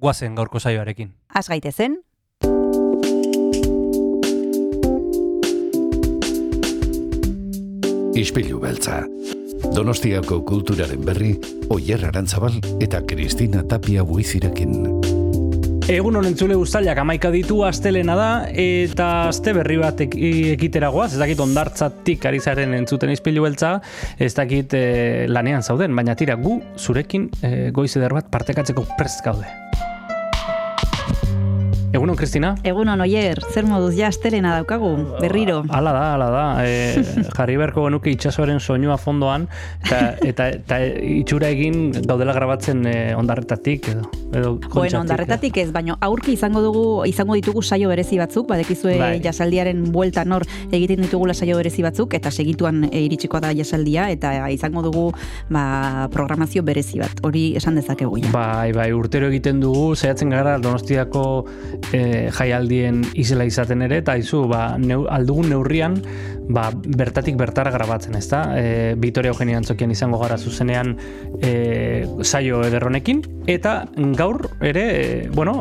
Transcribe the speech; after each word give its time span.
guazen 0.00 0.34
gaurko 0.34 0.58
saioarekin. 0.58 1.12
Az 1.34 1.48
gaitezen, 1.48 2.00
Ispilu 8.20 8.58
beltza. 8.60 8.98
Donostiako 9.72 10.42
kulturaren 10.44 11.00
berri, 11.06 11.30
Oyer 11.72 12.02
Arantzabal 12.08 12.58
eta 12.82 13.00
Kristina 13.08 13.62
Tapia 13.68 14.02
buizirekin. 14.04 14.74
Egun 15.90 16.18
honen 16.20 16.36
zule 16.36 16.54
guztaliak 16.58 17.00
amaika 17.02 17.30
ditu 17.34 17.62
astelena 17.66 18.14
da, 18.18 18.28
eta 18.52 19.08
aste 19.30 19.54
berri 19.56 19.78
bat 19.80 20.04
ek 20.04 20.14
ekitera 20.52 20.90
goaz, 20.94 21.14
ez 21.14 21.22
dakit 21.22 21.40
ondartzatik 21.42 22.26
ari 22.30 22.42
zaren 22.44 22.76
entzuten 22.76 23.10
izpilu 23.14 23.46
beltza, 23.46 23.78
ez 24.18 24.34
dakit 24.36 24.76
eh, 24.78 25.24
lanean 25.26 25.66
zauden, 25.66 25.96
baina 25.96 26.14
tira 26.14 26.38
gu 26.38 26.60
zurekin 26.78 27.30
eh, 27.42 27.70
goiz 27.74 27.94
eder 27.96 28.14
bat 28.20 28.30
partekatzeko 28.30 28.86
prest 29.00 29.24
gaude. 29.26 29.48
Egunon, 31.90 32.14
Kristina? 32.14 32.52
egunon 32.62 33.00
oier, 33.02 33.40
zer 33.50 33.66
moduz 33.66 33.96
ja 33.96 34.06
astelena 34.12 34.52
daukagu, 34.60 34.90
berriro. 35.18 35.64
Hala 35.74 35.90
da, 35.90 36.02
hala 36.14 36.28
da. 36.30 36.42
E, 36.62 37.02
jarri 37.36 37.56
beharko 37.58 37.88
genuke 37.88 38.12
itxasoaren 38.14 38.60
soinua 38.62 38.94
fondoan, 39.00 39.48
eta, 39.82 39.98
eta, 40.22 40.46
eta 40.54 40.78
itxura 40.86 41.50
egin 41.50 41.90
gaudela 42.06 42.34
grabatzen 42.36 42.84
e, 42.86 42.94
ondarretatik 43.18 43.88
edo, 43.90 44.04
edo 44.30 44.52
Bueno, 44.70 45.00
ondarretatik 45.00 45.58
ez, 45.64 45.66
baina 45.74 45.96
aurki 46.06 46.36
izango 46.36 46.62
dugu 46.62 46.84
izango 47.10 47.34
ditugu 47.38 47.62
saio 47.62 47.90
berezi 47.90 48.20
batzuk, 48.22 48.46
badekizue 48.52 48.94
Bai. 49.00 49.10
jasaldiaren 49.24 49.82
bueltan 49.90 50.30
hor 50.36 50.46
egiten 50.70 51.02
ditugula 51.02 51.34
saio 51.34 51.58
berezi 51.58 51.82
batzuk, 51.82 52.14
eta 52.14 52.30
segituan 52.30 52.84
e, 52.92 53.02
iritsiko 53.08 53.42
da 53.42 53.50
jasaldia, 53.56 54.06
eta 54.14 54.32
izango 54.54 54.84
dugu 54.86 55.08
ba, 55.50 56.06
programazio 56.14 56.62
berezi 56.62 57.02
bat, 57.02 57.24
hori 57.26 57.48
esan 57.58 57.82
dezakegu 57.82 58.22
ja. 58.22 58.30
Bai, 58.36 58.70
bai, 58.78 58.92
urtero 58.94 59.26
egiten 59.34 59.58
dugu, 59.64 59.96
zehatzen 59.98 60.30
gara 60.30 60.54
Donostiako 60.62 61.26
e, 61.92 62.30
jaialdien 62.36 63.02
isla 63.18 63.46
izaten 63.48 63.82
ere, 63.86 64.00
eta 64.04 64.16
izu, 64.20 64.44
ba, 64.50 64.76
neu, 64.78 65.04
aldugun 65.10 65.50
neurrian, 65.52 65.98
ba, 66.52 66.70
bertatik 66.74 67.36
bertara 67.38 67.70
grabatzen, 67.70 68.16
ezta? 68.18 68.42
E, 68.58 68.94
Vitoria 69.00 69.32
Eugenia 69.32 69.58
Antzokian 69.60 69.90
izango 69.94 70.18
gara 70.20 70.38
zuzenean 70.38 70.96
e, 71.40 72.06
saio 72.22 72.62
ederronekin, 72.66 73.22
eta 73.50 73.84
gaur 74.18 74.48
ere, 74.66 74.84
e, 75.00 75.28
bueno, 75.34 75.54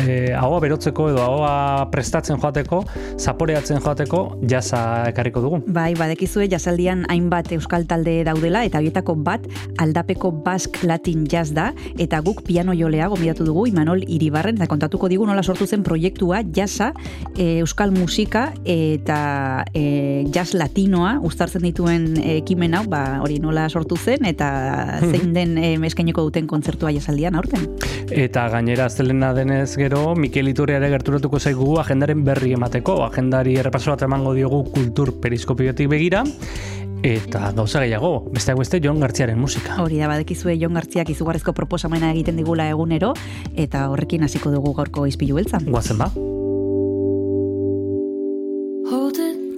e, 0.00 0.32
ahoa 0.36 0.60
berotzeko 0.64 1.10
edo 1.12 1.22
ahoa 1.22 1.90
prestatzen 1.92 2.40
joateko, 2.40 2.82
zaporeatzen 3.18 3.82
joateko, 3.84 4.22
jasa 4.50 4.80
ekarriko 5.10 5.44
dugu. 5.44 5.60
Bai, 5.66 5.92
badekizue 5.98 6.48
jasaldian 6.50 7.04
hainbat 7.12 7.52
euskal 7.56 7.86
talde 7.90 8.20
daudela 8.26 8.64
eta 8.66 8.80
horietako 8.80 9.16
bat 9.26 9.46
aldapeko 9.82 10.32
Bask 10.44 10.82
Latin 10.84 11.26
Jazz 11.30 11.52
da 11.54 11.70
eta 12.00 12.20
guk 12.24 12.42
piano 12.46 12.74
jolea 12.76 13.08
gomidatu 13.12 13.46
dugu 13.46 13.66
Imanol 13.70 14.04
Iribarren 14.08 14.58
eta 14.58 14.68
kontatuko 14.70 15.08
digu 15.12 15.26
nola 15.28 15.42
sortu 15.42 15.66
zen 15.66 15.84
proiektua 15.84 16.42
jazza, 16.54 16.92
e, 17.36 17.60
euskal 17.64 17.92
musika 17.94 18.48
eta 18.64 19.64
e, 19.74 19.84
jazz 20.34 20.54
latinoa 20.54 21.16
uztartzen 21.26 21.64
dituen 21.66 22.06
ekimen 22.36 22.74
hau, 22.78 22.84
ba, 22.90 23.20
hori 23.24 23.38
nola 23.42 23.66
sortu 23.68 23.96
zen 23.96 24.26
eta 24.28 24.48
zein 25.00 25.32
den 25.36 25.56
e, 25.58 25.74
eskainiko 25.88 26.24
duten 26.28 26.46
kontzertua 26.50 26.92
jasaldian 26.94 27.36
aurten. 27.38 27.66
Eta 28.10 28.46
gainera 28.52 28.88
aztelena 28.90 29.32
denez 29.36 29.76
gero, 29.80 30.14
Mikel 30.14 30.48
Iturria 30.52 30.78
ere 30.80 30.90
gerturatuko 30.92 31.40
zaigu 31.40 31.78
agendaren 31.82 32.24
berri 32.24 32.54
emateko. 32.56 33.00
Agendari 33.06 33.58
errepaso 33.60 33.94
bat 33.94 34.04
emango 34.06 34.34
diogu 34.36 34.64
kultur 34.74 35.14
periskopiotik 35.20 35.90
begira. 35.90 36.24
Eta 37.04 37.50
gauza 37.52 37.82
gehiago, 37.84 38.30
besteak 38.32 38.56
beste 38.62 38.80
Jon 38.80 39.02
Gartziaren 39.02 39.36
musika. 39.36 39.76
Hori 39.82 40.00
da, 40.00 40.08
badekizue 40.08 40.56
Jon 40.56 40.78
Gartziak 40.78 41.12
izugarrizko 41.12 41.52
proposamena 41.52 42.08
egiten 42.14 42.40
digula 42.40 42.70
egunero 42.72 43.12
eta 43.54 43.90
horrekin 43.92 44.24
hasiko 44.24 44.54
dugu 44.54 44.72
gaurko 44.78 45.04
izpilu 45.10 45.36
beltzan. 45.36 45.68
Guazen 45.68 46.00
ba? 46.00 46.08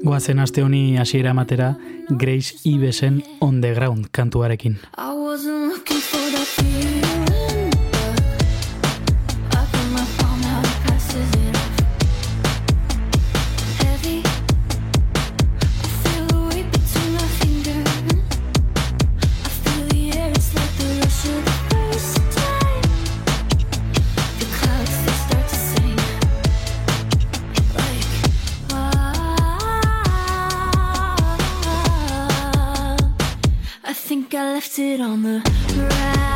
Goazen 0.07 0.39
aste 0.39 0.63
honi 0.63 0.99
hasiera 1.03 1.33
ematera 1.35 1.73
Grace 2.09 2.61
Ivesen 2.63 3.25
On 3.41 3.61
The 3.61 3.75
Ground 3.75 4.07
kantuarekin. 4.13 4.79
I 4.97 5.11
wasn't 5.11 5.73
looking 5.73 6.01
for 6.01 6.36
left 34.57 34.79
it 34.79 35.03
on 35.03 35.23
the 35.23 35.43
ground. 35.75 36.36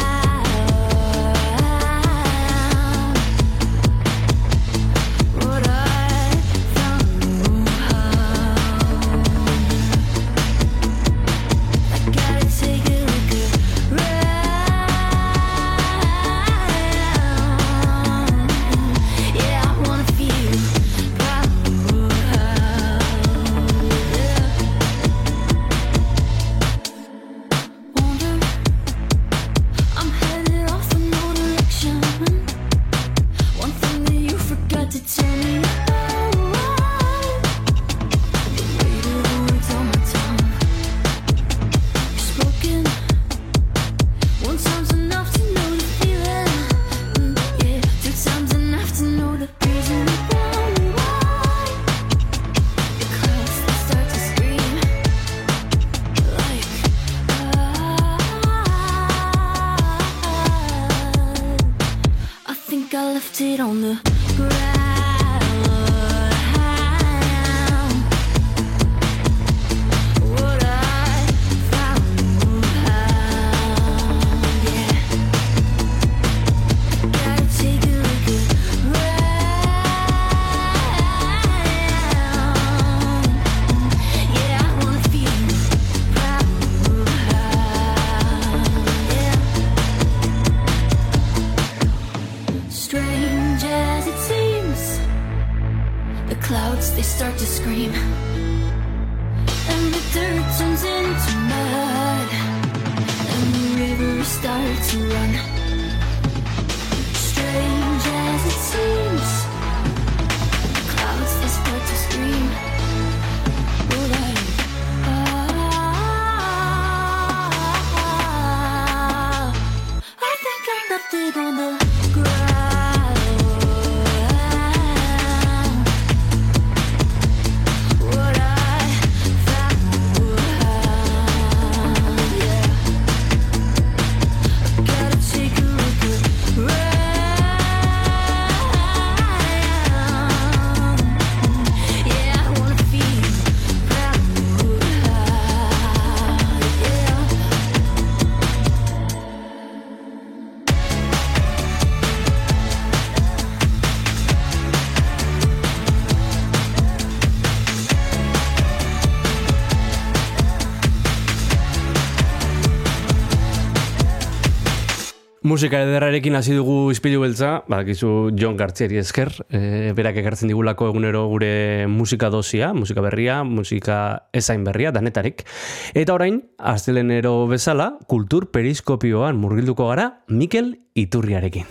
Musika 165.50 165.80
ederrarekin 165.82 166.36
hasi 166.38 166.52
dugu 166.54 166.92
ispilu 166.94 167.24
beltza, 167.24 167.64
badakizu 167.66 168.30
John 168.38 168.54
Gartzieri 168.54 169.00
esker, 169.00 169.32
e, 169.50 169.90
berak 169.98 170.20
ekartzen 170.20 170.46
digulako 170.46 170.86
egunero 170.92 171.24
gure 171.26 171.88
musika 171.90 172.28
dosia, 172.30 172.68
musika 172.70 173.02
berria, 173.02 173.40
musika 173.42 173.96
ezain 174.30 174.62
berria, 174.62 174.92
danetarik. 174.94 175.42
Eta 175.90 176.14
orain, 176.14 176.38
astelenero 176.56 177.48
bezala, 177.50 177.88
kultur 178.06 178.46
periskopioan 178.54 179.42
murgilduko 179.42 179.90
gara 179.90 180.06
Mikel 180.28 180.76
Iturriarekin. 180.94 181.66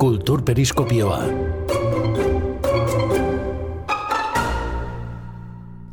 Kultur 0.00 0.46
periskopioa. 0.48 1.20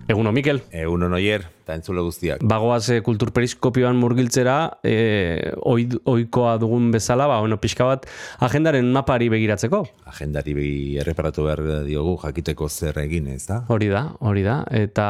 Eguno, 0.07 0.31
Mikel. 0.31 0.63
Egun 0.71 1.11
oier, 1.19 1.49
eta 1.69 1.77
entzule 1.77 2.01
guztiak. 2.01 2.41
Bagoaz 2.49 2.89
e, 2.89 2.99
kultur 3.05 3.29
periskopioan 3.35 3.97
murgiltzera, 4.01 4.57
e, 4.81 5.53
oi, 5.69 5.85
oikoa 6.09 6.57
dugun 6.61 6.89
bezala, 6.93 7.29
ba, 7.29 7.39
bueno, 7.43 7.59
pixka 7.61 7.85
bat, 7.85 8.07
agendaren 8.45 8.89
mapari 8.95 9.29
begiratzeko. 9.29 9.83
Agendari 10.09 10.55
begi 10.57 10.97
erreparatu 11.03 11.45
behar 11.45 11.63
diogu 11.85 12.17
jakiteko 12.23 12.69
zer 12.69 12.97
egin, 13.05 13.29
ez 13.35 13.45
da? 13.45 13.61
Hori 13.69 13.91
da, 13.93 14.07
hori 14.25 14.45
da, 14.47 14.61
eta 14.73 15.09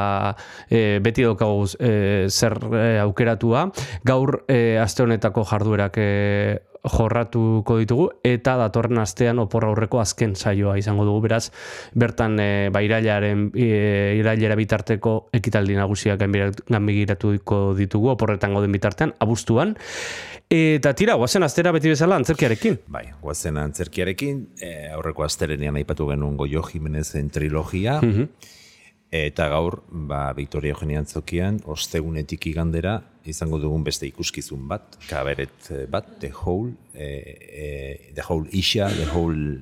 e, 0.67 1.00
beti 1.03 1.23
daukagu 1.27 1.69
e, 1.79 1.94
zer 2.27 2.59
e, 2.73 2.88
aukeratua. 3.06 3.69
Gaur 4.03 4.44
e, 4.51 4.77
aste 4.83 5.07
honetako 5.07 5.47
jarduerak 5.47 6.01
e, 6.03 6.09
jorratuko 6.83 7.77
ditugu 7.81 8.07
eta 8.23 8.56
datorren 8.59 9.01
astean 9.01 9.39
opor 9.44 9.65
aurreko 9.67 10.00
azken 10.00 10.35
saioa 10.35 10.77
izango 10.79 11.06
dugu 11.07 11.25
beraz 11.27 11.50
bertan 11.94 12.39
e, 12.39 12.69
ba 12.71 12.81
irailaren 12.85 13.50
e, 13.53 14.15
irailera 14.19 14.56
bitarteko 14.59 15.15
ekitaldi 15.35 15.75
nagusiak 15.75 16.21
ganbigiratuko 16.69 17.61
ditugu 17.77 18.11
oporretan 18.15 18.53
gauden 18.57 18.71
bitartean 18.75 19.13
abuztuan. 19.19 19.75
Eta 20.49 20.95
tira 20.97 21.13
guazen 21.19 21.45
astera 21.45 21.71
beti 21.75 21.91
bezala 21.93 22.17
antzerkiarekin. 22.17 22.79
Bai, 22.89 23.05
guazen 23.21 23.59
antzerkiarekin, 23.61 24.47
e, 24.61 24.71
aurreko 24.95 25.25
asterenean 25.27 25.77
aipatu 25.77 26.07
genuen 26.09 26.39
Goio 26.39 26.63
Jimenezen 26.65 27.29
trilogia, 27.29 27.99
eta 29.11 29.47
gaur, 29.49 29.83
ba, 29.89 30.33
Victoria 30.33 30.73
Eugenia 30.73 30.99
Antzokian, 31.01 31.59
ostegunetik 31.65 32.45
igandera, 32.51 32.99
izango 33.29 33.59
dugun 33.61 33.83
beste 33.85 34.07
ikuskizun 34.09 34.67
bat, 34.69 34.97
kaberet 35.09 35.71
eh, 35.73 35.85
bat, 35.89 36.07
The 36.21 36.31
Whole, 36.33 36.73
e, 36.93 37.09
e, 37.09 38.11
The 38.13 38.25
Whole 38.27 38.49
Isha, 38.51 38.89
The 38.89 39.09
Whole 39.13 39.61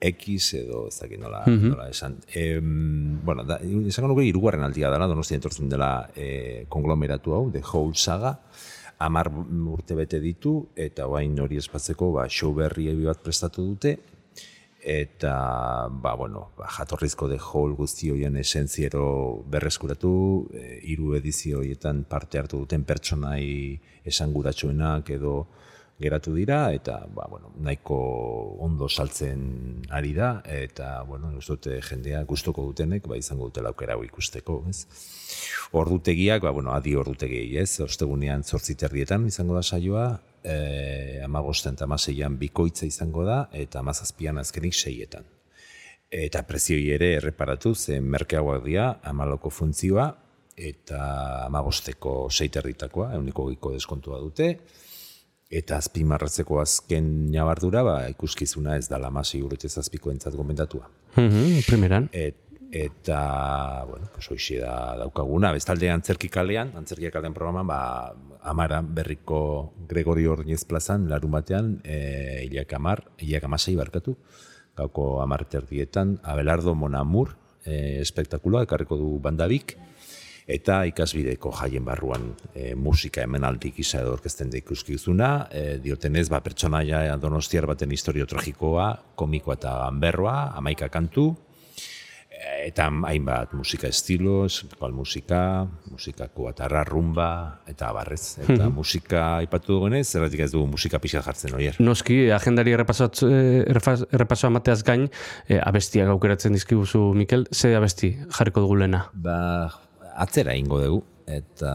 X 0.00 0.54
edo 0.56 0.86
ez 0.88 0.96
dakit 0.96 1.20
nola, 1.20 1.42
nola 1.46 1.88
esan. 1.92 2.16
E, 2.32 2.58
bueno, 2.60 3.44
da, 3.44 3.58
izango 3.60 4.14
nuke 4.14 4.24
irugarren 4.24 4.64
aldia 4.64 4.88
dela, 4.92 5.08
donostia 5.10 5.36
entortzen 5.36 5.68
dela 5.68 6.08
e, 6.16 6.64
konglomeratu 6.72 7.34
hau, 7.36 7.42
The 7.52 7.60
Whole 7.60 7.94
Saga, 7.94 8.38
amar 9.04 9.28
urte 9.30 9.96
bete 9.96 10.20
ditu, 10.20 10.54
eta 10.76 11.06
bain 11.08 11.36
hori 11.40 11.60
espatzeko 11.60 12.14
ba, 12.16 12.26
show 12.28 12.54
berri 12.56 12.88
bat 13.04 13.20
prestatu 13.24 13.66
dute, 13.74 13.98
eta 14.80 15.88
ba, 15.92 16.14
bueno, 16.16 16.48
ba, 16.56 16.68
jatorrizko 16.78 17.28
de 17.28 17.36
hall 17.36 17.76
guzti 17.76 18.10
horien 18.10 18.36
esentziero 18.40 19.44
berreskuratu, 19.52 20.12
e, 20.56 20.80
hiru 20.88 21.14
edizio 21.20 21.60
horietan 21.60 22.06
parte 22.08 22.40
hartu 22.40 22.64
duten 22.64 22.88
pertsonai 22.88 23.76
esanguratsuenak 24.08 25.12
edo 25.16 25.34
geratu 26.00 26.32
dira 26.34 26.72
eta 26.72 27.02
ba, 27.14 27.26
bueno, 27.28 27.52
nahiko 27.60 27.96
ondo 28.64 28.88
saltzen 28.88 29.82
ari 29.90 30.14
da 30.16 30.30
eta 30.48 31.02
bueno, 31.08 31.32
uste 31.36 31.56
dute 31.56 31.80
jendea 31.84 32.22
gustoko 32.24 32.64
dutenek 32.70 33.06
ba 33.08 33.18
izango 33.20 33.50
dutela 33.50 33.74
aukera 33.74 33.94
hau 33.94 34.04
ikusteko, 34.04 34.62
ez? 34.70 34.86
Ordutegiak, 35.76 36.42
ba 36.42 36.54
bueno, 36.56 36.72
adi 36.72 36.96
ordutegi, 36.96 37.42
ez? 37.60 37.80
Ostegunean 37.84 38.42
8 38.42 38.76
terdietan 38.80 39.26
izango 39.28 39.54
da 39.54 39.62
saioa, 39.62 40.06
eh 40.42 41.20
15 41.26 41.74
eta 41.74 41.86
16an 41.86 42.38
bikoitza 42.38 42.86
izango 42.86 43.24
da 43.24 43.44
eta 43.52 43.82
17an 43.82 44.40
azkenik 44.40 44.74
6etan. 44.74 45.28
Eta 46.10 46.42
prezioi 46.42 46.88
ere 46.90 47.12
erreparatu 47.20 47.74
zen 47.74 48.08
merkeagoak 48.10 48.64
dira, 48.64 48.88
amaloko 49.04 49.50
funtzioa, 49.50 50.08
eta 50.56 51.00
amagosteko 51.46 52.28
seiterditakoa, 52.30 53.12
euniko 53.14 53.46
giko 53.52 53.72
deskontua 53.76 54.18
dute, 54.18 54.56
eta 55.50 55.80
azpimarratzeko 55.82 56.60
azken 56.62 57.08
nabardura, 57.34 57.82
ba, 57.82 57.96
ikuskizuna 58.12 58.76
ez 58.78 58.86
da 58.88 59.00
lamasi 59.02 59.42
urte 59.42 59.68
zazpiko 59.68 60.12
entzat 60.14 60.36
gomendatua. 60.38 60.86
Mhm, 61.16 61.64
primeran. 61.66 62.06
Et, 62.12 62.36
eta, 62.70 63.84
bueno, 63.88 64.06
pues 64.14 64.30
hoxe 64.30 64.60
da 64.62 64.94
daukaguna. 65.00 65.50
Bestalde 65.52 65.90
antzerki 65.90 66.30
kalean, 66.30 66.70
antzerki 66.78 67.10
kalean 67.10 67.34
programan, 67.34 67.66
ba, 67.66 68.14
amara 68.46 68.78
berriko 68.80 69.72
Gregorio 69.90 70.36
Ordinez 70.36 70.62
plazan, 70.64 71.08
larun 71.10 71.34
batean, 71.34 71.74
e, 71.82 72.46
hilak 72.46 72.72
amar, 72.78 73.04
hilak 73.18 73.50
amasei 73.50 73.74
barkatu, 73.74 74.16
gauko 74.78 75.20
amar 75.20 75.44
terdietan, 75.50 76.20
Abelardo 76.22 76.76
Monamur, 76.78 77.34
e, 77.64 77.98
espektakuloa, 78.00 78.62
ekarriko 78.68 78.96
du 78.96 79.16
bandabik, 79.18 79.74
eta 80.50 80.82
ikasbideko 80.90 81.52
jaien 81.60 81.84
barruan 81.86 82.30
e, 82.54 82.74
musika 82.74 83.22
hemenaldi 83.24 83.72
gisa 83.76 84.00
edo 84.02 84.14
orkesten 84.16 84.50
da 84.50 84.58
ikuskizuna, 84.58 85.30
e, 85.50 85.62
diotenez, 85.82 86.28
ba, 86.32 86.42
pertsonaia 86.44 87.04
donostiar 87.22 87.68
baten 87.70 87.92
historio 87.94 88.26
tragikoa, 88.26 88.90
komikoa 89.16 89.56
eta 89.60 89.76
ganberroa, 89.84 90.36
amaika 90.58 90.88
kantu, 90.90 91.28
e, 92.26 92.66
eta 92.66 92.88
hainbat 93.06 93.52
musika 93.54 93.88
estilo, 93.88 94.46
espal 94.48 94.94
musika, 94.96 95.42
musikako 95.90 96.48
atarra, 96.50 96.82
rumba, 96.88 97.30
eta 97.70 97.92
barrez. 97.94 98.38
Eta 98.42 98.70
musika 98.74 99.26
aipatu 99.36 99.76
dugunez, 99.76 100.06
zerratik 100.08 100.42
ez 100.46 100.50
dugu 100.54 100.66
musika 100.72 100.98
pixka 101.02 101.22
jartzen 101.26 101.54
oier. 101.58 101.78
Noski, 101.78 102.24
agendari 102.34 102.74
errepasat, 102.74 103.22
eh, 103.28 103.62
errepas- 103.68 104.06
errepasoa 104.10 104.50
mateaz 104.50 104.82
gain, 104.82 105.06
eh, 105.48 105.60
abestiak 105.62 106.08
aukeratzen 106.08 106.58
dizkiguzu, 106.58 107.12
Mikel, 107.14 107.46
ze 107.52 107.76
abesti 107.76 108.16
jarriko 108.38 108.66
dugu 108.66 108.80
lehena? 108.82 109.06
Ba, 109.14 109.38
atzera 110.20 110.54
ingo 110.58 110.80
dugu, 110.82 111.00
eta 111.30 111.72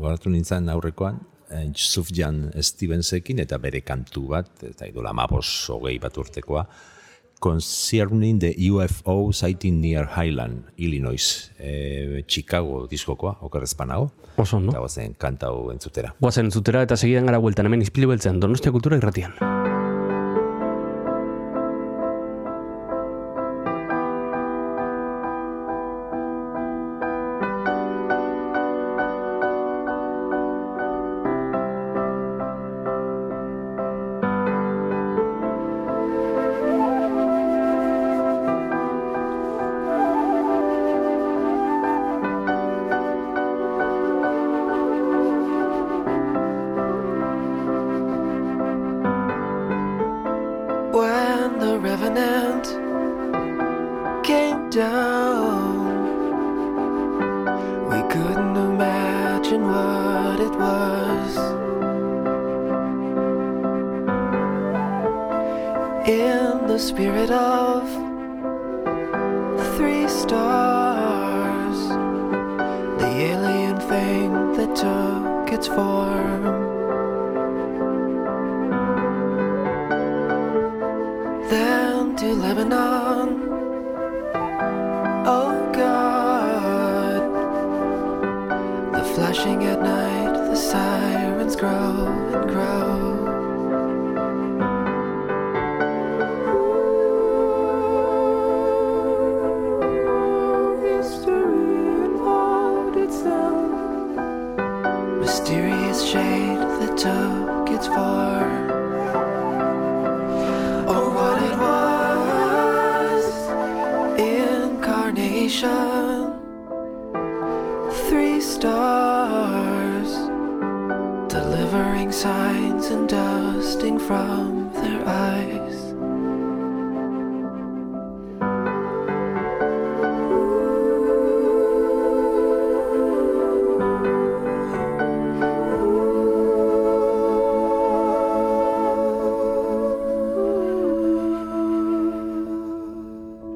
goratu 0.00 0.32
nintzen 0.32 0.70
aurrekoan, 0.72 1.20
eh, 1.50 1.68
Sufjan 1.74 2.50
Stevensekin 2.56 3.42
eta 3.44 3.58
bere 3.58 3.82
kantu 3.84 4.28
bat, 4.32 4.50
eta 4.64 4.88
idola 4.88 5.12
mabos 5.12 5.46
hogei 5.72 5.98
bat 6.02 6.18
urtekoa, 6.18 6.66
Concerning 7.42 8.38
the 8.38 8.54
UFO 8.70 9.32
sighting 9.32 9.80
near 9.80 10.06
Highland, 10.06 10.68
Illinois, 10.76 11.50
e, 11.58 12.22
Chicago 12.28 12.86
diskokoa, 12.86 13.38
okerrezpanago, 13.40 14.12
Oso, 14.36 14.60
no? 14.60 14.70
eta 14.70 14.84
gozen 14.84 15.16
kanta 15.18 15.50
hau 15.50 15.72
entzutera. 15.74 16.14
Guazen 16.22 16.52
entzutera 16.52 16.84
eta 16.86 16.94
segidan 16.94 17.26
gara 17.26 17.42
bueltan 17.42 17.66
hemen 17.66 17.82
izpili 17.82 18.06
beltzean, 18.06 18.38
Donostia 18.38 18.70
Kultura 18.70 19.02
irratian. 19.02 19.34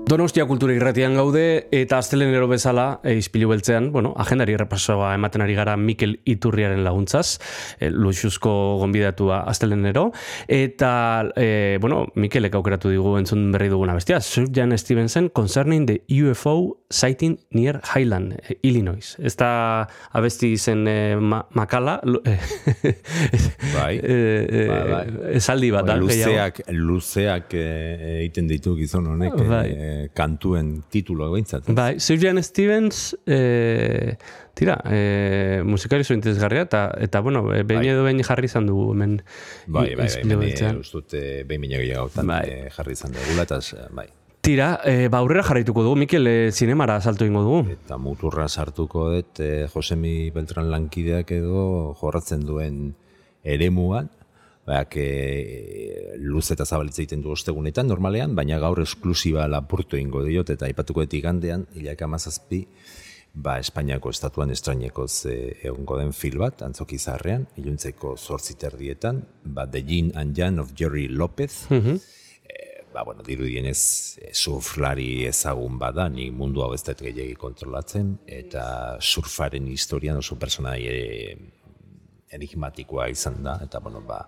Donostia 0.07 0.45
kultura 0.47 0.71
irratian 0.71 1.17
gaude 1.19 1.67
eta 1.75 1.97
astelenero 1.99 2.47
bezala 2.47 3.01
e, 3.03 3.17
ispilu 3.19 3.49
beltzean, 3.51 3.89
bueno, 3.91 4.13
agendari 4.23 4.55
errepasoa 4.55 5.09
ematen 5.17 5.43
ari 5.43 5.57
gara 5.59 5.75
Mikel 5.77 6.21
Iturriaren 6.23 6.85
laguntzaz, 6.87 7.41
e, 7.81 7.89
luxuzko 7.91 8.53
gonbidatua 8.79 9.41
astelenero 9.51 10.13
eta 10.47 10.93
e, 11.35 11.79
bueno, 11.83 12.05
Mikelek 12.15 12.55
aukeratu 12.55 12.95
digu 12.95 13.17
entzun 13.19 13.49
berri 13.51 13.67
duguna 13.73 13.99
bestia, 13.99 14.21
Sir 14.23 14.47
Jan 14.55 14.79
Stevenson 14.79 15.27
concerning 15.35 15.91
the 15.91 15.99
UFO 16.23 16.86
sighting 16.91 17.39
near 17.51 17.81
Highland, 17.95 18.33
e, 18.49 18.59
Illinois. 18.63 19.17
Ez 19.19 19.35
da 19.37 19.89
abesti 20.13 20.53
izen 20.55 20.87
e, 20.87 21.17
ma, 21.17 21.41
makala, 21.59 22.01
lu- 22.05 22.23
e, 22.25 22.37
Bai. 23.75 23.97
e, 23.99 24.47
e, 24.49 24.67
Bai, 24.69 24.83
bai. 24.91 25.07
esaldi 25.41 25.71
bat 25.75 25.87
gehiago. 26.07 26.07
luzeak, 26.07 26.61
luzeak 26.71 27.55
eh, 27.59 28.19
egiten 28.21 28.47
ditu 28.51 28.77
gizon 28.79 29.07
honek 29.15 29.35
Bai. 29.49 29.69
eh, 29.71 30.09
kantuen 30.15 30.83
titulo 30.91 31.31
behintzat. 31.33 31.71
Bai, 31.75 31.99
Sir 32.01 32.19
Jan 32.23 32.39
Stevens, 32.43 33.17
e, 33.27 34.17
tira, 34.55 34.79
e, 34.89 35.63
musikari 35.67 36.05
zo 36.05 36.15
interesgarria, 36.15 36.63
eta, 36.69 36.85
eta 37.01 37.21
bueno, 37.21 37.43
behin 37.51 37.67
Bai. 37.83 37.89
edo 37.89 38.05
behin 38.07 38.23
jarri 38.25 38.47
izan 38.47 38.67
du 38.71 38.93
hemen 38.93 39.19
Bai, 39.67 39.89
bai, 39.95 39.95
bai, 39.97 39.97
bai, 39.97 40.07
eh, 41.19 41.43
gehiagotan 41.83 42.27
Bai. 42.31 42.45
eh, 42.49 42.71
jarri 42.71 42.93
izan 42.97 43.13
dugula, 43.13 43.43
eta 43.43 43.59
eh, 43.59 43.89
bai. 43.91 44.07
Tira, 44.47 44.79
e, 44.87 45.09
ba 45.11 45.19
aurrera 45.19 45.43
jarraituko 45.43 45.83
dugu, 45.83 45.97
Mikel, 45.99 46.29
e, 46.31 46.53
zinemara 46.53 47.01
salto 47.01 47.27
ingo 47.27 47.41
dugu. 47.43 47.73
Eta 47.73 47.97
muturra 47.99 48.45
sartuko 48.47 49.09
dut 49.11 49.41
eh, 49.43 49.67
Josemi 49.73 50.31
Beltran 50.31 50.69
lankideak 50.71 51.33
edo 51.35 51.65
jorratzen 51.99 52.45
duen 52.47 52.77
eremuan, 53.43 54.07
Beak, 54.67 54.95
e, 55.03 56.15
luz 56.23 56.45
eta 56.55 56.63
zabalitza 56.63 57.03
egiten 57.03 57.27
du 57.27 57.33
ostegunetan, 57.35 57.91
normalean, 57.91 58.37
baina 58.39 58.61
gaur 58.63 58.79
esklusiba 58.85 59.49
lapurtu 59.51 59.99
ingo 59.99 60.23
diot, 60.23 60.55
eta 60.55 60.71
aipatuko 60.71 61.03
dut 61.03 61.19
igandean, 61.19 61.67
hilak 61.75 62.07
amazazpi, 62.07 62.69
ba, 63.35 63.59
Espainiako 63.59 64.15
estatuan 64.15 64.55
estrainekoz 64.55 65.11
e, 65.27 65.41
egongo 65.73 65.99
den 65.99 66.15
fil 66.15 66.39
bat, 66.39 66.63
antzoki 66.63 67.03
zaharrean, 67.03 67.49
iluntzeko 67.59 68.15
zortziterdietan, 68.15 69.25
ba, 69.43 69.67
The 69.67 69.83
Yin 69.83 70.15
and 70.15 70.39
Yang 70.39 70.63
of 70.69 70.77
Jerry 70.79 71.09
Lopez, 71.11 71.65
ba, 72.97 73.03
bueno, 73.05 73.23
dirudienez 73.23 74.17
e, 74.17 74.31
surflari 74.33 75.27
ezagun 75.29 75.77
bada, 75.79 76.09
ni 76.09 76.31
mundu 76.33 76.63
hau 76.65 76.73
ez 76.73 76.81
dut 76.87 77.03
gehiagi 77.05 77.37
kontrolatzen, 77.37 78.15
eta 78.39 78.65
surfaren 79.05 79.69
historian 79.69 80.17
oso 80.23 80.39
personai 80.41 80.81
e, 80.89 81.01
enigmatikoa 82.37 83.11
izan 83.13 83.43
da, 83.45 83.59
eta 83.67 83.83
bueno, 83.85 84.01
ba, 84.09 84.23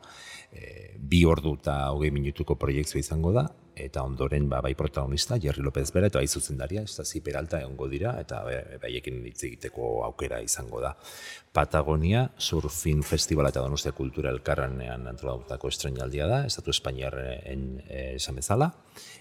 e, 0.53 0.93
bi 0.99 1.23
ordu 1.25 1.55
eta 1.57 1.79
hogei 1.95 2.13
minutuko 2.13 2.59
proiektzioa 2.61 3.01
izango 3.01 3.33
da, 3.33 3.47
eta 3.79 4.03
ondoren 4.05 4.51
ba, 4.53 4.61
bai 4.61 4.75
protagonista, 4.77 5.39
Jerry 5.41 5.65
López 5.65 5.89
bera, 5.95 6.13
eta 6.13 6.21
bai 6.21 6.29
zuzendaria, 6.29 6.85
Estasi 6.85 7.23
Peralta 7.25 7.63
egongo 7.65 7.89
dira, 7.89 8.19
eta 8.21 8.43
baiekin 8.83 9.23
hitz 9.31 9.41
egiteko 9.49 10.03
aukera 10.11 10.43
izango 10.45 10.83
da. 10.85 10.93
Patagonia 11.59 12.31
Surfin 12.39 13.01
Festivala 13.03 13.51
eta 13.51 13.65
Donostia 13.65 13.91
Kultura 13.91 14.31
Elkarranean 14.31 15.09
antolatutako 15.11 15.73
estrenaldia 15.73 16.29
da, 16.31 16.45
Estatu 16.47 16.71
Espainiarren 16.71 17.65
eh, 17.89 18.13
esan 18.15 18.39
bezala, 18.39 18.69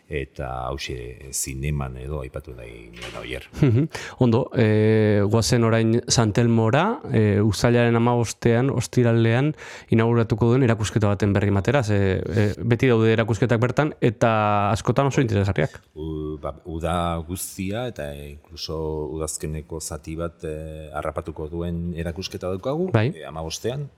eta 0.07 0.47
hauxe 0.69 0.95
zineman 1.35 1.97
edo 1.99 2.21
aipatu 2.21 2.53
nahi 2.55 2.87
nuen 2.95 3.15
oier. 3.19 3.47
Mhm. 3.59 3.87
Ondo, 4.23 4.45
e, 4.55 5.21
guazen 5.27 5.65
orain 5.67 6.01
Santelmora, 6.07 7.01
e, 7.11 7.41
uztailaren 7.41 7.95
amabostean, 7.95 8.69
ostiralean, 8.71 9.53
inauguratuko 9.89 10.53
duen 10.53 10.63
erakusketa 10.63 11.11
baten 11.11 11.33
berri 11.33 11.51
matera, 11.51 11.83
ze, 11.83 12.21
e, 12.23 12.47
beti 12.57 12.87
daude 12.87 13.11
erakusketak 13.17 13.59
bertan, 13.59 13.93
eta 13.99 14.71
askotan 14.71 15.11
oso 15.11 15.21
interesgarriak. 15.21 15.81
U, 15.95 16.37
ba, 16.41 16.55
uda 16.65 17.17
guztia 17.27 17.87
eta 17.91 18.13
e, 18.13 18.29
inkluso 18.37 18.79
udazkeneko 19.17 19.81
zati 19.81 20.15
bat 20.15 20.47
e, 20.47 20.89
harrapatuko 20.93 21.49
duen 21.51 21.91
erakusketa 21.95 22.26
daukagu, 22.35 22.91
Bai. 22.91 23.11
e, 23.15 23.25
amabostean, 23.25 23.89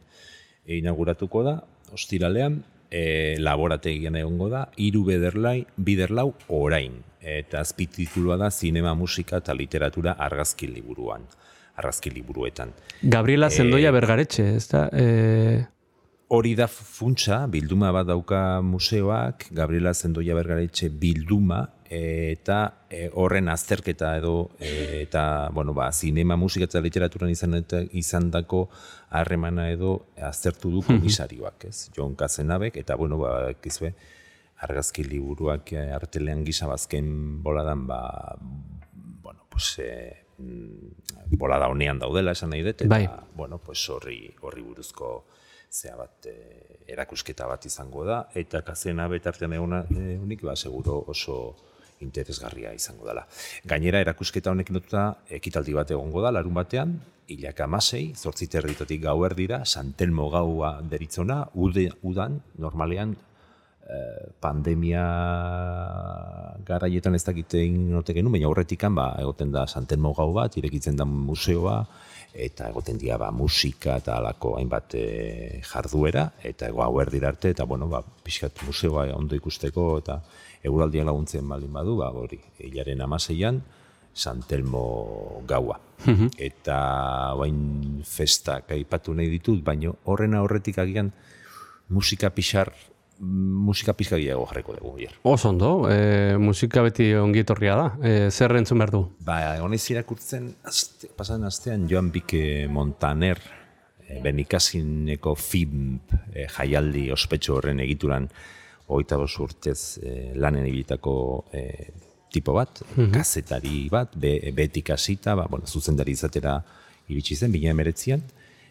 e, 0.66 0.78
inauguratuko 0.78 1.44
da, 1.44 1.64
ostiralean, 1.94 2.64
e, 2.92 3.36
laborategian 3.40 4.16
egongo 4.16 4.50
da, 4.50 4.70
hiru 4.78 5.04
bederlai, 5.06 5.66
biderlau 5.78 6.34
orain. 6.48 7.04
Eta 7.20 7.60
azpititulua 7.60 8.38
da 8.38 8.50
Zinema, 8.50 8.94
Musika 8.96 9.38
eta 9.38 9.54
Literatura 9.54 10.14
argazki 10.18 10.68
liburuan, 10.68 11.26
argazki 11.76 12.10
liburuetan. 12.12 12.72
Gabriela 13.02 13.50
Zendoia 13.50 13.92
Bergaretxe, 13.92 14.56
ez 14.56 14.68
da? 14.70 14.88
E, 14.94 15.66
Hori 16.30 16.54
da 16.54 16.68
funtsa, 16.70 17.48
bilduma 17.50 17.90
bat 17.92 18.06
dauka 18.06 18.62
museoak, 18.62 19.48
Gabriela 19.52 19.96
Zendoia 19.98 20.36
Bergaretxe 20.38 20.92
bilduma, 20.94 21.64
eta 21.90 22.86
e, 22.90 23.10
horren 23.18 23.50
azterketa 23.50 24.12
edo, 24.20 24.52
e, 24.60 25.02
eta, 25.02 25.50
bueno, 25.52 25.74
ba, 25.74 25.92
zinema, 25.92 26.38
musika 26.38 26.68
eta 26.70 26.82
literaturan 26.86 27.32
izan, 27.34 27.58
eta, 27.58 27.82
izan 27.98 28.30
dako 28.30 28.68
harremana 29.10 29.72
edo 29.74 29.96
aztertu 30.22 30.70
du 30.70 30.84
komisarioak, 30.90 31.66
ez? 31.66 31.90
Jon 31.98 32.14
Kazenabek, 32.16 32.78
eta, 32.78 32.96
bueno, 32.96 33.18
ba, 33.18 33.50
kizue, 33.58 33.96
argazki 34.62 35.06
liburuak 35.08 35.74
eh, 35.74 35.90
artelean 35.96 36.44
gisa 36.46 36.68
bazken 36.70 37.42
boladan, 37.42 37.88
ba, 37.90 38.02
bueno, 39.24 39.48
pues, 39.50 39.80
e, 39.82 40.26
bolada 41.42 41.68
honean 41.68 42.00
daudela 42.00 42.36
esan 42.38 42.54
nahi 42.54 42.62
dut, 42.64 42.86
eta, 42.86 42.90
Bai. 42.94 43.10
bueno, 43.36 43.58
pues 43.58 43.82
horri, 43.90 44.30
horri 44.42 44.62
buruzko 44.62 45.26
zea 45.70 45.96
bat 45.98 46.30
e, 46.30 46.36
erakusketa 46.90 47.48
bat 47.50 47.66
izango 47.66 48.06
da, 48.06 48.22
eta 48.38 48.62
kazena 48.66 49.08
betartean 49.10 49.58
eguna 49.58 49.84
unik, 49.90 50.46
ba, 50.46 50.56
seguro 50.56 51.02
oso 51.08 51.40
interesgarria 52.00 52.74
izango 52.74 53.08
dela. 53.08 53.26
Gainera, 53.68 54.02
erakusketa 54.06 54.52
honekin 54.52 54.80
lotuta 54.80 55.06
ekitaldi 55.40 55.76
bat 55.78 55.92
egongo 55.92 56.24
da, 56.24 56.34
larun 56.36 56.56
batean, 56.58 57.00
hilak 57.30 57.62
amasei, 57.62 58.14
zortzi 58.18 58.50
territotik 58.50 59.04
gau 59.04 59.18
erdira, 59.28 59.64
Santelmo 59.66 60.30
gaua 60.34 60.80
deritzona, 60.82 61.44
ude, 61.54 61.90
udan, 62.02 62.40
normalean, 62.58 63.16
eh, 63.90 64.30
pandemia 64.42 65.06
garaietan 66.66 67.16
ez 67.16 67.24
dakite 67.26 67.62
inote 67.66 68.14
genuen, 68.18 68.38
baina 68.38 68.50
horretikan 68.50 68.96
ba, 68.96 69.12
egoten 69.22 69.54
da 69.54 69.66
Santelmo 69.68 70.14
gau 70.18 70.32
bat, 70.34 70.58
irekitzen 70.58 70.98
da 70.98 71.06
museoa, 71.06 71.84
eta 72.34 72.70
egoten 72.70 73.00
dira 73.02 73.18
ba, 73.18 73.32
musika 73.34 73.98
eta 73.98 74.20
alako 74.20 74.56
hainbat 74.60 74.96
e, 74.98 75.62
jarduera, 75.66 76.28
eta 76.46 76.70
ego 76.70 76.84
hau 76.86 77.00
erdira 77.02 77.32
arte, 77.34 77.54
eta 77.56 77.66
bueno, 77.66 77.88
ba, 77.90 78.04
pixkat 78.24 78.62
museoa 78.68 79.08
ondo 79.16 79.38
ikusteko, 79.38 79.90
eta 80.04 80.20
eguraldian 80.64 81.08
laguntzen 81.08 81.48
baldin 81.48 81.74
badu, 81.74 81.98
ba, 82.00 82.12
hori, 82.12 82.40
hilaren 82.60 83.02
amaseian, 83.02 83.62
Santelmo 84.20 85.44
gaua. 85.48 85.78
Eta 86.40 86.80
bain 87.40 88.02
festak 88.04 88.72
aipatu 88.76 89.14
nahi 89.16 89.30
ditut, 89.32 89.62
baino 89.64 89.98
horren 90.12 90.34
aurretik 90.36 90.80
agian 90.82 91.12
musika 91.94 92.32
pixar 92.34 92.74
musika 93.20 93.94
pizka 93.94 94.16
gehiago 94.16 94.46
jarriko 94.48 94.76
dugu, 94.78 94.94
hier. 94.98 95.16
Oso 95.28 95.50
ondo, 95.50 95.90
e, 95.92 96.38
musika 96.40 96.82
beti 96.86 97.12
ongi 97.20 97.44
etorria 97.44 97.76
da. 97.76 97.88
E, 98.00 98.12
zer 98.32 98.56
entzun 98.56 98.80
behar 98.80 98.94
du? 98.96 99.02
Ba, 99.26 99.42
egon 99.58 99.76
ez 99.76 99.84
irakurtzen, 99.92 100.48
azte, 100.64 101.12
pasan 101.18 101.44
astean 101.48 101.88
Joan 101.92 102.14
Bike 102.16 102.70
Montaner, 102.72 103.42
e, 104.08 104.22
benikazineko 104.24 105.36
film 105.36 106.00
e, 106.32 106.48
jaialdi 106.48 107.10
ospetsu 107.12 107.58
horren 107.58 107.84
egituran, 107.84 108.30
hogeita 108.90 109.18
bost 109.22 109.40
urtez 109.40 109.80
e, 110.02 110.34
lanen 110.36 110.66
ibilitako 110.68 111.16
e, 111.54 111.64
tipo 112.34 112.54
bat, 112.54 112.82
kazetari 113.14 113.88
bat, 113.90 114.14
be, 114.18 114.52
betik 114.56 114.92
hasita, 114.94 115.36
ba, 115.38 115.48
bueno, 115.50 115.70
zuzendari 115.70 116.14
izatera 116.18 116.60
iritsi 117.10 117.38
zen, 117.38 117.54
bina 117.54 117.72
emeretzian, 117.74 118.22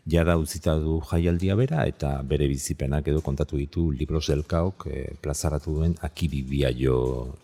jada 0.08 0.36
utzita 0.40 0.76
du 0.80 0.98
jaialdia 1.10 1.56
bera, 1.58 1.84
eta 1.90 2.14
bere 2.26 2.48
bizipenak 2.48 3.08
edo 3.12 3.20
kontatu 3.24 3.58
ditu 3.60 3.90
Libros 3.92 4.26
del 4.30 4.44
Kaok 4.48 4.86
e, 4.88 5.02
plazaratu 5.20 5.74
duen 5.80 5.96
Akibibia 6.06 6.70
jo 6.74 6.98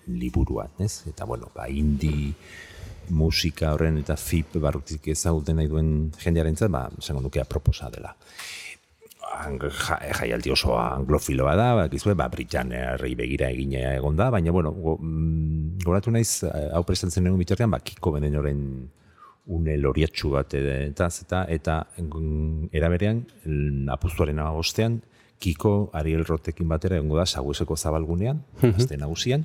liburuan, 0.09 0.73
ez? 0.79 1.03
Eta, 1.11 1.27
bueno, 1.29 1.51
ba, 1.55 1.69
indi 1.69 2.33
musika 3.11 3.75
horren 3.75 3.99
eta 4.01 4.17
FIP 4.17 4.57
barrutik 4.63 5.11
ezaguten 5.13 5.59
nahi 5.61 5.69
duen 5.69 5.91
jendearen 6.23 6.57
ba, 6.73 6.89
esango 6.99 7.21
nuke 7.27 7.43
aproposa 7.43 7.91
dela. 7.91 8.15
Jaialdi 9.25 10.53
oso 10.53 10.75
anglofiloa 10.79 11.55
da, 11.59 11.69
bakizue, 11.83 12.15
ba, 12.19 12.29
Britanerri 12.33 13.15
begira 13.19 13.51
egina 13.53 13.95
egon 13.95 14.17
da, 14.17 14.31
baina, 14.35 14.53
bueno, 14.53 14.73
go, 14.73 14.97
mm, 15.01 15.81
goratu 15.85 16.13
naiz, 16.15 16.45
eh, 16.49 16.69
hau 16.73 16.85
prestatzen 16.87 17.27
egun 17.27 17.41
bitartean, 17.41 17.73
ba, 17.73 17.81
Kiko 17.81 18.15
Benenoren 18.15 18.61
une 19.47 19.77
loriatxu 19.77 20.31
bat 20.33 20.55
eta 20.57 21.09
eta, 21.09 21.45
eta 21.53 21.81
mm, 21.99 22.71
era 22.73 22.89
berean, 22.89 23.25
mm, 23.45 23.91
apustuaren 23.93 24.41
ostean, 24.47 25.03
Kiko 25.39 25.91
Ariel 25.93 26.25
Rotekin 26.25 26.69
batera 26.69 26.97
egongo 26.97 27.19
da 27.19 27.27
Sagueseko 27.27 27.77
zabalgunean, 27.77 28.41
azte 28.63 28.97
nagusian, 28.97 29.45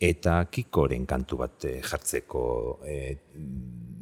eta 0.00 0.40
Kikoren 0.50 1.04
kantu 1.06 1.38
bat 1.44 1.64
eh, 1.68 1.78
jartzeko 1.84 2.42
eh, 2.88 3.16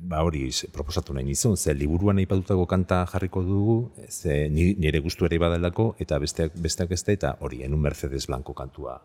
ba 0.09 0.23
hori 0.25 0.49
proposatu 0.73 1.13
nahi 1.13 1.27
nizun, 1.29 1.57
ze 1.61 1.75
liburuan 1.77 2.17
aipatutako 2.23 2.65
kanta 2.67 3.03
jarriko 3.13 3.43
dugu, 3.45 3.91
ze 4.09 4.49
ni- 4.49 4.75
nire 4.79 5.01
gustu 5.05 5.27
ere 5.29 5.39
badalako, 5.39 5.95
eta 5.99 6.19
besteak, 6.19 6.53
besteak 6.57 6.89
beste, 6.89 7.13
eta 7.13 7.37
hori, 7.41 7.63
en 7.63 7.75
un 7.75 7.81
Mercedes 7.81 8.27
Blanco 8.27 8.55
kantua 8.55 9.03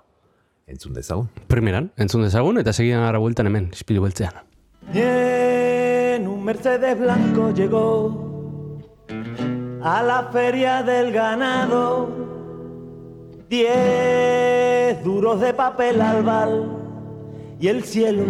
entzun 0.66 0.94
dezagun. 0.96 1.28
Primeran, 1.48 1.92
entzun 1.98 2.24
dezagun, 2.24 2.58
eta 2.62 2.72
segidan 2.72 3.04
gara 3.04 3.20
bueltan 3.20 3.48
hemen, 3.48 3.70
ispilu 3.74 4.02
beltzean. 4.06 4.32
En 4.94 6.28
un 6.28 6.44
Mercedes 6.44 6.98
blanco 7.00 7.52
llegó 7.52 8.80
a 9.82 10.02
la 10.04 10.30
feria 10.32 10.84
del 10.84 11.12
ganado. 11.12 12.10
Diez 13.50 15.04
duros 15.04 15.42
de 15.42 15.54
papel 15.54 16.02
al 16.02 16.24
bal 16.24 16.78
y 17.60 17.68
el 17.68 17.84
cielo 17.84 18.24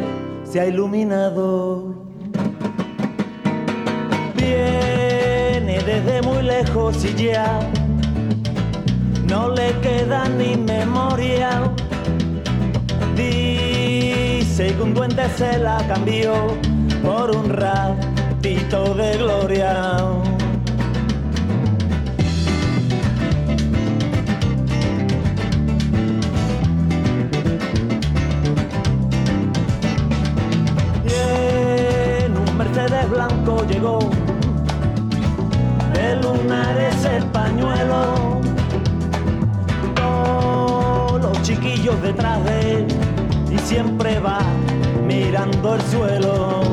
se 0.43 0.59
ha 0.59 0.65
iluminado. 0.67 2.02
Viene 4.43 5.79
desde 5.85 6.21
muy 6.21 6.43
lejos 6.43 7.05
y 7.05 7.13
ya 7.15 7.59
no 9.29 9.49
le 9.49 9.71
queda 9.79 10.27
ni 10.27 10.57
memoria. 10.57 11.49
Dice 13.15 14.75
que 14.75 14.81
un 14.81 14.93
duende 14.93 15.29
se 15.37 15.59
la 15.59 15.77
cambió 15.87 16.33
por 17.01 17.33
un 17.33 17.49
ratito 17.49 18.93
de 18.95 19.17
gloria. 19.17 19.97
Y 31.05 32.25
un 32.27 32.57
Mercedes 32.57 33.09
blanco 33.09 33.65
llegó 33.69 33.99
de 36.23 36.37
lunares 36.37 37.05
el 37.05 37.23
pañuelo 37.25 38.41
todos 39.95 41.21
los 41.21 41.41
chiquillos 41.41 42.01
detrás 42.01 42.43
de 42.45 42.77
él 42.77 42.87
y 43.51 43.57
siempre 43.59 44.19
va 44.19 44.39
mirando 45.05 45.75
el 45.75 45.81
suelo. 45.83 46.63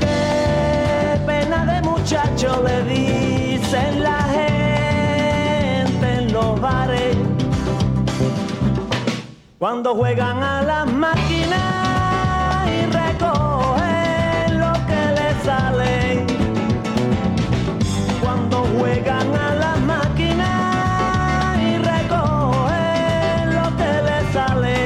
Qué 0.00 1.20
pena 1.26 1.64
de 1.66 1.82
muchacho 1.88 2.62
le 2.62 2.82
dicen 2.84 4.02
la 4.02 4.22
gente 4.22 6.12
en 6.18 6.32
los 6.32 6.60
bares 6.60 7.16
cuando 9.58 9.94
juegan 9.94 10.42
a 10.42 10.62
las 10.62 10.86
máquinas 10.92 11.69
juegan 18.80 19.36
a 19.36 19.54
las 19.56 19.78
máquinas 19.80 21.58
y 21.60 21.76
recogen 21.76 23.54
lo 23.56 23.76
que 23.76 23.92
les 24.08 24.24
sale. 24.32 24.76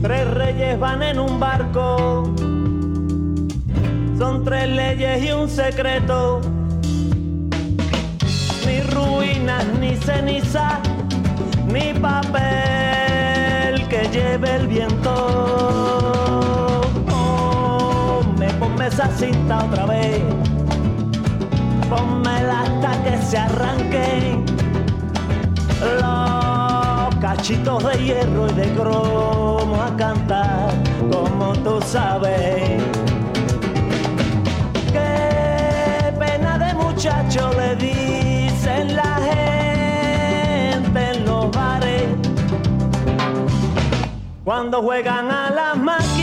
Tres 0.00 0.30
reyes 0.30 0.78
van 0.78 1.02
en 1.02 1.18
un 1.18 1.40
barco, 1.40 2.32
son 4.16 4.44
tres 4.44 4.68
leyes 4.68 5.24
y 5.24 5.32
un 5.32 5.48
secreto. 5.48 6.40
Ni 8.64 8.80
ruinas, 8.80 9.66
ni 9.80 9.96
ceniza, 9.96 10.80
ni 11.74 11.92
papel 11.94 13.72
que 13.88 14.08
lleve 14.12 14.56
el 14.56 14.66
viento. 14.68 15.12
Ponme, 17.10 18.48
ponme 18.60 18.86
esa 18.86 19.08
cinta 19.08 19.64
otra 19.64 19.86
vez. 19.86 20.22
Pónmela 21.90 22.62
hasta 22.62 23.02
que 23.02 23.18
se 23.22 23.38
arranque. 23.38 24.38
Los 26.00 27.16
cachitos 27.16 27.82
de 27.84 28.04
hierro 28.04 28.46
y 28.48 28.52
de 28.52 28.72
cromo 28.74 29.82
a 29.82 29.96
cantar 29.96 30.70
como 31.10 31.52
tú 31.64 31.80
sabes. 31.84 32.80
Qué 34.92 36.14
pena 36.20 36.56
de 36.56 36.74
muchacho 36.74 37.50
le 37.58 37.74
dicen 37.76 38.03
cuando 44.44 44.82
juegan 44.82 45.30
a 45.30 45.50
las 45.50 45.76
máquinas 45.78 46.13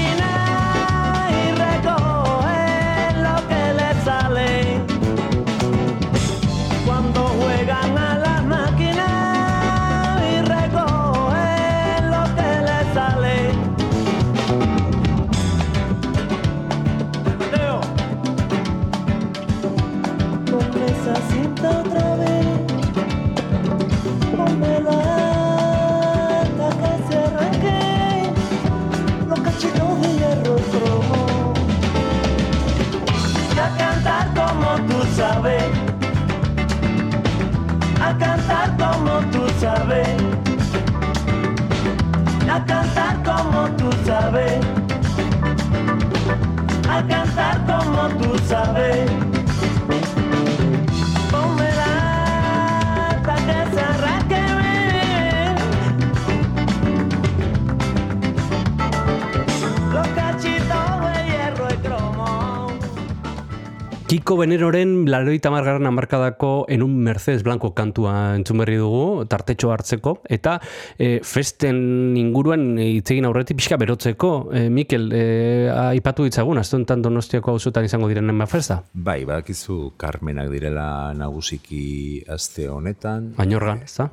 Los 64.32 64.40
cachitos 64.40 64.72
de 64.72 64.72
hierro 64.72 64.72
y 64.72 64.80
cromo. 64.80 65.02
Kiko 65.02 65.04
Beneroren 65.04 65.12
laroita 65.12 65.52
margarren 65.52 65.88
amarkadako 65.88 66.66
en 66.70 66.84
un 66.84 66.98
Mercedes 67.04 67.44
Blanco 67.44 67.74
kantua 67.74 68.36
entzun 68.38 68.60
berri 68.60 68.78
dugu, 68.78 69.26
tartetxo 69.26 69.72
hartzeko, 69.74 70.22
eta 70.30 70.62
e, 70.98 71.20
festen 71.20 72.16
inguruan 72.16 72.80
itzegin 72.80 73.26
aurretik 73.26 73.58
pixka 73.58 73.76
berotzeko. 73.76 74.52
E, 74.54 74.70
Mikel, 74.70 75.12
e, 75.12 75.70
aipatu 75.70 76.24
ditzagun, 76.24 76.58
azte 76.58 76.78
honetan 76.78 77.02
donostiako 77.02 77.52
hauzotan 77.52 77.84
izango 77.84 78.08
diren 78.08 78.30
enba 78.30 78.48
festa? 78.48 78.84
Bai, 78.94 79.26
badakizu 79.26 79.98
Carmenak 79.98 80.50
direla 80.50 81.14
nagusiki 81.14 82.24
aste 82.30 82.70
honetan. 82.70 83.34
Añorgan, 83.38 83.84
ez 83.84 83.98
da? 83.98 84.12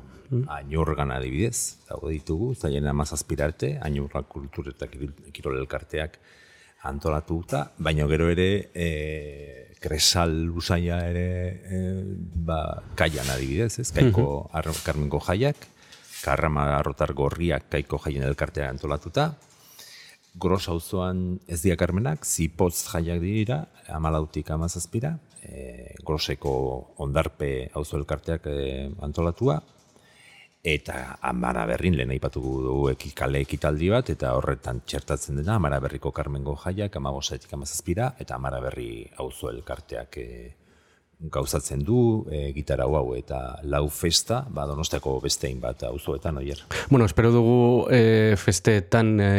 Añorgan 0.59 1.11
adibidez, 1.11 1.79
daude 1.87 2.11
ditugu, 2.11 2.55
zaien 2.55 2.87
amazazpirarte, 2.87 3.79
Añorgan 3.81 4.27
kultur 4.27 4.67
eta 4.75 4.87
kirol 4.89 5.57
elkarteak 5.61 6.19
antolatuta, 6.83 7.71
baina 7.77 8.07
gero 8.07 8.29
ere 8.29 8.69
e, 8.73 9.68
kresal 9.79 10.49
usaia 10.51 10.99
ere 11.07 11.27
e, 11.63 11.81
ba, 12.45 12.81
kaian 12.99 13.29
adibidez, 13.31 13.79
ez? 13.79 13.89
Kaiko 13.95 14.49
ar, 14.53 14.67
Carmengo 14.83 15.21
jaiak, 15.23 15.67
karrama 16.23 16.65
arrotar 16.77 17.13
gorriak 17.15 17.69
kaiko 17.71 18.01
jaien 18.05 18.27
elkartea 18.27 18.69
antolatuta, 18.69 19.33
Gros 20.39 20.67
auzoan 20.69 21.39
ez 21.49 21.57
dira 21.63 21.75
karmenak, 21.75 22.21
zipotz 22.23 22.85
jaiak 22.91 23.17
dira, 23.23 23.63
amalautik 23.91 24.51
amazazpira, 24.53 25.15
e, 25.41 25.95
groseko 26.05 26.53
ondarpe 27.01 27.69
auzo 27.73 27.97
elkarteak 27.97 28.45
e, 28.47 28.59
antolatua, 29.03 29.57
eta 30.75 31.17
amara 31.21 31.65
berrin 31.69 31.97
lehen 31.97 32.13
aipatu 32.15 32.41
dugu 32.41 32.89
ekikale 32.93 33.43
ekitaldi 33.45 33.89
bat, 33.93 34.09
eta 34.13 34.35
horretan 34.37 34.83
txertatzen 34.85 35.41
dena, 35.41 35.57
amara 35.57 35.79
berriko 35.83 36.11
karmengo 36.15 36.55
jaiak, 36.63 36.95
amagosaetik 37.01 37.53
amazazpira, 37.57 38.13
eta 38.19 38.35
amara 38.35 38.61
berri 38.63 38.89
auzo 39.23 39.49
elkarteak 39.53 40.17
e, 40.21 40.29
gauzatzen 41.19 41.81
du, 41.83 42.25
e, 42.31 42.53
gitara 42.55 42.85
hau 42.87 43.11
eta 43.17 43.59
lau 43.67 43.89
festa, 43.91 44.45
ba, 44.55 44.63
donostiako 44.65 45.17
bestein 45.19 45.59
bat 45.59 45.83
auzoetan 45.83 46.37
oier. 46.39 46.61
Bueno, 46.89 47.05
espero 47.05 47.31
dugu 47.31 47.87
e, 47.91 48.35
festeetan 48.39 49.19
e, 49.19 49.31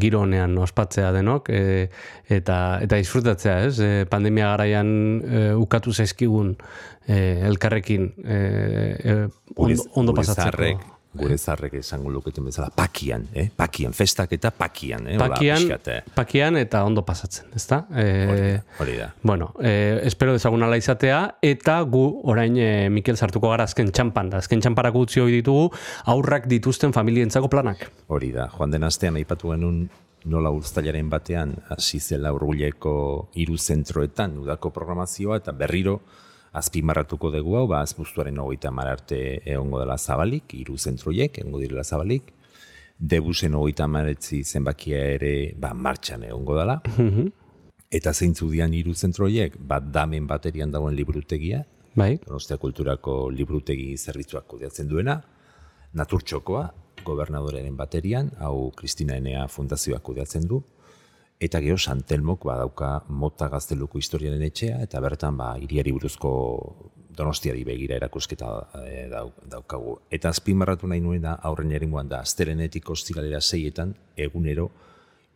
giro 0.00 0.22
honean 0.24 0.56
ospatzea 0.64 1.12
denok 1.12 1.50
e, 1.52 1.90
eta 2.32 2.80
eta 2.80 2.96
disfrutatzea, 2.96 3.58
ez? 3.68 3.76
E, 3.80 3.90
pandemia 4.08 4.48
garaian 4.54 4.88
e, 5.20 5.42
ukatu 5.60 5.92
zaizkigun 5.92 6.56
e, 7.06 7.46
elkarrekin 7.46 8.12
e, 8.24 8.36
e, 8.98 9.16
ondo, 9.56 9.82
ondo 9.94 10.14
pasatzeko. 10.14 10.92
gure 11.16 11.38
zarrek 11.38 11.78
esango 11.78 12.10
luketen 12.12 12.44
bezala, 12.44 12.68
pakian, 12.76 13.22
eh? 13.32 13.46
pakian, 13.56 13.94
festak 13.96 14.34
eta 14.36 14.50
pakian. 14.52 15.06
Eh? 15.08 15.16
Pakian, 15.16 15.62
pixkat, 15.62 15.88
eh? 15.88 16.00
pakian 16.14 16.58
eta 16.60 16.82
ondo 16.84 17.06
pasatzen, 17.08 17.48
ezta? 17.56 17.86
E, 17.96 18.58
Hori 18.82 18.98
da. 19.00 19.08
Bueno, 19.22 19.54
eh, 19.62 20.00
espero 20.04 20.34
dezagun 20.36 20.66
ala 20.66 20.76
izatea, 20.76 21.38
eta 21.40 21.78
gu 21.88 22.04
orain 22.28 22.58
eh, 22.60 22.88
Mikel 22.92 23.16
sartuko 23.16 23.48
gara 23.54 23.64
azken 23.64 23.88
txampan 23.96 24.34
da. 24.34 24.42
Azken 24.44 24.60
txamparak 24.60 24.98
utzi 25.00 25.24
hoi 25.24 25.30
ditugu 25.38 25.70
aurrak 26.12 26.50
dituzten 26.52 26.92
familientzako 26.96 27.48
planak. 27.52 27.88
Hori 28.12 28.34
da, 28.36 28.50
joan 28.52 28.76
den 28.76 28.84
astean 28.84 29.16
aipatu 29.16 29.54
genuen 29.54 29.86
nola 30.26 30.50
uztailaren 30.50 31.08
batean 31.08 31.54
hasi 31.70 32.00
zela 32.02 32.32
urguleko 32.34 32.92
hiru 33.38 33.56
zentroetan 33.56 34.36
udako 34.42 34.72
programazioa 34.74 35.38
eta 35.40 35.54
berriro 35.56 36.00
azpimarratuko 36.56 37.30
dugu 37.34 37.56
hau, 37.60 37.66
ba, 37.70 37.82
azpuztuaren 37.84 38.38
hogeita 38.40 38.72
mar 38.72 38.88
arte 38.94 39.20
egongo 39.44 39.82
dela 39.82 39.98
zabalik, 39.98 40.54
hiru 40.56 40.78
zentroiek 40.78 41.38
egongo 41.42 41.60
direla 41.62 41.84
zabalik, 41.84 42.32
debusen 42.96 43.54
hogeita 43.54 43.86
maretzi 43.86 44.42
zenbakia 44.44 45.02
ere 45.18 45.32
ba, 45.60 45.74
martxan 45.74 46.24
egongo 46.30 46.56
dela, 46.56 46.80
eta 48.00 48.12
zeintzu 48.12 48.50
dian 48.50 48.74
hiru 48.74 48.94
zentroiek, 48.94 49.58
bat 49.58 49.90
damen 49.92 50.26
baterian 50.26 50.72
dagoen 50.72 50.96
liburutegia, 50.96 51.64
Bai? 51.96 52.18
Donostia 52.20 52.58
Kulturako 52.60 53.30
liburutegi 53.32 53.94
zerbitzuak 53.96 54.44
kudeatzen 54.50 54.88
duena, 54.90 55.16
Naturtxokoa, 55.96 56.66
gobernadorearen 57.06 57.76
baterian, 57.78 58.28
hau 58.44 58.70
Kristina 58.76 59.16
Enea 59.16 59.46
fundazioak 59.48 60.02
kudeatzen 60.04 60.44
du, 60.50 60.60
eta 61.40 61.60
gero 61.60 61.76
Santelmok 61.78 62.46
badauka 62.48 63.04
mota 63.08 63.48
gazteluko 63.52 63.98
historiaren 63.98 64.42
etxea, 64.42 64.80
eta 64.84 65.00
bertan 65.04 65.36
ba, 65.36 65.54
iriari 65.60 65.92
buruzko 65.92 66.30
donostiari 67.16 67.64
begira 67.64 67.96
erakusketa 67.96 68.48
e, 68.84 69.06
dau, 69.12 69.30
daukagu. 69.48 69.98
Eta 70.12 70.30
azpimarratu 70.32 70.88
nahi 70.88 71.00
nuena 71.00 71.36
aurren 71.48 71.72
eringuan 71.72 72.08
da, 72.08 72.20
azterenetik 72.24 72.88
ostiralera 72.92 73.40
seietan, 73.40 73.94
egunero, 74.16 74.70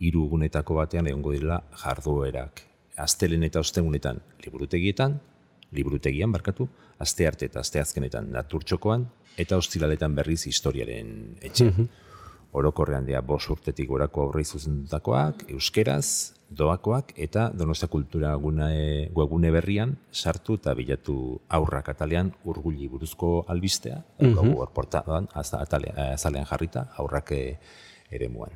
hiru 0.00 0.26
egunetako 0.28 0.80
batean 0.80 1.08
egongo 1.08 1.34
direla 1.36 1.60
jarduerak. 1.82 2.64
Aztelen 3.00 3.44
eta 3.44 3.60
ostegunetan 3.60 4.20
liburutegietan, 4.44 5.18
liburutegian 5.76 6.32
barkatu, 6.32 6.68
aste 7.00 7.26
arte 7.28 7.48
eta 7.48 7.60
aste 7.60 7.80
azkenetan 7.80 8.28
naturtxokoan, 8.32 9.06
eta 9.40 9.56
ostiraletan 9.60 10.16
berriz 10.16 10.42
historiaren 10.48 11.36
etxe. 11.40 11.70
Orokorrean 12.52 13.06
dira 13.06 13.20
bos 13.22 13.44
urtetik 13.52 13.88
gorako 13.88 14.24
aurrei 14.24 14.42
zuzendutakoak, 14.44 15.44
euskeraz, 15.54 16.34
doakoak, 16.50 17.12
eta 17.14 17.50
Donostia 17.54 17.86
Kultura 17.88 18.32
gune, 18.42 19.08
webgune 19.14 19.52
berrian 19.54 19.94
sartu 20.10 20.56
eta 20.58 20.74
bilatu 20.74 21.14
aurrak 21.48 21.92
atalean 21.92 22.32
urguli 22.44 22.88
buruzko 22.90 23.44
albistea, 23.48 24.02
mm 24.18 24.56
hor 24.56 24.72
portadan, 24.74 25.28
eh, 25.30 26.10
azalean 26.14 26.46
jarrita, 26.46 26.88
aurrak 26.98 27.32
eh, 27.32 27.58
eremuan. 28.10 28.50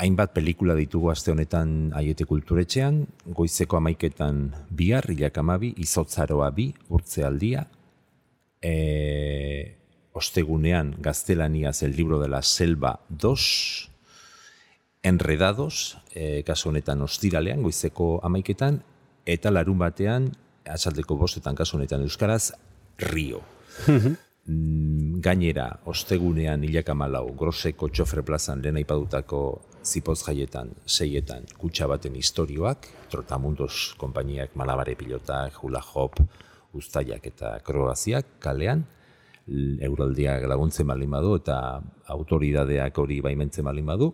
Hainbat 0.00 0.32
pelikula 0.32 0.74
ditugu 0.78 1.10
aste 1.10 1.32
honetan 1.32 1.90
aiete 1.98 2.24
kulturetxean, 2.24 3.04
goizeko 3.26 3.76
amaiketan 3.76 4.54
bihar, 4.70 5.10
hilak 5.10 5.36
amabi, 5.42 5.74
izotzaroa 5.76 6.48
bi, 6.54 6.70
urtzealdia, 6.88 7.66
e, 8.62 9.79
ostegunean 10.12 10.96
gaztelaniaz 10.98 11.82
el 11.82 11.96
libro 11.96 12.18
de 12.20 12.28
la 12.28 12.42
selva 12.42 13.00
2, 13.08 13.90
enredados, 15.02 15.98
e, 16.12 16.42
kasu 16.44 16.70
honetan 16.70 17.02
ostiralean, 17.02 17.62
goizeko 17.62 18.18
amaiketan, 18.22 18.82
eta 19.24 19.50
larun 19.50 19.78
batean, 19.78 20.30
atzaldeko 20.68 21.16
bostetan 21.16 21.56
kasu 21.56 21.78
honetan 21.78 22.02
euskaraz, 22.02 22.52
rio. 22.98 23.40
Mm, 24.50 25.20
gainera, 25.22 25.66
ostegunean 25.86 26.64
hilak 26.64 26.88
amalau, 26.90 27.26
groseko 27.38 27.90
txofre 27.92 28.24
plazan 28.26 28.62
lehen 28.64 28.80
aipadutako 28.80 29.40
zipoz 29.84 30.18
jaietan, 30.24 30.72
seietan, 30.86 31.44
kutsa 31.60 31.86
baten 31.86 32.16
historioak, 32.16 32.88
trotamundos 33.12 33.94
konpainiak, 34.00 34.56
malabare 34.56 34.96
pilotak, 34.98 35.60
hula 35.62 35.82
hop, 35.94 36.18
ustaiak 36.74 37.26
eta 37.30 37.58
kroaziak 37.66 38.40
kalean, 38.42 38.84
euraldiak 39.50 40.44
laguntzen 40.48 40.86
baldin 40.86 41.10
badu 41.10 41.34
eta 41.38 41.56
autoridadeak 42.14 42.98
hori 42.98 43.20
baimentzen 43.24 43.66
baldin 43.66 43.86
badu. 43.86 44.10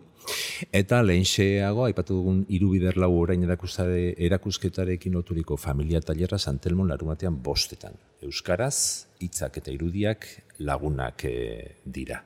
Eta 0.75 0.99
lehenxeago, 1.05 1.85
aipatu 1.85 2.17
dugun 2.19 2.41
irubider 2.49 2.97
lau 2.99 3.11
orain 3.21 3.43
erakustare, 3.45 4.13
erakusketarekin 4.27 5.13
loturiko 5.15 5.57
familia 5.57 6.01
tailerra 6.01 6.39
Santelmon 6.39 6.89
larumatean 6.91 7.37
bostetan. 7.43 7.95
Euskaraz, 8.25 9.07
hitzak 9.23 9.61
eta 9.61 9.71
irudiak 9.71 10.27
lagunak 10.59 11.25
eh, 11.29 11.77
dira. 11.85 12.23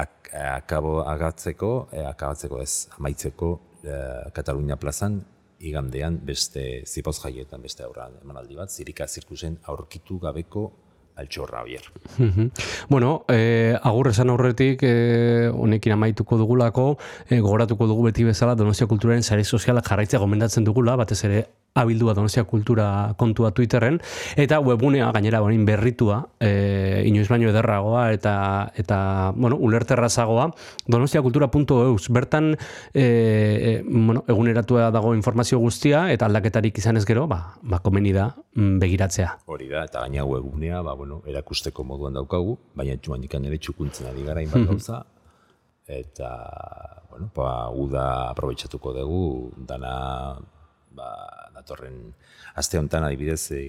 Ak, 0.00 0.30
akabo 0.32 1.00
agatzeko, 1.04 1.72
eh, 1.92 2.06
akabatzeko 2.08 2.62
ez, 2.62 2.88
amaitzeko 2.98 3.52
eh, 3.84 4.30
Katalunia 4.34 4.80
plazan, 4.80 5.20
igandean 5.60 6.16
beste 6.24 6.86
zipoz 6.86 7.18
jaietan 7.20 7.60
beste 7.60 7.84
aurra 7.84 8.08
emanaldi 8.22 8.56
bat, 8.56 8.72
zirika 8.72 9.06
zirkusen 9.06 9.58
aurkitu 9.68 10.16
gabeko 10.22 10.70
altxorra 11.20 11.62
oier. 11.62 11.86
Mhm. 12.18 12.50
Bueno, 12.88 13.24
eh, 13.28 13.76
agur 13.82 14.10
esan 14.10 14.30
aurretik 14.30 14.82
eh, 14.82 15.50
honekin 15.52 15.94
amaituko 15.96 16.38
dugulako, 16.40 16.98
eh, 17.28 17.40
gogoratuko 17.40 17.86
dugu 17.86 18.08
beti 18.10 18.24
bezala 18.24 18.54
Donostia 18.54 18.88
Kulturaren 18.90 19.22
sare 19.22 19.44
sozialak 19.44 19.88
jarraitzea 19.88 20.20
gomendatzen 20.20 20.64
dugula, 20.64 20.96
batez 20.96 21.22
ere 21.24 21.44
abildua 21.74 22.14
Donostia 22.14 22.44
Kultura 22.44 23.14
kontua 23.16 23.52
Twitterren, 23.52 24.00
eta 24.36 24.60
webgunea 24.60 25.10
gainera 25.12 25.40
bonin 25.40 25.64
berritua, 25.64 26.20
eh, 26.40 27.02
inoiz 27.06 27.28
baino 27.28 27.50
ederragoa 27.50 28.10
eta, 28.12 28.72
eta 28.74 29.32
bueno, 29.36 29.56
ulerterrazagoa, 29.56 30.50
donostiakultura.eus. 30.86 32.08
Bertan, 32.10 32.56
eh, 32.94 33.82
bueno, 33.86 34.24
eguneratua 34.28 34.90
dago 34.90 35.14
informazio 35.14 35.58
guztia, 35.58 36.10
eta 36.12 36.26
aldaketarik 36.26 36.78
izan 36.78 36.96
ez 36.96 37.06
gero, 37.06 37.26
ba, 37.30 37.56
ba 37.62 37.78
komeni 37.78 38.12
da 38.12 38.30
mm, 38.54 38.78
begiratzea. 38.82 39.38
Hori 39.46 39.70
da, 39.70 39.84
eta 39.86 40.04
gaina 40.04 40.24
webgunea, 40.24 40.82
ba, 40.82 40.94
bueno, 40.94 41.22
erakusteko 41.26 41.84
moduan 41.84 42.18
daukagu, 42.18 42.58
baina 42.74 42.98
txuan 42.98 43.24
ikan 43.24 43.46
ere 43.46 43.58
txukuntzen 43.58 44.10
ari 44.10 44.26
gara 44.26 44.42
inbat 44.42 44.66
gauza, 44.66 45.04
eta, 45.86 46.30
bueno, 47.10 47.30
ba, 47.34 47.70
uda 47.70 48.06
aprobetsatuko 48.30 48.94
dugu, 48.94 49.22
dana, 49.66 49.94
ba, 50.96 51.10
datorren, 51.54 52.00
aste 52.60 52.78
honetan 52.80 53.06
adibidez 53.06 53.52
e, 53.56 53.60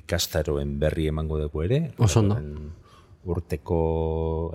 ikastaroen 0.00 0.78
berri 0.80 1.08
emango 1.12 1.38
dugu 1.40 1.64
ere. 1.66 1.84
Oso 1.98 2.22
ondo. 2.24 2.40
Urteko, 3.24 3.78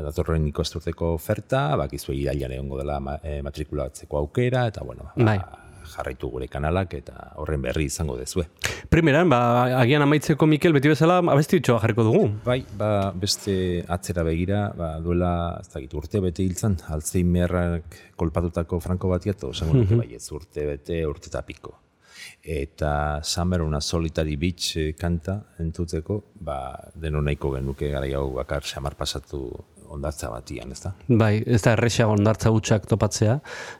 datorren 0.06 0.44
ikasturteko 0.52 1.16
oferta, 1.16 1.64
bakizu 1.80 2.14
irailan 2.14 2.54
egongo 2.60 2.78
dela 2.78 3.00
e, 3.24 3.40
matrikulatzeko 3.46 4.20
aukera, 4.20 4.68
eta 4.70 4.84
bueno, 4.86 5.10
ba, 5.16 5.26
Bai. 5.32 5.40
jarraitu 5.90 6.30
gure 6.30 6.46
kanalak 6.54 6.94
eta 7.00 7.32
horren 7.42 7.64
berri 7.66 7.88
izango 7.90 8.14
dezue. 8.20 8.46
Primeran, 8.94 9.26
ba, 9.32 9.40
agian 9.80 10.06
amaitzeko 10.06 10.46
Mikel 10.46 10.78
beti 10.78 10.94
bezala 10.94 11.18
abesti 11.34 11.58
itxoa 11.64 11.82
jarriko 11.82 12.06
dugu. 12.06 12.24
Bai, 12.46 12.60
ba, 12.78 13.10
beste 13.18 13.58
atzera 13.90 14.22
begira, 14.28 14.68
ba, 14.78 14.94
duela, 15.02 15.34
ez 15.64 15.74
dakit, 15.74 15.98
urte 15.98 16.22
bete 16.22 16.46
hiltzan, 16.46 16.78
Alzheimerrak 16.94 18.02
kolpatutako 18.22 18.84
franko 18.86 19.10
batiat, 19.16 19.50
osango 19.50 19.82
nuke 19.82 19.98
bai, 20.04 20.12
ez 20.22 20.28
urte 20.30 20.70
bete, 20.76 21.06
urte 21.10 21.34
eta 21.34 21.42
piko. 21.42 21.80
Eta 22.44 23.22
Summer 23.24 23.62
una 23.62 23.82
solitary 23.82 24.36
beach 24.38 24.76
eh, 24.78 24.94
kanta 24.98 25.40
entzuteko, 25.60 26.22
ba, 26.46 26.60
deno 26.96 27.22
nahiko 27.22 27.54
genuke 27.58 27.92
gara 27.92 28.08
hau 28.18 28.30
bakar 28.38 28.64
xamar 28.64 28.96
pasatu 28.96 29.44
ondartza 29.90 30.30
batian, 30.30 30.72
ez 30.72 30.82
da? 30.84 30.92
Bai, 31.08 31.42
ez 31.46 31.62
da 31.66 31.74
erresa 31.74 32.08
ondartza 32.10 32.52
gutxak 32.54 32.86
topatzea, 32.90 33.40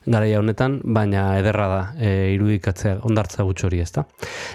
garaia 0.10 0.40
honetan, 0.42 0.80
baina 0.84 1.26
ederra 1.40 1.68
da 1.70 1.82
e, 1.98 2.14
irudikatzea 2.36 3.00
ondartza 3.10 3.46
gutx 3.48 3.68
hori, 3.70 3.82
ez 3.86 3.92
da? 3.96 4.06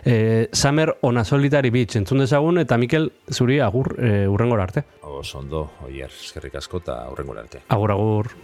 E, 0.04 0.16
Summer 0.52 0.96
on 1.02 1.22
a 1.22 1.24
solitary 1.24 1.70
beach, 1.74 1.98
entzun 2.00 2.24
dezagun, 2.24 2.58
eta 2.64 2.78
Mikel, 2.80 3.10
zuri 3.30 3.60
agur 3.64 3.94
e, 3.98 4.26
urrengora 4.30 4.66
arte. 4.66 4.84
Oso 5.14 5.38
ondo, 5.44 5.68
oier, 5.86 6.10
eskerrik 6.10 6.58
asko 6.60 6.82
eta 6.82 7.04
aurrengora 7.06 7.46
arte. 7.46 7.62
Agur, 7.74 7.94
agur. 7.94 8.34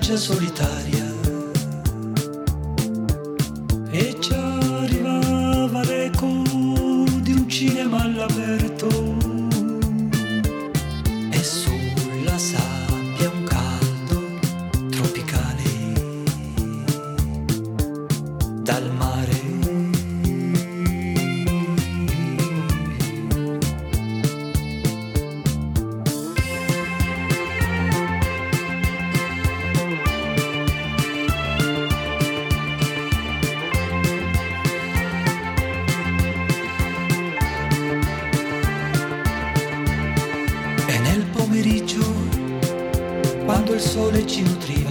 Su 0.00 0.32
una 0.38 0.91
sole 43.92 44.26
ci 44.26 44.40
nutriva, 44.40 44.81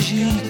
imagino 0.00 0.49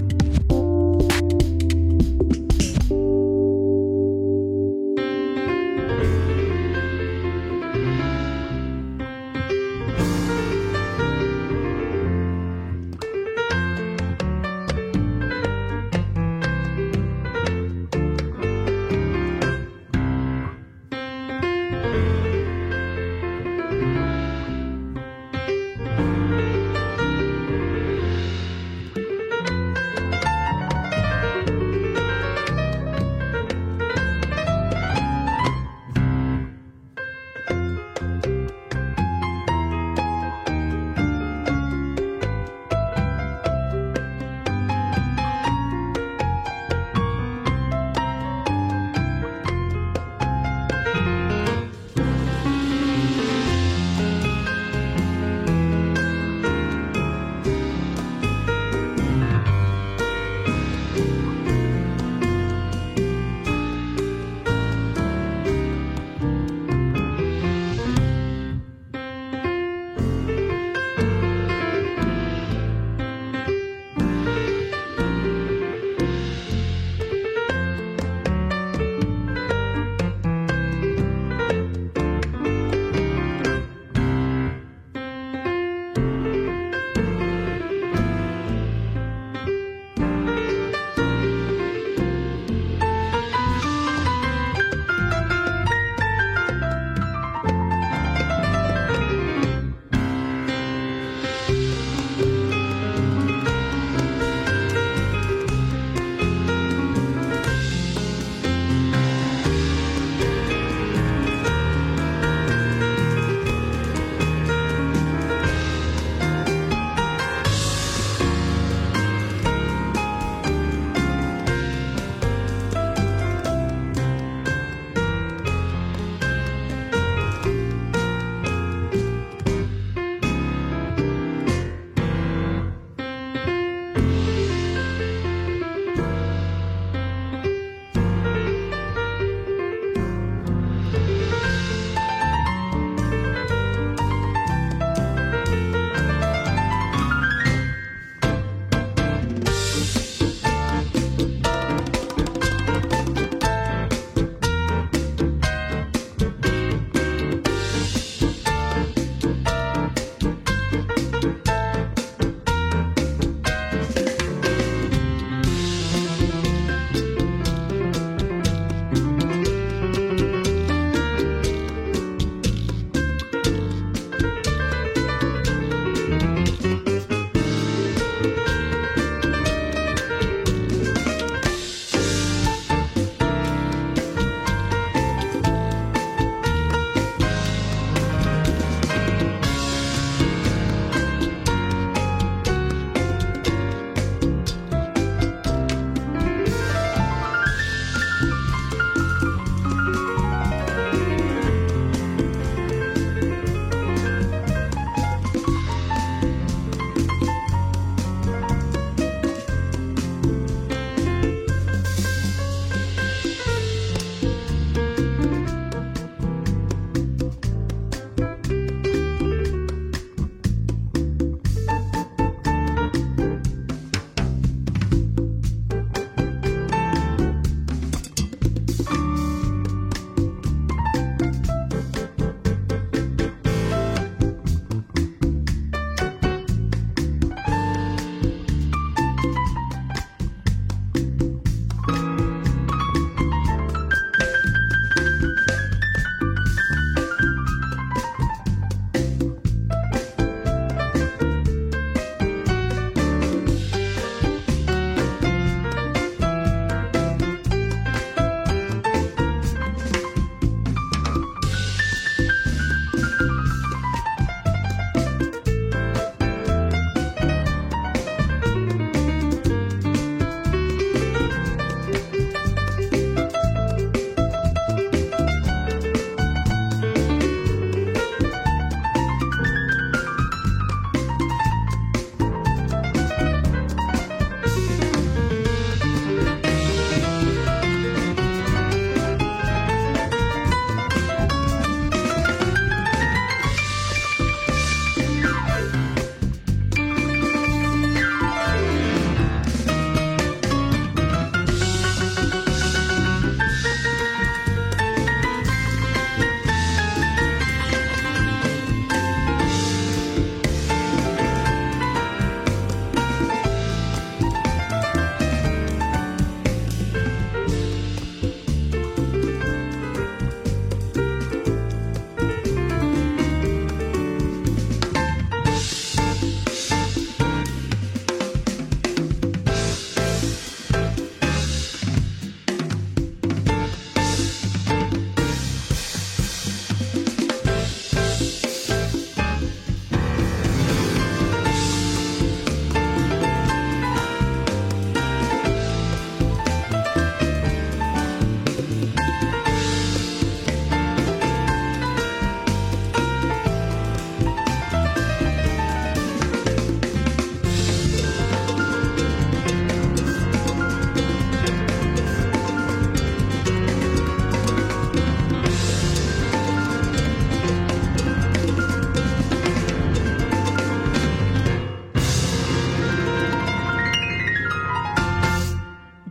you 239.23 239.60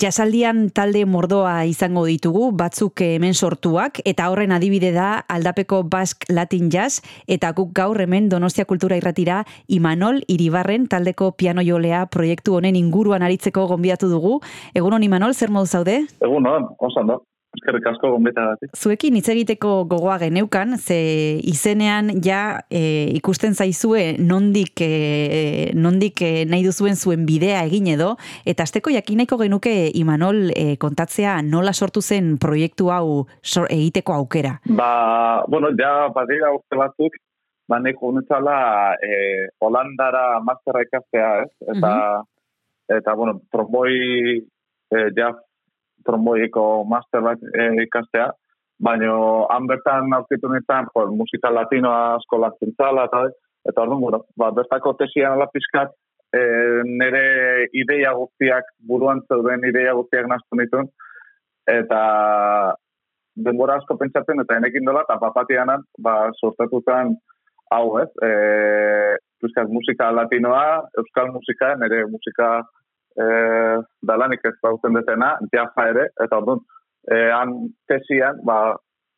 Jasaldian 0.00 0.70
talde 0.72 1.02
mordoa 1.04 1.66
izango 1.68 2.06
ditugu, 2.08 2.46
batzuk 2.56 3.02
hemen 3.04 3.34
sortuak, 3.36 3.98
eta 4.08 4.30
horren 4.32 4.54
adibide 4.56 4.94
da 4.94 5.08
aldapeko 5.28 5.82
Bask 5.92 6.24
Latin 6.32 6.70
Jazz, 6.72 7.02
eta 7.28 7.50
guk 7.52 7.74
gaur 7.76 8.00
hemen 8.00 8.30
Donostia 8.32 8.64
Kultura 8.64 8.96
irratira 8.96 9.42
Imanol 9.68 10.22
Iribarren 10.32 10.86
taldeko 10.88 11.34
piano 11.36 11.60
jolea 11.60 12.06
proiektu 12.08 12.56
honen 12.56 12.80
inguruan 12.80 13.26
aritzeko 13.28 13.66
gonbidatu 13.74 14.08
dugu. 14.08 14.38
Egunon 14.72 15.04
Imanol, 15.04 15.36
zer 15.36 15.52
modu 15.52 15.68
zaude? 15.68 15.98
Egun 16.24 16.48
hon, 16.48 16.70
osan 16.80 17.12
da. 17.12 17.20
Eskerrik 17.60 17.86
asko 17.90 18.08
gonbetagatik. 18.14 18.70
Zuekin 18.72 19.18
hitz 19.18 19.28
egiteko 19.28 19.84
gogoa 19.84 20.16
geneukan, 20.22 20.78
ze 20.80 20.96
izenean 21.44 22.08
ja 22.24 22.62
e, 22.72 23.10
ikusten 23.18 23.52
zaizue 23.52 24.14
nondik, 24.16 24.80
e, 24.80 25.68
nondik 25.76 26.22
e, 26.24 26.30
nahi 26.48 26.64
duzuen 26.64 26.96
zuen 26.96 27.26
bidea 27.28 27.60
egin 27.68 27.90
edo, 27.92 28.14
eta 28.48 28.64
azteko 28.64 28.94
jakinaiko 28.94 29.36
genuke 29.42 29.74
Imanol 30.00 30.54
e, 30.54 30.78
kontatzea 30.80 31.36
nola 31.44 31.74
sortu 31.76 32.00
zen 32.00 32.38
proiektu 32.40 32.88
hau 32.94 33.26
sor, 33.42 33.68
egiteko 33.68 34.16
aukera. 34.16 34.56
Ba, 34.64 35.44
bueno, 35.52 35.74
ja 35.76 36.08
badira 36.16 36.54
urte 36.56 36.80
batzuk, 36.80 37.20
ba 37.68 37.76
neko 37.84 38.08
honetzala 38.14 38.56
e, 39.04 39.12
Holandara 39.60 40.40
masterra 40.40 40.86
ikastea, 40.88 41.30
ez? 41.44 41.76
Eta, 41.76 41.92
eta 42.96 43.14
bueno, 43.20 43.36
tromboi, 43.52 44.00
e, 44.40 45.06
ja 45.12 45.34
tromboiko 46.10 46.66
master 46.90 47.24
bat 47.24 47.42
e, 47.54 47.70
ikastea, 47.86 48.28
baina 48.82 49.14
han 49.54 49.68
bertan 49.70 50.12
aurkitu 50.16 50.50
nintzen, 50.50 50.90
jo, 50.94 51.06
musika 51.22 51.52
latinoa 51.54 52.16
asko 52.18 52.40
lantzen 52.42 52.74
zala, 52.76 53.06
eta, 53.10 53.24
eta 53.68 53.84
orduan, 53.84 54.04
bueno, 54.04 54.22
ba, 54.40 54.50
bertako 54.56 54.94
tesian 55.00 55.36
ala 55.36 55.48
pizkat, 55.54 55.94
e, 56.34 56.42
nire 56.88 57.24
ideia 57.84 58.14
guztiak, 58.18 58.72
buruan 58.88 59.22
zeuden 59.28 59.66
ideia 59.68 59.94
guztiak 59.98 60.30
naztu 60.30 60.60
nituen, 60.60 60.88
eta 61.70 62.02
denbora 63.36 63.78
asko 63.78 63.96
pentsatzen, 64.00 64.40
eta 64.42 64.58
enekin 64.60 64.88
dola, 64.88 65.04
eta 65.06 65.20
papatianan, 65.22 65.84
ba, 66.02 66.16
sortatutan, 66.40 67.14
hau 67.70 67.98
ez, 68.00 68.10
e, 68.24 68.30
musika 69.70 70.10
latinoa, 70.12 70.88
euskal 70.98 71.30
musika, 71.32 71.74
nire 71.80 72.04
musika 72.10 72.50
e, 73.20 73.26
dalanik 74.10 74.44
ez 74.48 74.56
bauten 74.62 74.96
detena, 74.96 75.34
jafa 75.54 75.88
ere, 75.92 76.06
eta 76.24 76.40
orduan, 76.40 76.62
e, 77.10 77.18
han 77.36 77.54
tesian, 77.90 78.40
ba, 78.46 78.60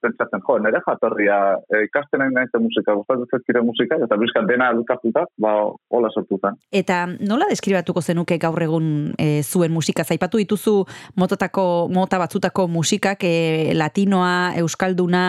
pentsatzen, 0.03 0.43
jo, 0.47 0.59
nire 0.63 0.81
jatorria, 0.87 1.39
e, 1.71 1.85
ikasten 1.87 2.23
nahi 2.23 2.35
nahi 2.35 2.61
musika, 2.63 2.95
gustatzen 2.99 3.31
zezkire 3.31 3.63
musika, 3.65 3.99
eta 4.05 4.19
bizkat 4.21 4.49
dena 4.51 4.71
elkartuta, 4.75 5.25
ba, 5.43 5.55
hola 5.95 6.11
sortutan. 6.13 6.59
Eta 6.83 7.05
nola 7.21 7.49
deskribatuko 7.51 8.03
zenuke 8.03 8.39
gaur 8.43 8.63
egun 8.63 8.87
e, 9.19 9.43
zuen 9.43 9.73
musika? 9.75 10.05
Zaipatu 10.05 10.41
dituzu 10.43 10.77
mototako, 11.21 11.67
mota 11.93 12.21
batzutako 12.23 12.69
musikak, 12.73 13.25
e, 13.25 13.75
latinoa, 13.79 14.55
euskalduna, 14.63 15.27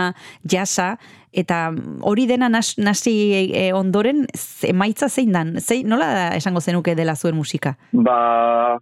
jasa, 0.49 0.93
eta 1.33 1.71
hori 2.05 2.27
dena 2.29 2.49
nas, 2.49 2.75
nasi 2.77 3.15
e, 3.49 3.67
ondoren 3.73 4.25
emaitza 4.69 5.09
zein 5.09 5.33
dan? 5.33 5.57
Zein, 5.61 5.87
nola 5.89 6.31
esango 6.37 6.61
zenuke 6.61 6.95
dela 6.97 7.15
zuen 7.15 7.37
musika? 7.37 7.75
Ba, 7.93 8.77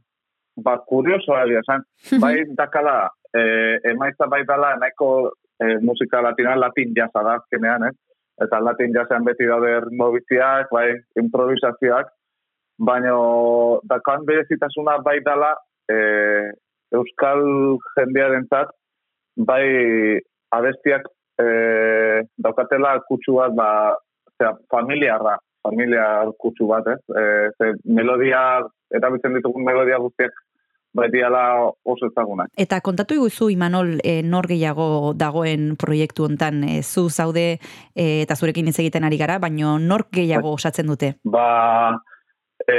ba, 0.63 0.77
kuriosoa 0.87 1.45
egia 1.47 1.63
esan. 1.65 1.85
Bai, 2.23 2.35
dakala, 2.57 3.09
e, 3.33 3.41
emaitza 3.91 4.27
bai 4.27 4.43
dala, 4.47 4.75
nahiko 4.79 5.31
e, 5.61 5.77
musika 5.81 6.21
latina, 6.21 6.55
latin 6.55 6.95
jazza 6.97 7.23
da, 7.23 7.37
azkenean, 7.39 7.87
eh? 7.89 7.93
Eta 8.41 8.59
latin 8.63 8.93
jazzean 8.95 9.25
beti 9.27 9.45
daude 9.45 9.75
ritmobiziak, 9.85 10.71
bai, 10.73 10.87
improvisazioak, 11.21 12.09
baina 12.81 13.13
dakan 13.89 14.25
berezitasuna 14.25 14.97
bai 15.05 15.19
dala, 15.25 15.53
e, 15.91 15.97
euskal 16.97 17.43
jendearentzat, 17.97 18.73
bai, 19.37 19.65
abestiak 20.57 21.05
e, 21.39 21.47
daukatela 22.41 22.97
kutsu 23.07 23.37
bat, 23.37 23.55
ba, 23.55 23.69
zera, 24.41 24.55
familiarra, 24.73 25.37
familiar 25.67 26.33
kutsu 26.41 26.67
bat, 26.71 26.89
ez? 26.95 27.01
E, 27.13 27.25
ze 27.57 27.73
melodia, 27.85 28.41
erabiltzen 28.97 29.37
ditugun 29.37 29.67
melodia 29.67 30.01
guztiak, 30.01 30.33
bai 30.93 31.09
diala 31.11 31.43
oso 31.65 32.09
ezagunak. 32.11 32.51
Eta 32.59 32.81
kontatu 32.83 33.15
iguzu, 33.15 33.49
Imanol, 33.53 33.97
e, 34.03 34.19
nor 34.23 34.47
gehiago 34.49 35.13
dagoen 35.17 35.75
proiektu 35.79 36.27
hontan 36.27 36.63
e, 36.67 36.81
zu 36.83 37.07
zaude 37.09 37.45
e, 37.95 38.05
eta 38.23 38.35
zurekin 38.35 38.67
hitz 38.67 38.79
egiten 38.83 39.07
ari 39.07 39.19
gara, 39.21 39.39
baino 39.39 39.77
nor 39.79 40.07
gehiago 40.11 40.55
osatzen 40.57 40.91
dute? 40.91 41.13
Ba, 41.23 41.45
e, 42.67 42.75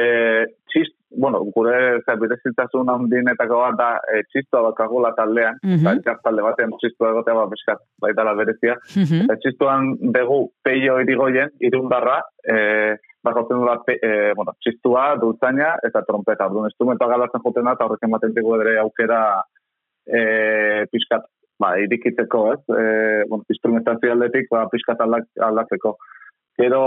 txist, 0.73 0.95
bueno, 1.23 1.43
gure 1.55 2.01
zerbirezitasun 2.09 2.89
handinetako 2.93 3.61
bat 3.61 3.79
da 3.81 3.89
e, 4.13 4.23
txistoa 4.31 4.63
bakagula 4.71 5.13
taldean, 5.17 5.59
mm 5.63 5.79
-hmm. 5.81 6.21
talde 6.25 6.43
batean 6.43 6.77
txistoa 6.81 7.11
egotea 7.15 7.35
bat 7.35 7.51
beskat, 7.51 7.81
baita 8.01 8.25
la 8.25 8.35
berezia. 8.35 8.77
Mhm. 8.97 9.25
Eta 9.25 9.37
txistuan 9.37 9.97
begu 10.13 10.53
peio 10.63 11.01
irigoien, 11.01 11.51
irundarra, 11.61 12.21
e, 12.45 12.97
bakotzen 13.25 13.61
dula, 13.61 13.77
pe, 13.87 13.97
e, 14.03 14.33
bueno, 14.39 14.55
txistua, 14.61 15.13
dultzaina 15.21 15.77
eta 15.87 16.03
trompeta. 16.07 16.49
Orduan, 16.51 16.71
instrumenta 16.71 17.09
galatzen 17.11 17.43
joten 17.45 17.69
da, 17.69 17.77
eta 17.77 17.87
horrekin 17.87 18.13
baten 18.15 18.35
digu 18.37 18.57
ere 18.61 18.79
aukera 18.83 19.21
e, 20.07 20.23
pixkat, 20.93 21.29
ba, 21.63 21.75
irikitzeko, 21.85 22.45
ez? 22.55 22.63
E, 22.69 22.87
bueno, 23.31 23.47
instrumentazio 23.55 24.15
aldetik, 24.15 24.51
ba, 24.53 24.67
pixkat 24.73 25.05
aldak, 25.07 25.29
aldatzeko. 25.51 25.97
Gero, 26.61 26.83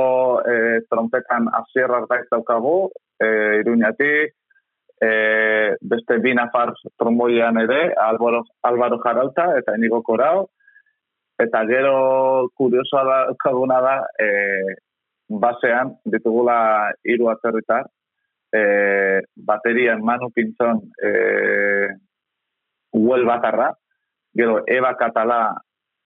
e, 0.45 0.81
trompetan 0.91 1.47
asier 1.61 1.93
ardaiz 1.99 2.27
daukagu, 2.31 2.77
e, 3.19 3.29
iruñatik, 3.63 4.35
e, 5.01 5.09
beste 5.81 6.19
bi 6.23 6.35
nafar 6.35 6.73
tromboian 6.99 7.57
ere, 7.63 7.93
Álvaro, 7.99 8.43
Álvaro 8.63 8.99
Jarauta 9.03 9.49
eta 9.59 9.75
Inigo 9.77 10.01
Korao, 10.03 10.45
eta 11.39 11.63
gero 11.67 12.47
kuriosoa 12.55 13.03
da, 13.03 13.79
da, 13.87 13.95
e, 14.19 14.27
basean 15.27 15.95
ditugula 16.05 16.91
hiru 17.03 17.29
atzerritar, 17.29 17.85
e, 18.51 19.21
baterian 19.35 20.03
Manu 20.03 20.29
Pintzon 20.31 20.81
e, 21.01 21.11
Uel 22.93 23.25
Batarra, 23.25 23.71
gero 24.33 24.63
Eva 24.67 24.95
Katala 24.97 25.55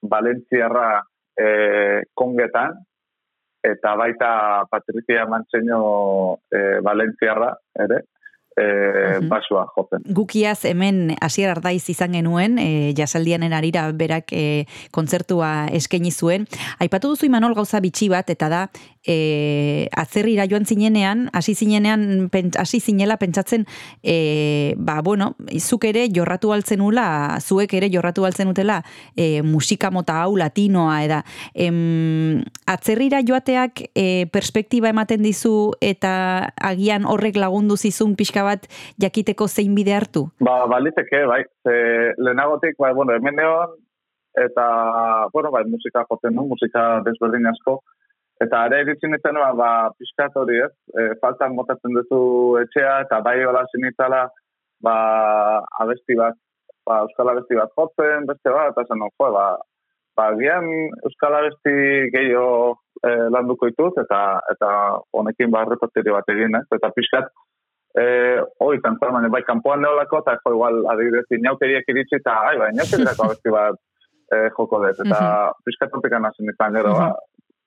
Valentziarra 0.02 1.02
e, 1.36 2.04
kongetan, 2.14 2.78
eta 3.62 3.96
baita 3.96 4.66
Patricia 4.72 5.26
Mantseño 5.26 6.40
e, 6.50 6.80
Valentziarra 6.82 7.52
ere, 7.76 8.06
e, 8.60 9.20
basua 9.30 9.66
jotzen. 9.76 10.04
Gukiaz 10.16 10.64
hemen 10.70 11.16
hasier 11.22 11.52
ardaiz 11.54 11.84
izan 11.92 12.16
genuen, 12.18 12.60
e, 12.60 12.94
jasaldianen 12.98 13.54
arira 13.56 13.88
berak 13.96 14.34
e, 14.36 14.66
kontzertua 14.96 15.70
eskaini 15.80 16.12
zuen. 16.12 16.48
Aipatu 16.80 17.14
duzu 17.14 17.30
Imanol 17.30 17.56
gauza 17.58 17.82
bitxi 17.84 18.10
bat, 18.12 18.30
eta 18.30 18.50
da, 18.52 18.64
e, 19.06 19.88
atzerrira 19.96 20.46
joan 20.50 20.66
zinenean, 20.66 21.28
hasi 21.34 21.56
zinenean, 21.56 22.30
hasi 22.60 22.80
zinela 22.80 23.18
pentsatzen, 23.18 23.66
e, 24.04 24.76
ba, 24.78 25.00
bueno, 25.02 25.36
zuk 25.60 25.86
ere 25.90 26.08
jorratu 26.14 26.54
altzen 26.54 26.82
ula, 26.82 27.38
zuek 27.40 27.74
ere 27.80 27.90
jorratu 27.92 28.26
altzen 28.28 28.52
utela, 28.52 28.82
e, 29.16 29.42
musika 29.42 29.92
mota 29.92 30.20
hau 30.24 30.36
latinoa, 30.38 31.04
eda, 31.06 31.24
em, 31.54 32.44
atzerrira 32.70 33.22
joateak 33.26 33.86
e, 33.96 34.28
perspektiba 34.32 34.92
ematen 34.92 35.24
dizu, 35.24 35.74
eta 35.82 36.54
agian 36.56 37.06
horrek 37.10 37.40
lagundu 37.40 37.78
zizun 37.78 38.16
pixka 38.20 38.44
bat 38.50 38.66
jakiteko 39.06 39.48
zein 39.48 39.78
bide 39.78 39.94
hartu? 39.96 40.26
Ba, 40.46 40.64
baliteke, 40.72 41.24
bai. 41.30 41.44
Ze, 41.64 41.78
lehenagotik, 42.18 42.76
bai, 42.82 42.92
bueno, 42.98 43.16
hemen 43.16 43.40
neon, 43.40 43.78
eta, 44.46 44.66
bueno, 45.34 45.52
bai, 45.52 45.64
musika 45.70 46.06
joten 46.10 46.36
du, 46.36 46.46
musika 46.54 46.90
desberdin 47.06 47.50
asko. 47.54 47.80
Eta 48.44 48.62
ere 48.70 48.84
iritzen 48.86 49.12
nintzen, 49.12 49.36
ba, 49.36 49.50
ba 49.60 49.72
pixkat 50.00 50.36
hori 50.40 50.62
ez, 50.64 50.72
e, 50.96 51.10
faltan 51.24 51.56
motatzen 51.58 51.96
duzu 51.98 52.22
etxea, 52.62 53.02
eta 53.06 53.20
bai 53.26 53.40
hola 53.44 53.66
sinitzala, 53.74 54.22
ba, 54.86 54.96
abesti 55.84 56.16
bat, 56.20 56.38
ba, 56.88 57.02
euskal 57.08 57.34
abesti 57.34 57.60
bat 57.60 57.74
jotzen, 57.76 58.30
beste 58.30 58.54
bat, 58.56 58.72
eta 58.72 58.86
zen, 58.88 59.04
jo, 59.04 59.32
ba, 59.36 59.50
ba, 60.16 60.30
gian 60.40 60.70
euskal 61.10 61.36
abesti 61.42 61.76
gehiago 62.16 62.78
e, 63.04 63.12
landuko 63.36 63.68
ditut, 63.72 64.00
eta, 64.06 64.22
eta 64.56 64.72
honekin 65.20 65.52
ba, 65.52 65.66
repertorio 65.68 66.16
bat 66.16 66.32
egin, 66.36 66.56
ez? 66.62 66.66
Eta 66.80 66.94
pixkat, 66.96 67.28
eh, 67.98 68.40
hoi, 68.60 68.78
kantzan, 68.84 69.14
baina 69.16 69.30
bai, 69.34 69.44
kanpoan 69.48 69.82
neolako, 69.82 70.22
eta 70.24 70.38
jo, 70.44 70.54
igual, 70.58 70.82
adibidez, 70.94 71.26
inaukeriak 71.38 71.90
iritsi, 71.90 72.20
eta, 72.20 72.36
ai, 72.52 72.58
bai, 72.62 72.72
inaukeriako 72.76 73.26
abesti 73.28 73.54
bat 73.54 73.80
eh, 74.36 74.50
joko 74.58 74.82
dut, 74.86 75.06
eta 75.06 75.22
pixkat 75.66 75.96
hortekan 75.96 76.28
hasen 76.30 76.52
izan 76.54 76.76
gero, 76.78 76.96
ba, 76.98 77.14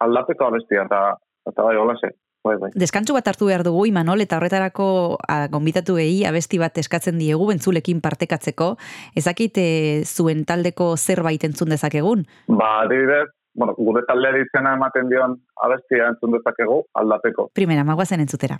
aldapeko 0.06 0.50
abestia, 0.50 0.86
eta, 0.86 1.02
eta 1.50 1.66
bai, 1.66 1.74
hola 1.80 1.96
ze, 1.98 2.12
bai, 2.46 2.56
bai. 2.62 2.70
Deskantzu 2.78 3.16
bat 3.16 3.28
hartu 3.32 3.50
behar 3.50 3.64
dugu, 3.66 3.84
Imanol, 3.90 4.24
eta 4.24 4.38
horretarako 4.38 4.88
a, 5.26 5.46
gonbitatu 5.52 5.98
gehi 5.98 6.22
abesti 6.28 6.60
bat 6.62 6.78
eskatzen 6.78 7.18
diegu 7.22 7.46
bentzulekin 7.50 8.02
partekatzeko. 8.04 8.74
Ezakit 9.18 9.62
e, 9.62 9.68
zuen 10.06 10.46
taldeko 10.48 10.92
zerbait 10.96 11.44
entzun 11.48 11.74
dezakegun? 11.74 12.26
Ba, 12.50 12.82
adibidez, 12.86 13.28
bueno, 13.54 13.74
gure 13.78 14.04
taldeari 14.08 14.46
izena 14.46 14.76
ematen 14.78 15.10
dion 15.12 15.38
abestia 15.66 16.10
entzun 16.14 16.38
dezakegu, 16.38 16.82
aldapeko. 17.02 17.50
Primera, 17.58 17.84
magoazen 17.84 18.24
entzutera. 18.24 18.58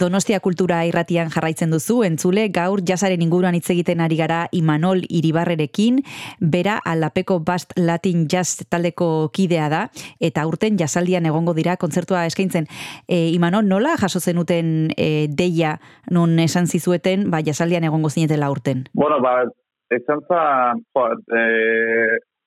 Donostia 0.00 0.38
kultura 0.40 0.78
irratian 0.88 1.28
jarraitzen 1.28 1.74
duzu, 1.74 1.98
entzule, 2.06 2.46
gaur 2.54 2.80
jasaren 2.88 3.20
inguruan 3.20 3.56
hitz 3.58 3.66
egiten 3.74 4.00
ari 4.00 4.16
gara 4.16 4.38
Imanol 4.56 5.02
Iribarrerekin, 5.12 5.98
bera 6.40 6.78
aldapeko 6.88 7.36
Bast 7.44 7.74
Latin 7.76 8.22
Jazz 8.32 8.64
taldeko 8.72 9.28
kidea 9.36 9.68
da, 9.68 9.82
eta 10.16 10.46
urten 10.48 10.78
jasaldian 10.80 11.28
egongo 11.28 11.52
dira 11.58 11.76
kontzertua 11.76 12.24
eskaintzen. 12.30 12.70
E, 13.08 13.28
Imanol, 13.34 13.68
nola 13.68 13.98
jaso 14.00 14.24
zenuten 14.24 14.94
e, 14.96 15.28
deia 15.28 15.76
non 16.08 16.38
esan 16.40 16.64
zizueten, 16.64 17.28
ba, 17.30 17.42
jasaldian 17.44 17.84
egongo 17.84 18.08
zinetela 18.08 18.48
urten? 18.48 18.86
Bueno, 18.94 19.20
ba, 19.20 19.42
esan 19.92 20.24
za, 20.30 20.42
e, 21.28 21.44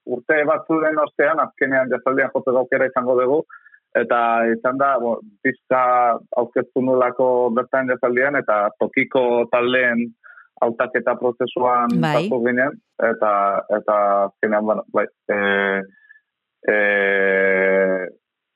urte 0.09 0.41
batzuren 0.49 0.97
ostean, 1.05 1.37
azkenean 1.45 1.93
jazaldian 1.93 2.33
joteko 2.33 2.65
aukera 2.65 2.89
izango 2.89 3.19
dugu, 3.21 3.43
eta 3.97 4.19
izan 4.49 4.79
da, 4.81 4.95
bo, 5.01 5.17
pizka 5.45 5.83
aurkeztu 6.39 6.81
nulako 6.81 7.27
bertan 7.55 7.91
jazaldian, 7.91 8.37
eta 8.39 8.67
tokiko 8.81 9.45
taldeen 9.53 10.07
hautaketa 10.63 11.15
prozesuan 11.19 11.93
Bai. 12.01 12.13
sartu 12.15 12.39
ginen, 12.47 12.79
eta, 13.11 13.33
eta 13.77 13.97
azkenean, 14.29 14.65
bueno, 14.65 14.85
bai, 14.95 15.05
e, 15.29 15.37
e, 16.73 16.77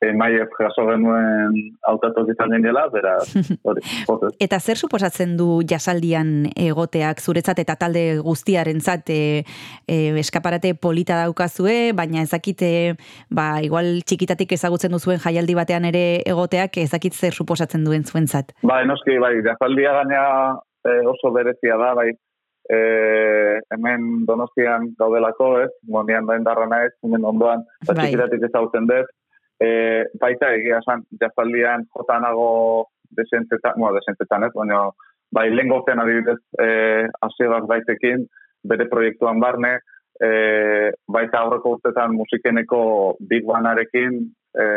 emaiez 0.03 0.49
jaso 0.59 0.85
genuen 0.85 1.55
hautatok 1.87 2.29
izan 2.33 2.53
ginela, 2.53 2.85
beraz, 2.93 3.25
hori. 3.67 3.81
Eta 4.43 4.59
zer 4.59 4.77
suposatzen 4.77 5.35
du 5.39 5.61
jasaldian 5.67 6.51
egoteak 6.53 7.21
zuretzat 7.21 7.59
eta 7.63 7.77
talde 7.79 8.03
guztiarentzat 8.25 9.09
e, 9.09 9.21
e, 9.89 9.97
eskaparate 10.21 10.75
polita 10.77 11.17
daukazue, 11.23 11.93
baina 11.97 12.21
ezakite, 12.25 12.69
ba, 13.33 13.57
igual 13.65 14.03
txikitatik 14.05 14.53
ezagutzen 14.59 14.93
duzuen 14.93 15.21
jaialdi 15.23 15.57
batean 15.57 15.89
ere 15.89 16.05
egoteak 16.25 16.77
ezakit 16.85 17.17
zer 17.17 17.33
suposatzen 17.33 17.83
duen 17.87 18.05
zuentzat. 18.05 18.53
Bai, 18.61 18.83
noski, 18.85 19.17
bai, 19.23 19.35
jazaldia 19.45 19.97
gaina 20.01 20.23
e, 20.85 21.01
oso 21.09 21.33
berezia 21.33 21.77
da, 21.81 21.93
bai, 21.97 22.11
e, 22.69 22.79
hemen 23.73 24.25
donostian 24.29 24.91
gaudelako, 24.99 25.55
ez, 25.65 25.71
monian 25.89 26.27
da 26.29 26.37
indarra 26.37 26.67
naiz, 26.69 26.91
hemen 27.05 27.25
ondoan, 27.25 27.65
eta 27.81 27.95
Bai. 27.95 28.11
txikitatik 28.11 28.45
ezagutzen 28.49 28.89
dut, 28.91 29.09
e, 29.59 30.05
baita 30.21 30.53
egia 30.55 30.81
esan, 30.83 31.03
jazaldian 31.21 31.85
jotanago 31.95 32.87
desentzetan, 33.17 33.77
bueno, 33.77 33.97
desentzetan 33.97 34.47
ez, 34.47 34.53
baina, 34.55 34.81
bai, 35.33 35.49
lehen 35.51 35.71
gozen 35.71 36.01
adibidez, 36.03 36.39
e, 36.61 37.07
asieraz 37.27 37.63
baitekin, 37.69 38.25
bere 38.67 38.87
proiektuan 38.91 39.39
barne, 39.39 39.77
e, 40.19 40.29
baita 41.07 41.43
aurreko 41.43 41.77
urtetan 41.77 42.15
musikeneko 42.17 42.81
Big 43.29 43.45
Banarekin, 43.47 44.19
e, 44.57 44.67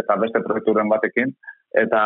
eta 0.00 0.18
beste 0.20 0.42
proiekturen 0.44 0.90
batekin, 0.90 1.32
eta 1.84 2.02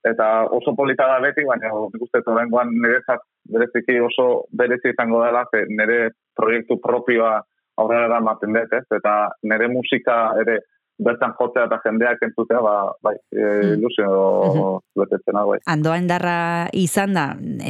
eta 0.00 0.26
oso 0.56 0.72
polita 0.76 1.04
da 1.10 1.18
beti, 1.20 1.44
baina 1.44 1.68
nik 1.92 2.04
uste 2.06 2.22
oraingoan 2.24 2.70
niretzat 2.72 3.20
bereziki 3.52 3.98
oso 4.00 4.46
berezi 4.56 4.94
izango 4.94 5.20
dela, 5.24 5.44
ze 5.50 5.66
nire 5.68 6.12
proiektu 6.36 6.78
propioa 6.80 7.40
aurrera 7.80 8.10
eramaten 8.10 8.54
dut, 8.56 8.76
ez? 8.76 8.86
Eta 9.00 9.16
nire 9.42 9.70
musika 9.72 10.20
ere 10.42 10.60
bertan 11.00 11.32
jotzea 11.38 11.64
eta 11.68 11.78
jendeak 11.84 12.22
entzutea, 12.26 12.60
ba, 12.64 12.74
bai, 13.04 13.14
e, 13.32 13.46
ilusio 13.74 14.80
betetzen 14.98 15.38
hau, 15.40 15.46
bai. 15.52 15.58
Andoa 15.72 15.96
endarra 16.00 16.34
izan 16.76 17.16
da, 17.16 17.24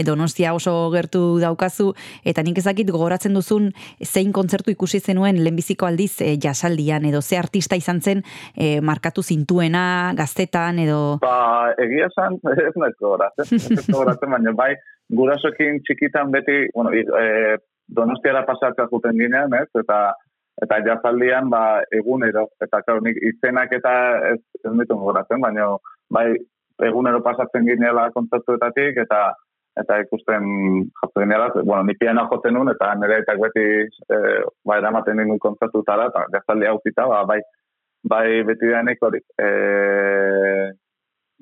donostia 0.07 0.53
oso 0.57 0.75
gertu 0.95 1.23
daukazu, 1.43 1.91
eta 2.27 2.43
nik 2.47 2.59
ezakit 2.63 2.91
gogoratzen 2.91 3.37
duzun 3.39 3.71
zein 4.05 4.35
kontzertu 4.37 4.75
ikusi 4.75 5.01
zenuen 5.01 5.41
lehenbiziko 5.45 5.87
aldiz 5.87 6.13
e, 6.27 6.35
jasaldian, 6.43 7.07
edo 7.07 7.23
ze 7.23 7.39
artista 7.39 7.79
izan 7.79 8.03
zen 8.03 8.25
e, 8.57 8.81
markatu 8.81 9.23
zintuena, 9.23 10.13
gaztetan, 10.19 10.83
edo... 10.87 11.01
Ba, 11.23 11.71
egia 11.79 12.11
esan, 12.11 12.41
ez 12.69 12.75
nahi 12.77 12.99
gogoratzen, 12.99 13.55
ez 13.79 13.87
gogoratzen, 13.87 14.35
baina 14.35 14.57
bai, 14.59 14.73
gurasoekin 15.15 15.83
txikitan 15.87 16.35
beti, 16.35 16.65
bueno, 16.75 16.93
e, 16.95 17.59
donostiara 17.97 18.43
pasatzea 18.47 18.89
juten 18.91 19.19
ginean, 19.19 19.55
ez, 19.55 19.69
eta 19.83 20.01
eta 20.61 20.81
jazaldian, 20.85 21.49
ba, 21.49 21.81
egunero, 21.97 22.47
eta 22.61 22.83
klar, 22.85 23.01
nik 23.05 23.17
izenak 23.31 23.73
eta 23.73 23.93
ez, 24.33 24.41
ez 24.65 24.73
ditu 24.77 24.99
gogoratzen, 24.99 25.41
baina 25.41 25.71
bai, 26.13 26.27
egunero 26.85 27.23
pasatzen 27.25 27.69
ginela 27.69 28.11
kontzertuetatik, 28.17 29.01
eta 29.07 29.31
eta 29.81 30.01
ikusten 30.03 30.45
jatzen 30.99 31.25
ginela, 31.25 31.49
bueno, 31.55 31.85
ni 31.87 31.95
piano 31.97 32.27
jotzen 32.29 32.57
nun, 32.59 32.69
eta 32.73 32.91
nire 32.99 33.21
eta 33.23 33.37
beti 33.41 33.65
e, 33.87 34.19
ba, 34.67 34.77
eramaten 34.77 35.17
ninen 35.17 35.41
kontzertutara, 35.41 36.11
eta 36.11 36.27
jazaldi 36.35 36.69
hau 36.69 36.77
zita, 36.85 37.07
ba, 37.09 37.23
bai, 37.31 37.41
bai 38.13 38.27
beti 38.49 38.69
denik 38.75 39.01
hori, 39.07 39.23
e, 39.41 39.49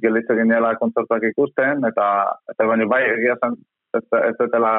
gelitze 0.05 0.36
ginela 0.38 0.76
kontzertuak 0.78 1.26
ikusten, 1.32 1.82
eta, 1.90 2.09
eta 2.53 2.68
baina 2.70 2.86
bai, 2.92 3.03
egia 3.16 3.38
zen, 3.42 3.59
ez, 3.99 4.05
ez 4.20 4.36
dutela 4.38 4.76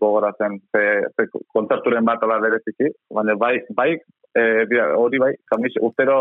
gogoratzen, 0.00 0.58
ze, 0.72 0.82
ze 1.16 1.28
kontzerturen 1.52 2.04
bat 2.04 2.22
ala 2.22 2.40
bereziki, 2.42 2.90
baina 3.12 3.36
bai, 3.38 3.58
bai, 3.76 3.90
e, 4.34 4.42
hori 4.96 5.20
bai, 5.22 5.32
kamis, 5.50 5.76
urtero 5.80 6.18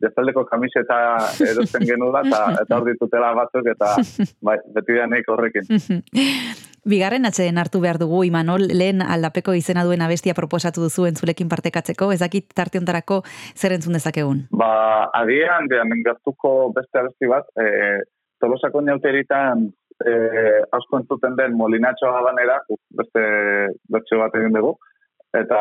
jazaldeko 0.00 0.46
kamiseta 0.48 0.96
erosten 1.44 1.84
genula, 1.88 2.22
eta, 2.26 2.40
eta 2.62 2.78
hor 2.78 2.88
ditutela 2.88 3.34
batzuk, 3.36 3.68
eta 3.74 3.94
bai, 4.46 4.58
beti 4.76 4.98
denik 4.98 5.30
horrekin. 5.30 5.68
Bigarren 6.90 7.28
atxeden 7.28 7.60
hartu 7.60 7.82
behar 7.82 7.98
dugu, 8.00 8.22
Imanol, 8.24 8.62
lehen 8.72 9.02
aldapeko 9.04 9.52
izena 9.52 9.82
duen 9.84 10.00
abestia 10.00 10.32
proposatu 10.36 10.86
duzu 10.86 11.04
entzulekin 11.10 11.50
partekatzeko, 11.50 12.08
ezakit 12.16 12.54
tarte 12.56 12.80
hontarako 12.80 13.20
zer 13.52 13.74
entzun 13.76 13.98
dezakegun. 13.98 14.46
Ba, 14.56 14.70
agian, 15.18 15.68
behan, 15.68 15.92
engartuko 15.98 16.70
beste 16.72 17.02
abesti 17.02 17.28
bat, 17.28 17.52
e, 17.60 18.00
tolosako 18.40 18.80
neuteritan 18.80 19.68
e, 20.06 20.14
asko 20.76 21.00
entzuten 21.00 21.36
den 21.38 21.56
molinatxo 21.58 22.10
habanera, 22.14 22.58
beste 23.00 23.24
bertxo 23.92 24.20
bat 24.22 24.36
egin 24.40 24.56
dugu, 24.56 24.74
eta 25.36 25.60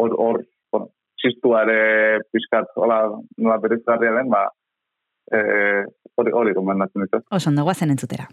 hor, 0.00 0.16
hor 0.24 0.42
bueno, 0.72 0.90
txistuare 1.20 1.80
pixkat, 2.32 2.72
hola, 2.76 3.02
nola 3.38 3.58
berizgarria 3.62 4.14
den, 4.18 4.30
ba, 4.32 4.46
e, 5.32 5.42
hori, 6.16 6.36
hori 6.42 6.56
gomendatzen 6.56 7.06
ditu. 7.06 7.24
Oso 7.30 7.52
ondo 7.52 7.66
guazen 7.68 7.96
entzutera. 7.96 8.30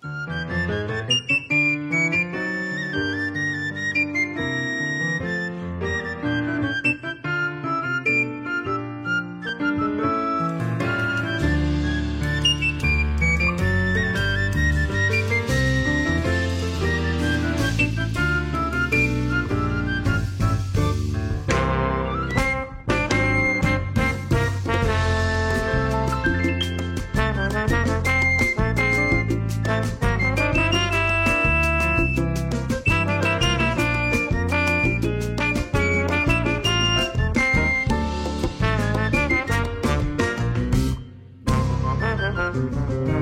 Música 42.53 43.16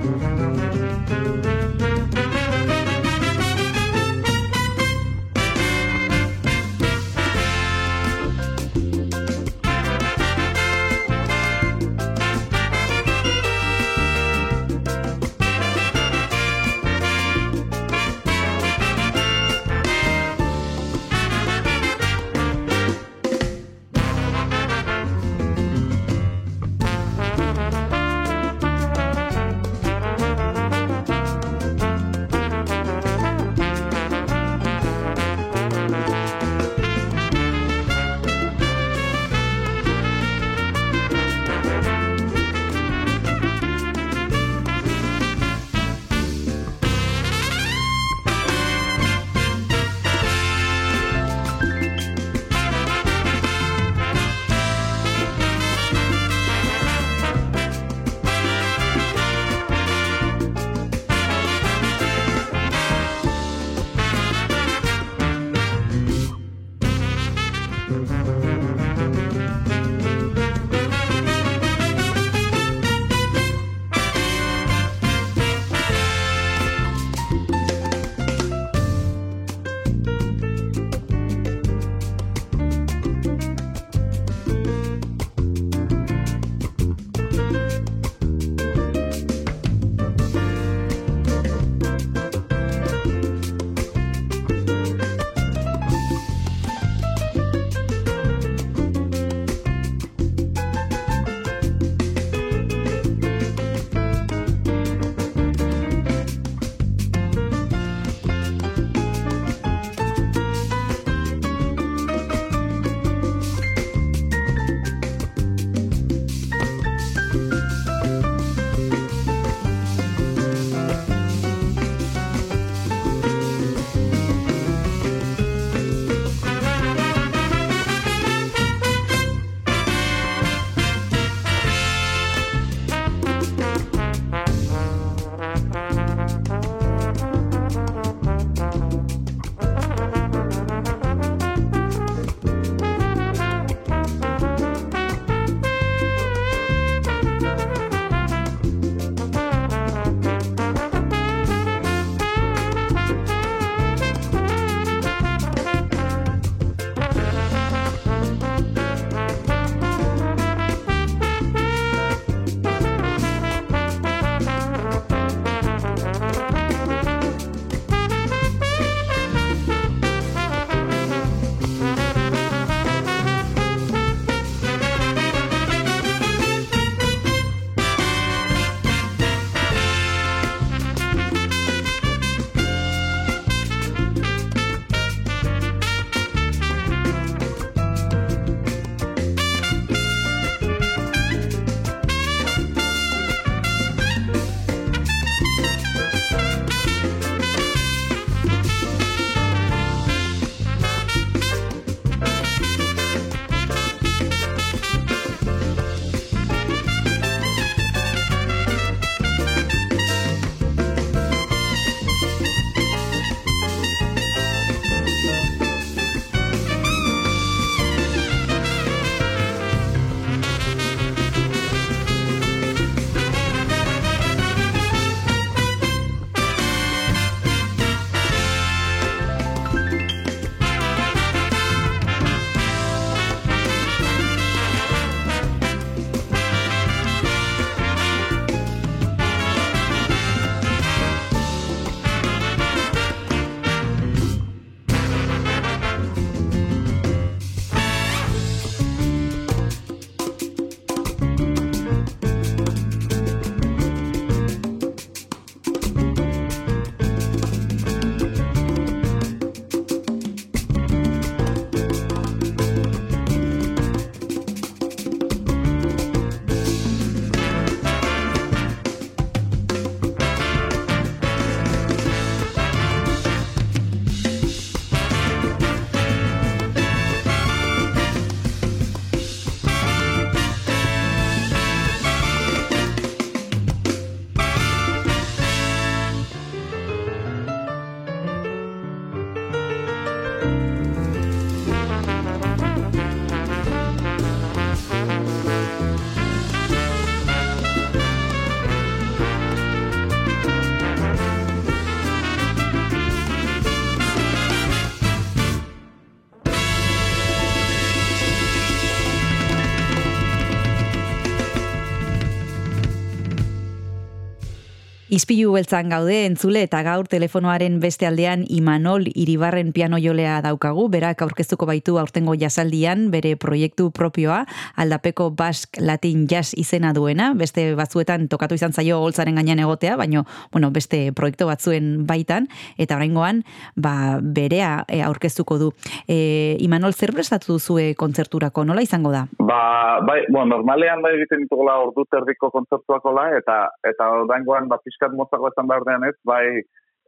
Izpilu 315.16 315.54
beltzan 315.54 315.88
gaude 315.94 316.16
entzule 316.26 316.66
eta 316.66 316.82
gaur 316.84 317.08
telefonoaren 317.08 317.78
beste 317.80 318.04
aldean 318.04 318.42
Imanol 318.52 319.06
Iribarren 319.16 319.70
piano 319.72 319.96
jolea 320.02 320.42
daukagu, 320.44 320.90
berak 320.92 321.22
aurkeztuko 321.24 321.68
baitu 321.70 321.96
aurtengo 322.02 322.34
jasaldian 322.36 323.06
bere 323.14 323.36
proiektu 323.40 323.92
propioa, 323.96 324.42
aldapeko 324.76 325.30
Basque 325.32 325.80
Latin 325.80 326.26
Jazz 326.28 326.52
izena 326.60 326.92
duena, 326.92 327.30
beste 327.32 327.64
batzuetan 327.80 328.26
tokatu 328.28 328.58
izan 328.60 328.76
zaio 328.76 328.98
holtzaren 329.06 329.40
gainean 329.40 329.62
egotea, 329.64 329.94
baino 329.96 330.26
bueno, 330.52 330.72
beste 330.76 331.00
proiektu 331.16 331.48
batzuen 331.48 332.04
baitan, 332.10 332.50
eta 332.76 332.98
oraingoan 333.00 333.46
ba, 333.78 334.20
berea 334.20 334.84
e, 334.90 335.00
aurkeztuko 335.06 335.60
du. 335.62 335.72
E, 336.10 336.58
Imanol, 336.66 336.92
zer 336.92 337.16
prestatu 337.16 337.56
duzue 337.56 337.94
kontzerturako, 337.96 338.66
nola 338.68 338.84
izango 338.84 339.16
da? 339.16 339.24
Ba, 339.40 339.62
bai, 340.04 340.26
bueno, 340.28 340.58
normalean 340.58 341.06
bai 341.06 341.14
egiten 341.22 341.46
ditugula 341.48 341.80
ordu 341.86 342.04
terdiko 342.12 342.52
kontzertuakola, 342.52 343.30
eta 343.40 343.62
eta 343.88 344.12
oraingoan 344.26 344.68
ba, 344.68 344.82
pixkat 345.06 345.18
motzago 345.18 345.50
esan 345.50 345.68
behar 345.68 345.84
dean 345.86 346.04
ez, 346.04 346.16
bai 346.26 346.62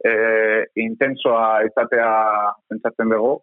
e, 0.04 0.12
intensoa 0.76 1.64
izatea 1.66 2.54
pentsatzen 2.68 3.10
dugu, 3.10 3.40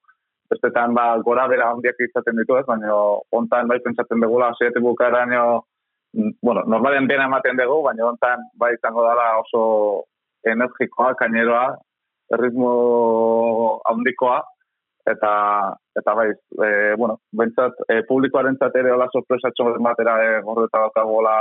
bestetan 0.49 0.93
ba, 0.93 1.18
gora 1.24 1.47
bera 1.47 1.72
handiak 1.72 1.99
izaten 1.99 2.38
ditu 2.38 2.58
ez, 2.58 2.66
baina 2.66 2.93
ontan 3.32 3.68
bai 3.68 3.80
pentsatzen 3.84 4.22
dugula, 4.22 4.51
hasietik 4.51 4.84
bukaeraino, 4.84 5.64
mm, 6.14 6.38
bueno, 6.41 6.64
normalen 6.68 7.08
dena 7.08 7.26
ematen 7.26 7.58
dugu, 7.58 7.84
baina 7.84 8.08
ontan 8.08 8.39
bai 8.56 8.74
izango 8.76 9.03
dela 9.03 9.39
oso 9.39 10.06
energikoa, 10.45 11.16
kaineroa, 11.16 11.76
erritmo 12.34 13.82
handikoa, 13.86 14.43
eta 15.06 15.76
eta 15.95 16.14
bai, 16.14 16.30
e, 16.32 16.95
bueno, 16.97 17.20
bentsat, 17.32 17.74
e, 17.89 18.01
publikoarentzat 18.08 18.76
ere 18.76 18.91
hola 18.91 19.08
sorpresatxo 19.12 19.76
batera 19.80 20.18
e, 20.24 20.41
gordeta 20.41 20.82
daukagola 20.82 21.36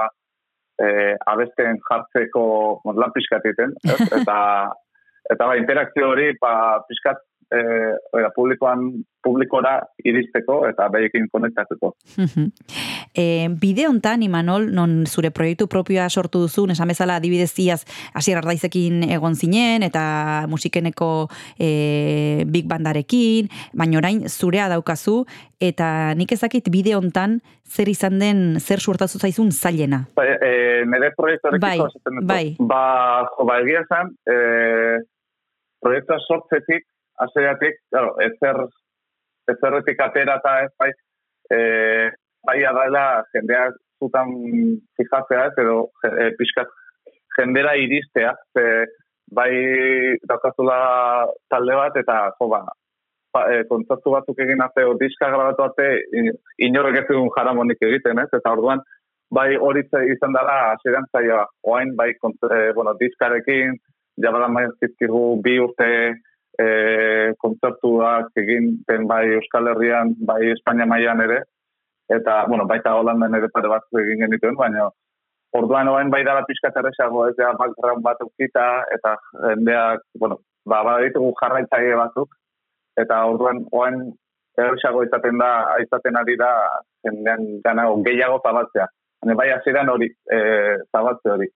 e, 0.82 0.88
abesten 1.30 1.78
jartzeko 1.88 2.44
lan 2.90 3.14
pixkat 3.14 3.46
egiten, 3.50 3.74
eta 4.20 4.38
eta 5.32 5.48
bai, 5.48 5.58
interakzio 5.62 6.10
hori 6.12 6.32
ba, 6.40 6.54
pixkat 6.88 7.22
e, 7.50 7.60
oida, 8.12 8.30
publikoan 8.36 9.04
publikora 9.24 9.78
iristeko 10.04 10.60
eta 10.68 10.86
behiekin 10.92 11.30
konektatzeko. 11.32 11.94
e, 13.22 13.24
bide 13.60 13.86
hontan, 13.88 14.22
Imanol, 14.26 14.68
non 14.76 15.06
zure 15.08 15.32
proiektu 15.34 15.66
propioa 15.72 16.10
sortu 16.10 16.44
duzu, 16.44 16.66
esan 16.74 16.92
bezala 16.92 17.16
adibidez 17.20 17.52
iaz 17.64 17.82
Asier 18.14 18.38
Ardaizekin 18.40 19.02
egon 19.16 19.36
zinen, 19.38 19.86
eta 19.86 20.04
musikeneko 20.52 21.10
e, 21.56 22.44
big 22.52 22.68
bandarekin, 22.70 23.48
baina 23.72 24.02
orain 24.02 24.26
zurea 24.28 24.68
daukazu, 24.72 25.22
eta 25.64 25.88
nik 26.18 26.36
ezakit 26.36 26.68
bide 26.72 26.94
hontan 26.98 27.40
zer 27.64 27.88
izan 27.88 28.20
den, 28.20 28.44
zer 28.60 28.82
suertazu 28.84 29.18
zaizun 29.18 29.50
zailena. 29.52 30.04
Bai, 30.16 30.28
e, 30.36 30.52
nire 30.90 31.14
proiektuarekiko 31.16 31.88
Bai, 32.04 32.20
bai. 32.28 32.46
Ba, 32.60 32.84
jo, 33.32 33.48
ba, 33.48 33.60
egia 33.64 33.84
esan, 33.86 34.12
e, 34.28 34.36
proiektua 35.84 36.20
sortzetik, 36.28 36.84
haseratik, 37.20 37.80
claro, 37.90 38.14
ezer, 38.20 38.60
ezerretik 39.52 40.00
atera 40.00 40.38
eta 40.40 40.54
ez, 40.64 40.70
bai, 40.80 40.90
e, 41.52 41.58
bai 42.46 42.58
adaela 42.64 43.24
jendea 43.34 43.68
zutan 44.02 44.32
fijatzea, 44.98 45.46
ez, 45.50 45.58
edo 45.62 45.76
e, 46.04 46.30
pixkat 46.38 46.72
jendera 47.38 47.76
iristea, 47.80 48.34
ze, 48.54 48.64
bai 49.34 49.52
daukazula 50.28 50.78
talde 51.50 51.78
bat, 51.78 51.96
eta, 52.02 52.18
jo, 52.38 52.50
ba, 52.52 52.64
ba, 53.34 53.46
e, 53.52 53.62
kontzertu 53.70 54.12
batzuk 54.14 54.42
egin 54.44 54.62
arte, 54.62 54.84
o 54.84 54.98
diska 55.00 55.30
grabatu 55.32 55.64
arte, 55.68 55.88
in- 56.18 56.34
inorrek 56.68 57.02
ez 57.02 57.08
dugun 57.08 57.32
jaramonik 57.36 57.82
egiten, 57.82 58.20
ez, 58.22 58.30
eta 58.32 58.52
orduan, 58.52 58.84
bai 59.34 59.54
hori 59.56 59.82
izan 60.12 60.36
dela, 60.36 60.74
hasieran 60.74 61.08
zaila, 61.10 61.46
oain, 61.66 61.94
bai, 61.96 62.12
kont- 62.22 62.50
e, 62.50 62.70
bueno, 62.76 62.94
diskarekin, 63.00 63.74
jabala 64.22 64.48
maizkizkigu 64.48 65.24
bi 65.42 65.58
urte 65.58 65.88
e, 66.60 66.66
kontzertuak 67.42 68.30
egin 68.42 68.78
bai 69.08 69.24
Euskal 69.38 69.70
Herrian, 69.72 70.14
bai 70.28 70.40
Espainia 70.52 70.86
mailan 70.86 71.22
ere, 71.26 71.42
eta, 72.08 72.44
bueno, 72.48 72.66
baita 72.66 72.94
Holandan 72.98 73.34
ere 73.34 73.48
pare 73.52 73.70
batzuk 73.72 74.00
egin 74.02 74.26
genituen, 74.26 74.56
baina 74.60 74.88
orduan 75.54 75.88
oain 75.88 76.10
bai 76.10 76.24
dala 76.26 76.44
pixka 76.48 76.70
terresago, 76.74 77.28
ez 77.28 77.36
da 77.38 77.52
background 77.58 78.02
bat 78.02 78.20
ukita, 78.22 78.66
eta 78.96 79.14
jendeak, 79.48 80.02
bueno, 80.18 80.40
ba, 80.66 80.82
ba 80.86 80.98
ditugu 81.04 81.32
jarraitzaile 81.40 81.96
batzuk, 82.00 82.34
eta 83.00 83.24
orduan 83.30 83.64
oain 83.72 84.00
erresago 84.58 85.02
izaten 85.06 85.38
da, 85.38 85.50
izaten 85.82 86.18
ari 86.18 86.36
da 86.38 86.50
jendean 87.06 87.46
gana 87.64 87.86
gehiago 88.06 88.40
zabaltzea. 88.42 88.86
Baina 89.22 89.38
bai 89.40 89.50
hasieran 89.54 89.90
hori, 89.90 90.10
e, 90.30 90.38
zabaltze 90.92 91.30
hori. 91.36 91.48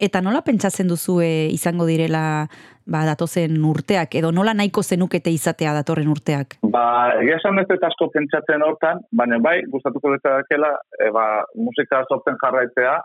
Eta 0.00 0.20
nola 0.24 0.40
pentsatzen 0.46 0.88
duzu 0.88 1.20
e, 1.20 1.48
izango 1.52 1.86
direla 1.88 2.46
ba, 2.86 3.02
datozen 3.04 3.56
urteak, 3.64 4.14
edo 4.20 4.30
nola 4.32 4.54
nahiko 4.54 4.82
zenukete 4.82 5.30
izatea 5.34 5.74
datorren 5.76 6.08
urteak? 6.08 6.56
Ba, 6.62 7.12
egia 7.20 7.36
esan 7.40 7.58
ez 7.60 7.66
dut 7.68 7.84
asko 7.84 8.08
pentsatzen 8.14 8.62
hortan, 8.64 9.02
baina 9.12 9.38
bai, 9.42 9.58
gustatuko 9.72 10.14
letzakela, 10.14 10.72
e, 11.00 11.10
ba, 11.12 11.26
musika 11.54 12.04
sortzen 12.08 12.38
jarraitzea, 12.42 12.96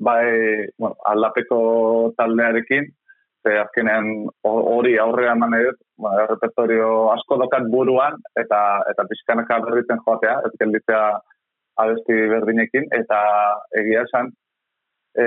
bai, 0.00 0.24
bueno, 0.78 0.96
aldapeko 1.12 1.58
taldearekin, 2.16 2.88
ze 3.44 3.58
azkenean 3.60 4.06
ho- 4.48 4.64
hori 4.76 4.96
aurrea 4.98 5.34
eman 5.36 5.50
nahi 5.52 5.66
dut, 5.68 5.80
ba, 6.00 6.14
repertorio 6.30 7.10
asko 7.12 7.36
dokat 7.42 7.68
buruan, 7.74 8.16
eta 8.40 8.60
eta 8.90 9.04
pixkanaka 9.10 9.60
berritzen 9.66 10.00
joatea, 10.06 10.38
ez 10.48 10.52
gelditzea 10.62 11.02
abesti 11.84 12.16
berdinekin, 12.32 12.88
eta 12.96 13.20
egia 13.82 14.06
esan, 14.08 14.32
e, 15.18 15.26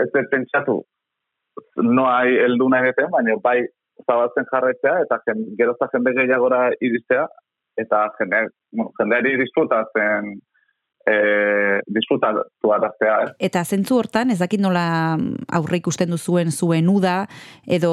ez 0.00 0.08
dut 0.14 0.30
pentsatu, 0.32 0.80
noa 1.82 2.22
heldu 2.24 2.68
nahi 2.72 2.90
duten, 2.90 3.10
baina 3.12 3.36
bai 3.42 3.58
zabaltzen 4.06 4.48
jarraitzea, 4.52 5.00
eta 5.06 5.20
jen, 5.26 5.48
gerozta 5.58 5.90
jende 5.94 6.14
gehiagora 6.16 6.68
iristea, 6.80 7.26
eta 7.80 8.06
jende, 8.18 8.46
bueno, 8.72 8.92
jendeari 8.98 9.36
disfrutatzen, 9.40 10.38
e, 11.08 11.80
disfrutatu 11.86 12.72
araztea, 12.74 13.16
ez? 13.24 13.30
Eta 13.50 13.62
zentzu 13.64 13.98
hortan, 14.00 14.32
ez 14.32 14.38
dakit 14.40 14.60
nola 14.62 14.84
aurre 15.56 15.80
ikusten 15.80 16.12
duzuen 16.12 16.52
zuen 16.52 16.88
uda, 16.92 17.24
edo 17.66 17.92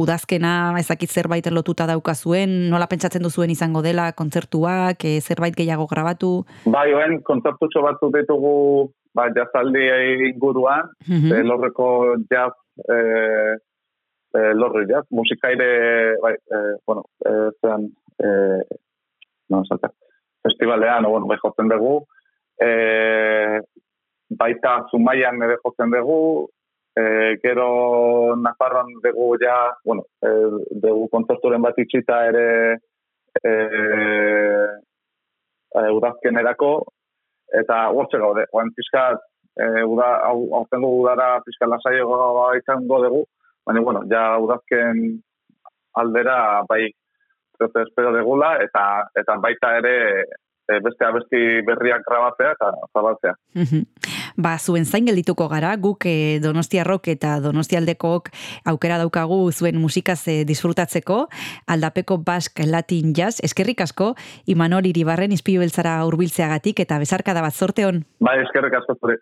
udazkena, 0.00 0.74
ez 0.80 0.86
dakit 0.90 1.12
zerbait 1.12 1.46
lotuta 1.52 1.88
daukazuen, 1.90 2.56
nola 2.72 2.88
pentsatzen 2.90 3.24
duzuen 3.26 3.52
izango 3.54 3.82
dela, 3.86 4.10
kontzertuak, 4.18 5.04
e, 5.04 5.18
zerbait 5.20 5.56
gehiago 5.56 5.88
grabatu. 5.90 6.38
Bai, 6.66 6.88
oen, 6.94 7.20
kontzertutxo 7.26 7.84
batzuk 7.86 8.14
ditugu, 8.18 8.56
ba, 9.16 9.28
jazaldi 9.36 9.84
inguruan, 10.30 10.90
Mhm. 11.08 11.32
e, 11.32 11.42
lorreko 11.48 11.86
jazz, 12.30 12.52
e, 12.94 12.96
e, 14.36 14.40
lorri 14.60 14.84
jazz, 14.90 15.06
musikaire, 15.10 16.16
bai, 16.22 16.34
e, 16.34 16.58
bueno, 16.86 17.04
e, 17.24 17.32
zean, 17.60 17.86
e, 18.20 18.28
no, 19.48 19.62
esatea, 19.62 19.90
festivalean, 20.44 21.06
o, 21.06 21.10
bueno, 21.14 21.26
bai 21.30 21.38
jotzen 21.42 21.68
dugu, 21.72 21.94
e, 22.60 23.60
baita 24.28 24.74
Zumaian 24.90 25.40
ere 25.42 25.56
jotzen 25.64 25.90
dugu, 25.94 26.48
e, 26.96 27.36
gero 27.42 28.34
Nafarroan 28.36 28.88
dugu 29.04 29.36
ja, 29.40 29.56
bueno, 29.84 30.04
e, 30.20 30.28
dugu 30.82 31.08
kontzerturen 31.12 31.62
bat 31.62 31.78
itxita 31.78 32.26
ere 32.28 32.46
e, 33.44 33.50
e, 35.76 35.80
udazkenerako, 35.96 36.70
eta 37.60 37.86
hortze 37.90 38.18
gaude, 38.18 38.46
oan 38.52 38.72
pixka, 38.76 39.08
e, 39.56 39.84
uda, 39.84 40.08
hau, 40.28 40.38
aurtengo 40.60 40.90
udara 41.00 41.36
pixka 41.44 41.68
lasaiago 41.70 42.50
izango 42.58 43.00
dugu, 43.04 43.24
baina, 43.66 43.82
bueno, 43.82 44.02
ja 44.10 44.38
udazken 44.42 45.20
aldera, 45.96 46.62
bai, 46.68 46.90
prote 47.58 47.86
espero 47.86 48.12
degula, 48.12 48.56
eta, 48.62 49.06
eta 49.16 49.38
baita 49.42 49.76
ere 49.78 49.96
e, 50.68 50.80
beste 50.84 51.06
abesti 51.06 51.42
berriak 51.66 52.04
grabatzea 52.08 52.52
eta 52.58 52.72
zabaltzea. 52.92 53.34
Ba, 54.36 54.58
zuen 54.60 54.84
zain 54.84 55.06
geldituko 55.08 55.48
gara, 55.48 55.72
guk 55.80 56.04
eh, 56.08 56.38
Donostiarrok 56.44 57.08
eta 57.08 57.38
Donostialdekok 57.40 58.28
aukera 58.68 58.98
daukagu 59.00 59.38
zuen 59.52 59.80
musikaz 59.80 60.20
eh, 60.28 60.42
disfrutatzeko, 60.48 61.22
aldapeko 61.66 62.18
Basque 62.18 62.66
Latin 62.68 63.14
Jazz, 63.16 63.40
eskerrik 63.42 63.80
asko, 63.80 64.12
Imanol 64.46 64.90
Iribarren 64.92 65.32
izpilu 65.32 65.64
beltzara 65.64 65.98
hurbiltzeagatik 66.04 66.84
eta 66.84 67.00
bezarkada 67.00 67.40
bat 67.40 67.56
zorte 67.56 67.88
hon. 67.88 68.04
Bai, 68.20 68.38
eskerrik 68.44 68.76
asko 68.82 68.98
zure. 69.00 69.20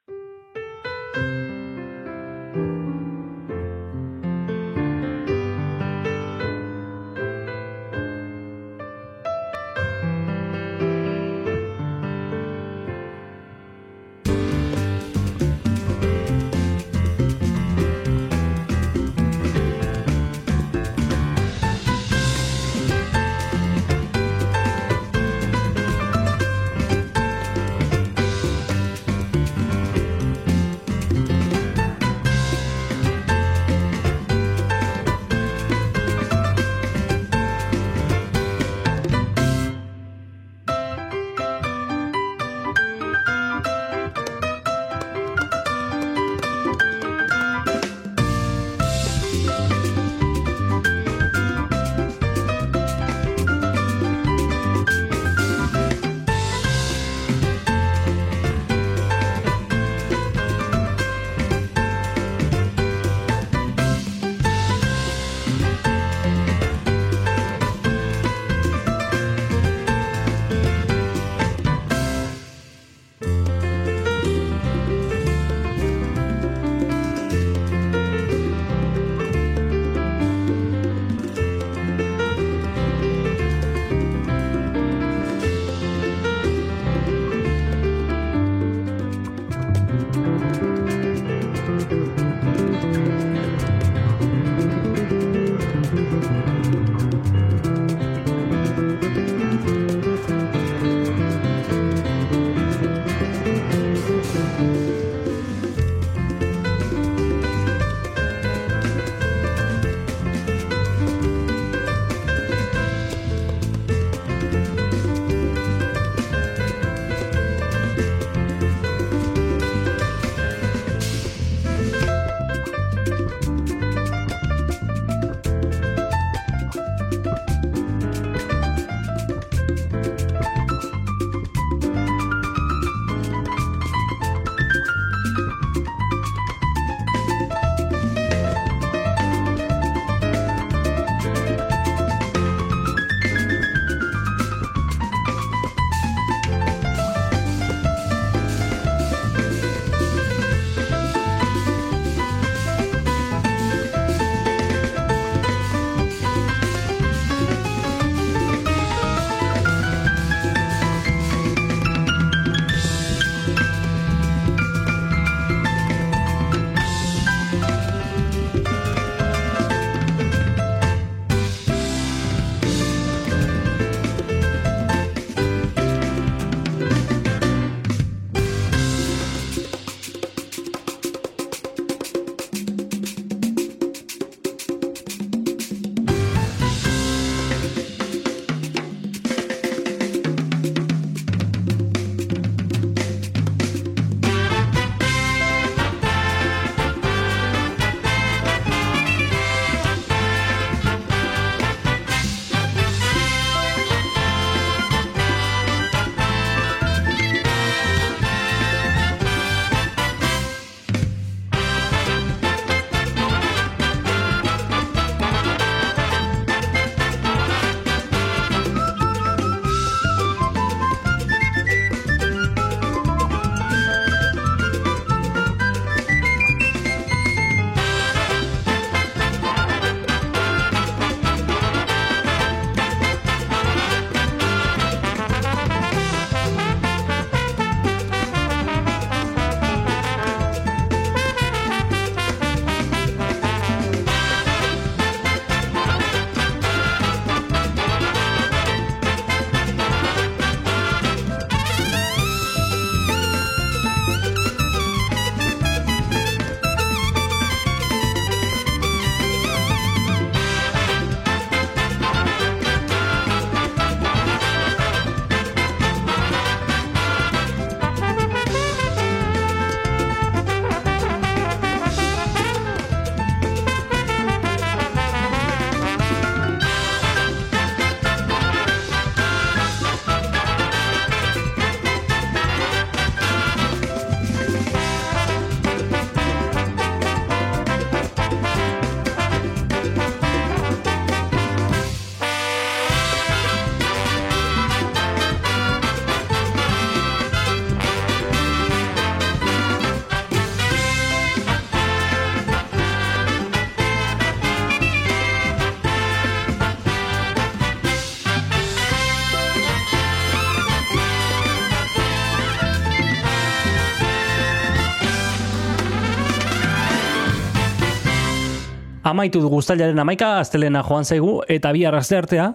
Amaitu 319.15 319.39
du 319.39 319.47
guztailaren 319.47 320.01
amaika, 320.03 320.41
astelena 320.43 320.81
joan 320.83 321.05
zaigu, 321.07 321.37
eta 321.47 321.71
bi 321.71 321.85
arraste 321.87 322.17
artea, 322.19 322.49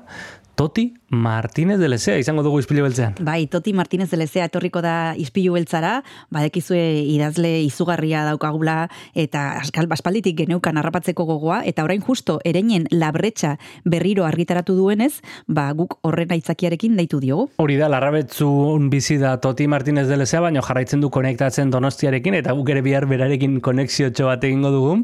Toti 0.60 0.90
Martínez 1.10 1.80
de 1.80 1.88
Lezea 1.90 2.18
izango 2.20 2.44
dugu 2.44 2.60
izpilu 2.60 2.84
beltzean. 2.86 3.16
Bai, 3.26 3.48
Toti 3.48 3.74
Martínez 3.74 4.10
de 4.12 4.18
Lezea 4.18 4.46
etorriko 4.46 4.82
da 4.82 5.14
izpilu 5.18 5.56
beltzara, 5.56 6.04
badekizue 6.30 6.82
idazle 7.10 7.62
izugarria 7.64 8.24
daukagula, 8.28 8.90
eta 9.18 9.60
askal 9.60 9.90
baspalditik 9.90 10.38
geneukan 10.44 10.78
harrapatzeko 10.78 11.26
gogoa, 11.26 11.62
eta 11.66 11.84
orain 11.84 12.02
justo 12.06 12.40
ereinen 12.46 12.86
labretxa 12.92 13.56
berriro 13.86 14.26
argitaratu 14.26 14.76
duenez, 14.78 15.22
ba 15.48 15.72
guk 15.74 15.98
horren 16.06 16.34
aitzakiarekin 16.38 16.98
deitu 17.00 17.20
diogu. 17.24 17.50
Hori 17.58 17.80
da, 17.80 17.90
larrabetzun 17.90 18.90
bizi 18.94 19.18
da 19.18 19.36
Toti 19.42 19.68
Martínez 19.68 20.08
de 20.08 20.18
Lezea, 20.18 20.44
baina 20.46 20.62
jarraitzen 20.66 21.02
du 21.02 21.10
konektatzen 21.10 21.74
donostiarekin, 21.74 22.38
eta 22.42 22.54
guk 22.58 22.70
ere 22.70 22.84
bihar 22.86 23.10
berarekin 23.10 23.60
konexiotxo 23.66 24.30
bat 24.30 24.44
egingo 24.46 24.74
dugu. 24.76 24.96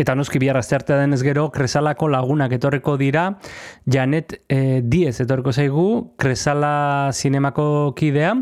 Eta 0.00 0.16
noski 0.16 0.40
bihar 0.42 0.56
asteartea 0.60 1.02
denez 1.02 1.22
gero, 1.26 1.50
kresalako 1.52 2.08
lagunak 2.08 2.56
etorreko 2.56 2.96
dira, 2.96 3.28
Janet 3.86 4.38
eh, 4.48 4.80
Diez 4.82 5.20
etorko 5.42 5.52
zaigu, 5.52 6.14
Kresala 6.16 7.10
zinemako 7.12 7.94
kidea, 7.96 8.34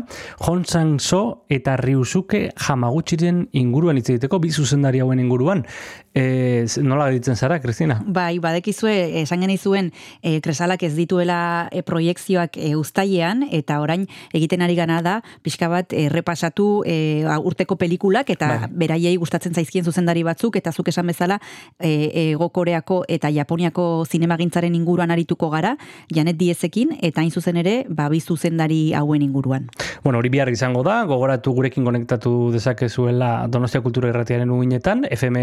Jon 0.45 0.99
So 0.99 1.45
eta 1.49 1.75
Ryusuke 1.77 2.51
Hamaguchiren 2.55 3.47
inguruan 3.53 3.97
hitz 3.97 4.11
egiteko, 4.11 4.39
bi 4.39 4.51
zuzendari 4.51 4.99
hauen 4.99 5.19
inguruan. 5.19 5.65
E, 6.13 6.65
nola 6.83 7.07
ditzen 7.07 7.37
zara, 7.37 7.61
Kristina? 7.63 8.01
Bai, 8.03 8.39
badekizue, 8.43 9.21
esan 9.21 9.45
genizuen, 9.45 9.91
e, 10.19 10.41
kresalak 10.43 10.83
ez 10.83 10.91
dituela 10.97 11.69
e, 11.71 11.83
proiekzioak 11.87 12.57
e, 12.59 12.73
uztailean, 12.75 13.45
eta 13.47 13.79
orain 13.79 14.03
egiten 14.35 14.61
ari 14.61 14.75
gana 14.75 14.99
da, 15.05 15.21
pixka 15.41 15.69
bat 15.71 15.95
e, 15.95 16.09
repasatu 16.11 16.83
e, 16.83 17.23
urteko 17.23 17.77
pelikulak, 17.79 18.29
eta 18.35 18.49
Bai. 18.51 18.69
beraiei 18.83 19.15
gustatzen 19.21 19.55
zaizkien 19.55 19.87
zuzendari 19.87 20.25
batzuk, 20.27 20.57
eta 20.59 20.73
zuk 20.75 20.91
esan 20.91 21.07
bezala, 21.07 21.39
e, 21.79 22.11
Ego 22.31 22.49
Koreako 22.51 23.05
eta 23.07 23.31
Japoniako 23.31 24.03
zinemagintzaren 24.03 24.75
inguruan 24.75 25.15
arituko 25.15 25.49
gara, 25.49 25.77
Janet 26.11 26.35
Diezekin, 26.35 26.97
eta 26.99 27.23
hain 27.23 27.31
zuzen 27.31 27.55
ere, 27.63 27.85
ba, 27.87 28.09
bi 28.11 28.19
zuzendari 28.19 28.91
hauen 28.99 29.23
inguruan. 29.23 29.69
Bueno, 30.03 30.19
hori 30.19 30.29
bihar 30.33 30.51
izango 30.51 30.83
da, 30.83 31.05
gogoratu 31.07 31.55
gurekin 31.55 31.87
konektatu 31.87 32.51
dezakezuela 32.51 33.47
Donostia 33.47 33.79
Kultura 33.85 34.11
Irratiaren 34.11 34.51
uginetan, 34.51 35.05
FM 35.07 35.39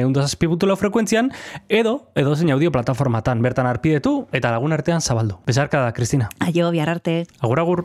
107.4 0.58 0.76
frekuentzian, 0.76 1.30
edo, 1.68 2.10
edo 2.14 2.34
zein 2.36 2.50
audio 2.50 2.72
plataformatan, 2.74 3.42
bertan 3.42 3.66
arpidetu 3.66 4.26
eta 4.32 4.52
lagun 4.54 4.72
artean 4.72 5.00
zabaldu. 5.00 5.38
Besarka 5.46 5.80
da, 5.84 5.92
Kristina. 5.92 6.28
Aio, 6.40 6.70
bihar 6.74 6.90
arte. 6.90 7.26
Agur, 7.40 7.60
agur. 7.60 7.84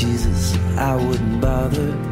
Jesus, 0.00 0.56
I 0.78 0.96
wouldn't 0.96 1.42
bother. 1.42 2.09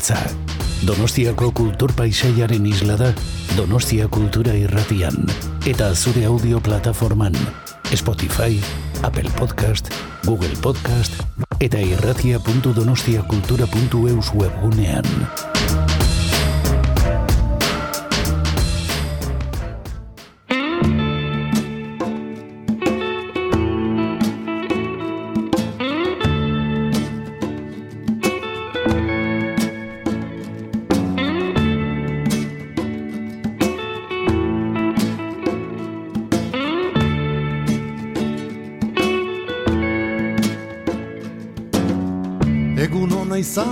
Beltza. 0.00 0.16
Donostiako 0.86 1.50
kultur 1.52 1.92
paisaiaren 1.92 2.66
isla 2.66 2.96
da 2.96 3.12
Donostia 3.56 4.08
Kultura 4.08 4.54
Irratian 4.56 5.14
eta 5.68 5.94
zure 5.94 6.24
audio 6.24 6.60
plataforman 6.60 7.36
Spotify, 7.92 8.60
Apple 9.02 9.30
Podcast, 9.36 9.88
Google 10.24 10.56
Podcast 10.62 11.12
eta 11.60 11.78
irratia.donostiakultura.eus 11.78 14.34
webgunean. 14.34 15.49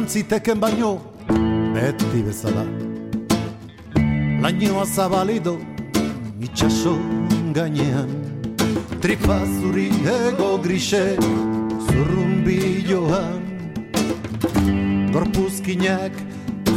Ziteken 0.08 0.60
baino, 0.60 0.98
beti 1.74 2.22
bezala. 2.24 2.64
Lainoa 4.42 4.84
zabalido, 4.86 5.58
itxaso 6.40 6.96
gainean. 7.52 8.08
Tripa 9.00 9.38
zuri 9.60 9.90
ego 10.14 10.58
grise, 10.64 11.16
zurrunbiloan. 11.86 13.42
Gorpuzkinak 15.12 16.12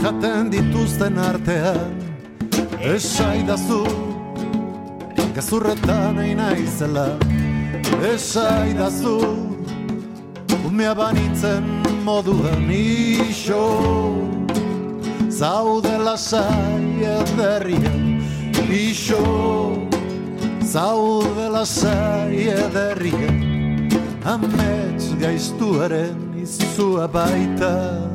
jaten 0.04 0.52
dituzten 0.52 1.18
artean. 1.18 1.96
Esaidazu, 2.82 3.84
gezurretan 5.36 6.20
nahi 6.20 6.36
naizela. 6.36 7.08
Esaidazu, 8.14 9.20
umea 10.66 10.94
banitzen 10.98 11.81
moduan 12.04 12.70
iso 12.72 13.66
Zaude 15.30 15.98
lasai 15.98 17.02
ederrian 17.02 18.22
iso 18.70 19.24
Zaude 20.66 21.50
lasai 21.50 22.50
ederrian 22.54 23.90
Amets 24.26 25.14
gaiztuaren 25.22 26.38
izua 26.42 27.08
baita 27.08 28.11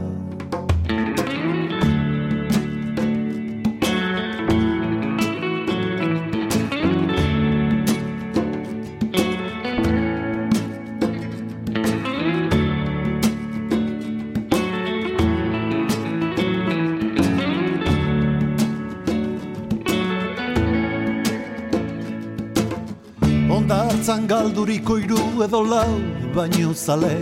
galduriko 24.47 24.95
iru 25.03 25.43
edo 25.43 25.61
lau 25.67 25.93
baino 26.35 26.73
zale 26.75 27.17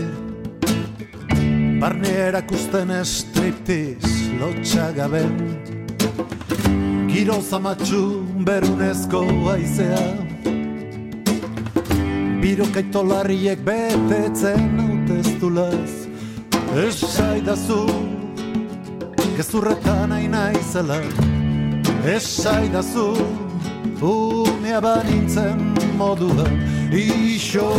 Barne 1.80 2.10
erakusten 2.28 2.90
striptiz 3.04 4.10
lotxagaben 4.40 5.32
Giro 7.08 7.38
zamatxu 7.50 8.02
berunezko 8.48 9.22
aizea 9.54 10.04
Biro 12.42 12.68
kaitolarriek 12.76 13.64
betetzen 13.70 14.68
hauteztulaz 14.84 15.94
Esaidazu 16.84 17.80
gezurretan 19.38 20.10
nahi 20.10 20.28
naizela. 20.28 21.00
Esaidazu 22.16 23.08
umea 24.04 24.80
banintzen 24.82 25.60
moduan 25.96 26.73
Ixo 26.94 27.70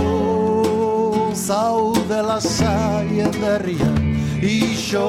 zaude 1.33 2.19
lasai 2.21 3.21
ederrian 3.23 4.01
Ixo 4.43 5.07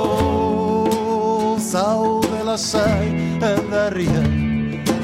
zaude 1.58 2.40
lasai 2.46 3.08
ederrian 3.42 4.30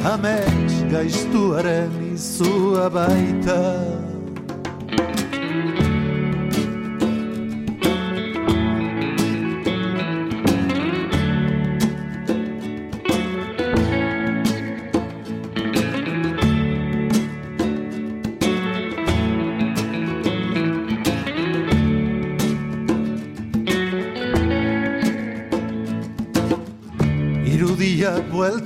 Amets 0.07 0.85
gaiztuaren 0.93 1.91
izua 2.15 2.87
baita 2.95 4.02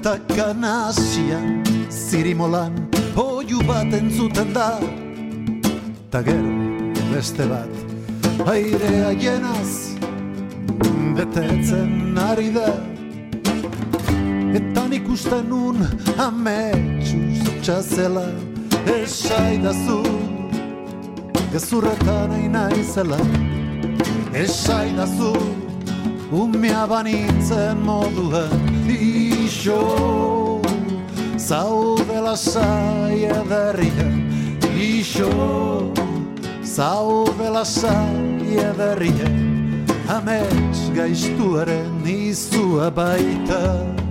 Bueltaka 0.06 0.54
nazian 0.54 1.64
Zirimolan 1.90 2.74
oiu 3.18 3.58
bat 3.66 3.90
entzuten 3.90 4.52
da. 4.54 4.78
Ta 6.10 6.20
gero 6.22 6.52
beste 7.10 7.42
bat 7.50 8.46
Airea 8.46 9.10
jenaz 9.18 9.98
Betetzen 11.16 12.14
ari 12.14 12.52
da. 12.54 12.70
Eta 14.54 14.86
nik 14.92 15.10
uste 15.10 15.40
nun 15.48 15.82
Ametsuz 16.28 17.42
txazela 17.66 18.28
Esaidazu 18.94 19.98
Gezurretan 21.50 22.30
nahi 22.30 22.46
naizela 22.54 23.18
Esaidazu 24.44 25.34
Umea 26.30 26.86
banitzen 26.86 27.82
moduan 27.82 28.65
Ixo 29.66 30.62
Zaude 31.36 32.20
lasai 32.22 33.24
ederrian 33.26 34.14
Ixo 34.78 35.90
Zaude 36.62 37.48
lasai 37.50 38.62
ederrian 38.62 39.82
Amets 40.06 40.86
gaiztuaren 40.94 42.06
izua 42.06 42.92
baita 42.94 44.05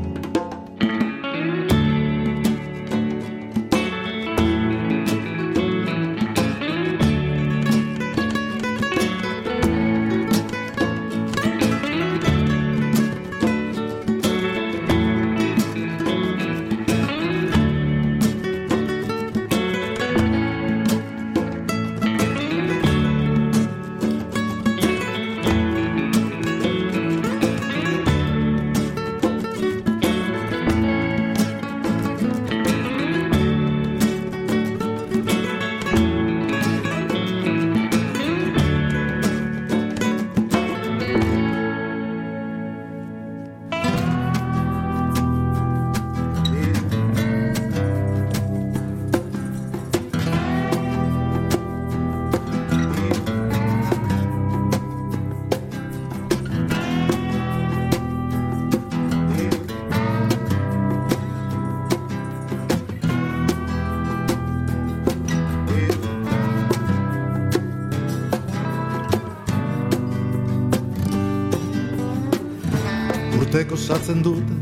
urteko 73.55 73.77
satzen 73.77 74.19
dute 74.19 74.55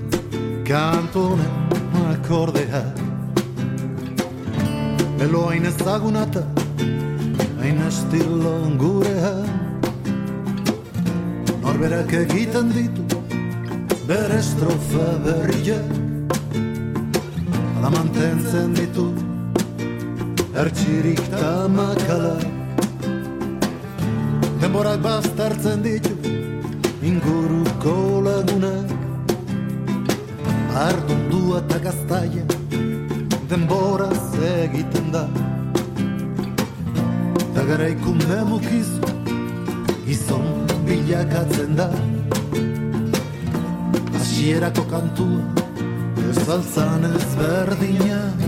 kantu 0.68 1.22
honen 1.30 1.54
akordea. 2.14 2.82
Elo 5.26 5.42
hain 5.50 5.66
ezagunata, 5.66 6.44
hain 7.62 7.80
estilo 7.88 8.54
gurea. 8.78 9.34
Norberak 11.64 12.14
egiten 12.20 12.70
ditu 12.76 13.18
bere 14.06 14.38
estrofa 14.38 15.08
berriak 15.26 15.90
Ala 17.80 17.90
mantentzen 17.96 18.76
ditu 18.78 19.08
ertxirik 20.54 21.24
tamakala 21.32 22.36
Denborak 24.62 25.02
bastartzen 25.08 25.82
ditu 25.88 26.23
inguruko 27.04 27.96
lagunak 28.26 28.90
Ardundua 30.88 31.60
eta 31.64 31.78
gaztaia 31.86 32.46
denboraz 33.50 34.34
egiten 34.50 35.12
da. 35.14 35.24
Eta 37.44 37.66
gara 37.70 37.90
ikume 37.94 38.40
mukizu 38.50 39.12
gizon 40.08 40.48
bilakatzen 40.88 41.76
da. 41.78 41.90
Hasierako 44.16 44.88
kantua 44.94 45.44
ez 46.30 46.50
altzan 46.56 47.06
ez 47.12 48.43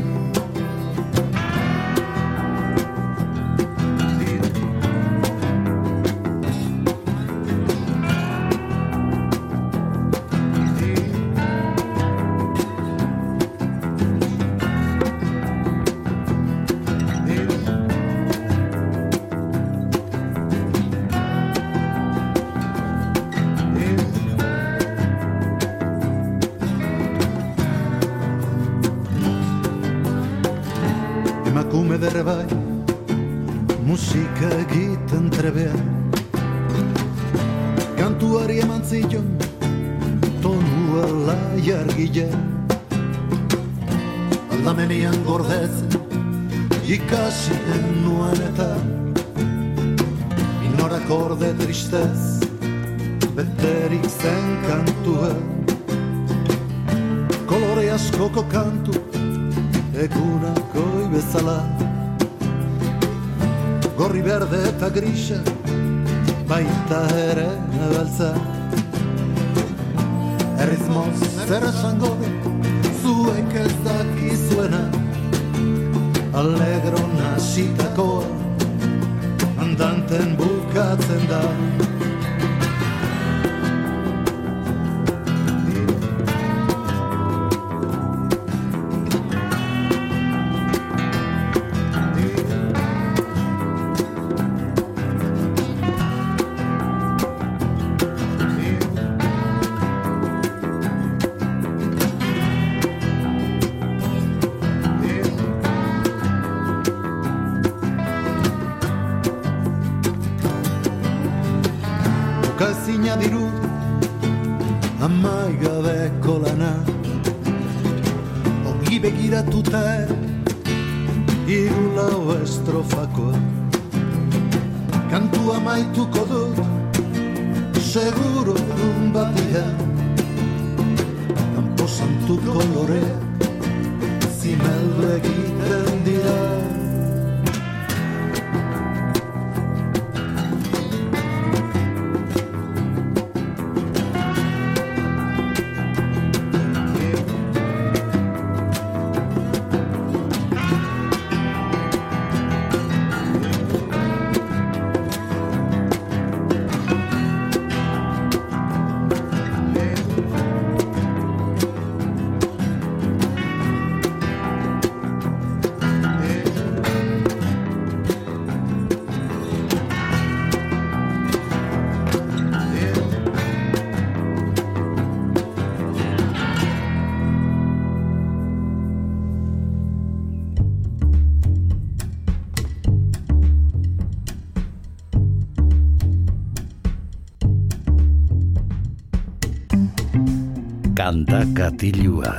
Kanta 191.06 191.44
katilua. 191.54 192.32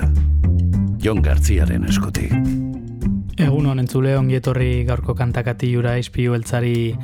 Jon 0.99 1.21
Gartziaren 1.23 1.85
eskutik 1.87 2.33
Egun 3.39 3.69
honen 3.71 3.87
zule 3.87 4.17
ongi 4.19 4.41
etorri 4.41 4.83
gaurko 4.89 5.15
kantakatilura 5.15 5.93
izpiu 6.03 6.35
beltzari 6.35 6.97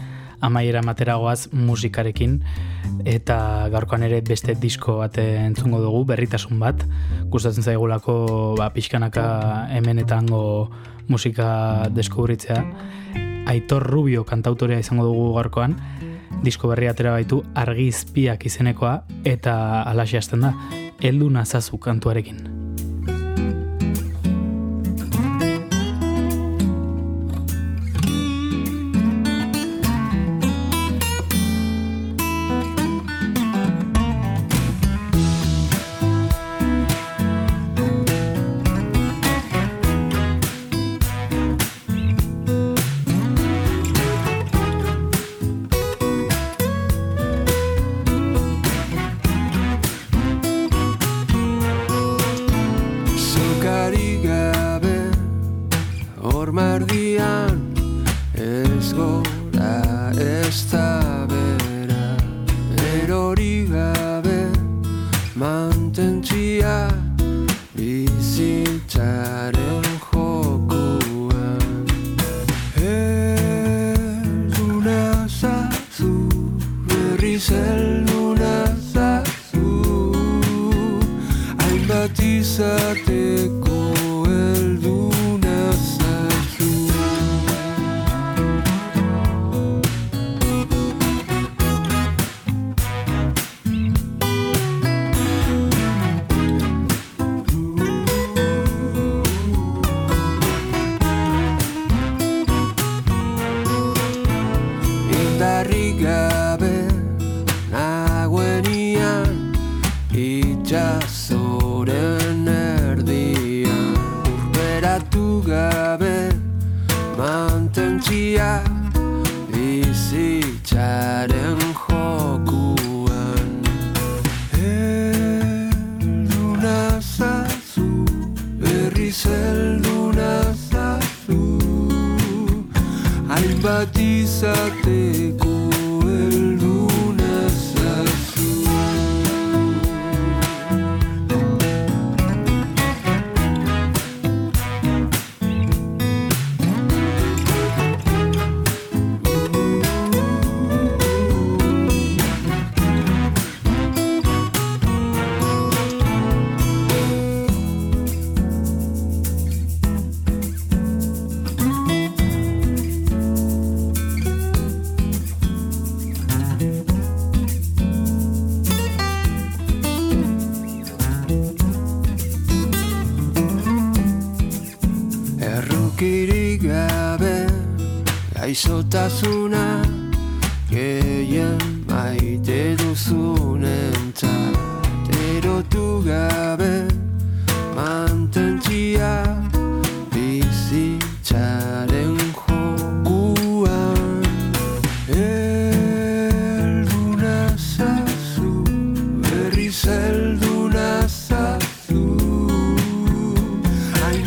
amaiera 0.42 0.82
materagoaz 0.82 1.52
musikarekin. 1.54 2.34
Eta 3.06 3.38
gaurkoan 3.70 4.02
ere 4.08 4.18
beste 4.26 4.58
disko 4.58 4.96
bat 5.04 5.22
entzungo 5.22 5.78
dugu, 5.86 6.02
berritasun 6.10 6.58
bat. 6.58 6.82
Gustatzen 7.30 7.62
zaigulako 7.62 8.18
ba, 8.58 8.72
pixkanaka 8.74 9.24
hemenetango 9.70 10.42
musika 11.06 11.86
deskubritzea. 11.94 12.58
Aitor 13.54 13.86
Rubio 13.86 14.26
kantautorea 14.26 14.82
izango 14.82 15.06
dugu 15.06 15.30
gaurkoan. 15.38 15.78
Disko 16.42 16.74
berri 16.74 16.90
atera 16.90 17.14
baitu 17.14 17.44
argizpiak 17.54 18.50
izenekoa 18.50 19.04
eta 19.22 19.60
alaxi 19.86 20.18
hasten 20.18 20.48
da 20.48 20.56
heldu 21.02 21.30
nazazu 21.30 21.78
kantuarekin. 21.78 22.51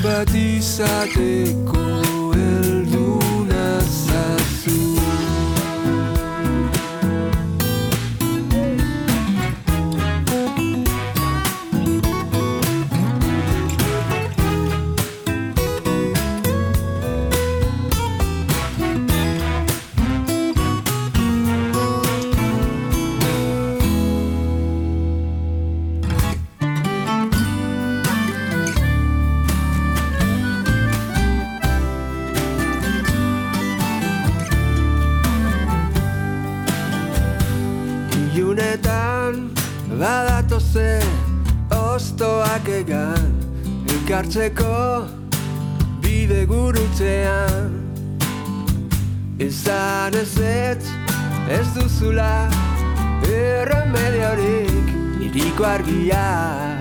Hainbat 0.05 0.35
izateko 0.37 1.81
elduna 1.97 2.24
argia 55.75 56.79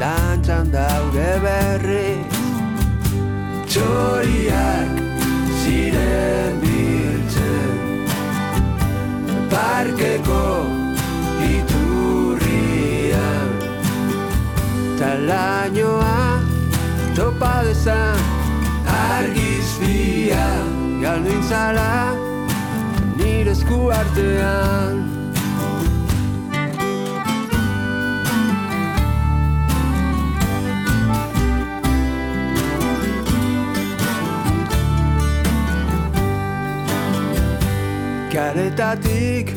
Dantzan 0.00 0.66
daude 0.72 1.30
berriz. 1.44 2.34
Txoriak 3.70 4.90
ziren 5.62 6.52
biltzen 6.60 7.76
Parkeko 9.52 10.48
iturrian. 11.48 13.50
Talainoa 15.00 16.20
topa 17.16 17.54
dezan 17.68 18.20
Argizbia 18.98 20.46
galdu 21.00 21.30
intzala 21.38 21.92
Nire 23.16 23.52
esku 23.56 23.80
artean 24.00 24.95
Karetatik 38.36 39.48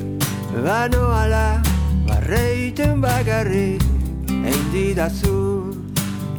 banoala 0.63 1.59
Barreiten 2.07 3.03
bakarrik 3.03 3.83
Egin 4.31 4.71
didazu 4.71 5.75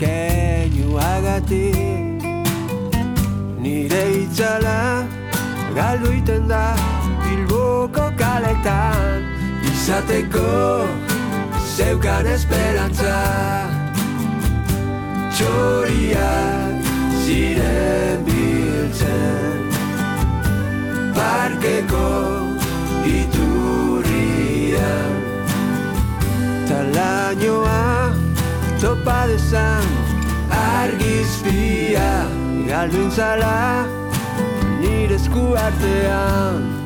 Keinuagatik. 0.00 1.76
Nire 3.60 4.24
itzala 4.24 5.04
Galdu 5.76 6.16
iten 6.16 6.48
da 6.48 6.72
Bilboko 7.26 8.08
kaletan 8.16 9.20
Izateko 9.74 10.88
Zeukan 11.76 12.24
esperantza. 12.24 13.20
Txoriak 15.36 16.72
Ziren 17.20 18.24
biltzen 18.24 19.59
Parkeko 21.60 22.56
iturrian 23.04 23.44
Talainoa 26.64 28.16
topa 28.80 29.28
dezan 29.28 29.84
Argizpia. 30.48 32.08
Galdu 32.66 33.04
intzala 33.04 33.84
Nire 34.80 35.20
esku 35.20 35.52
artean 35.66 36.79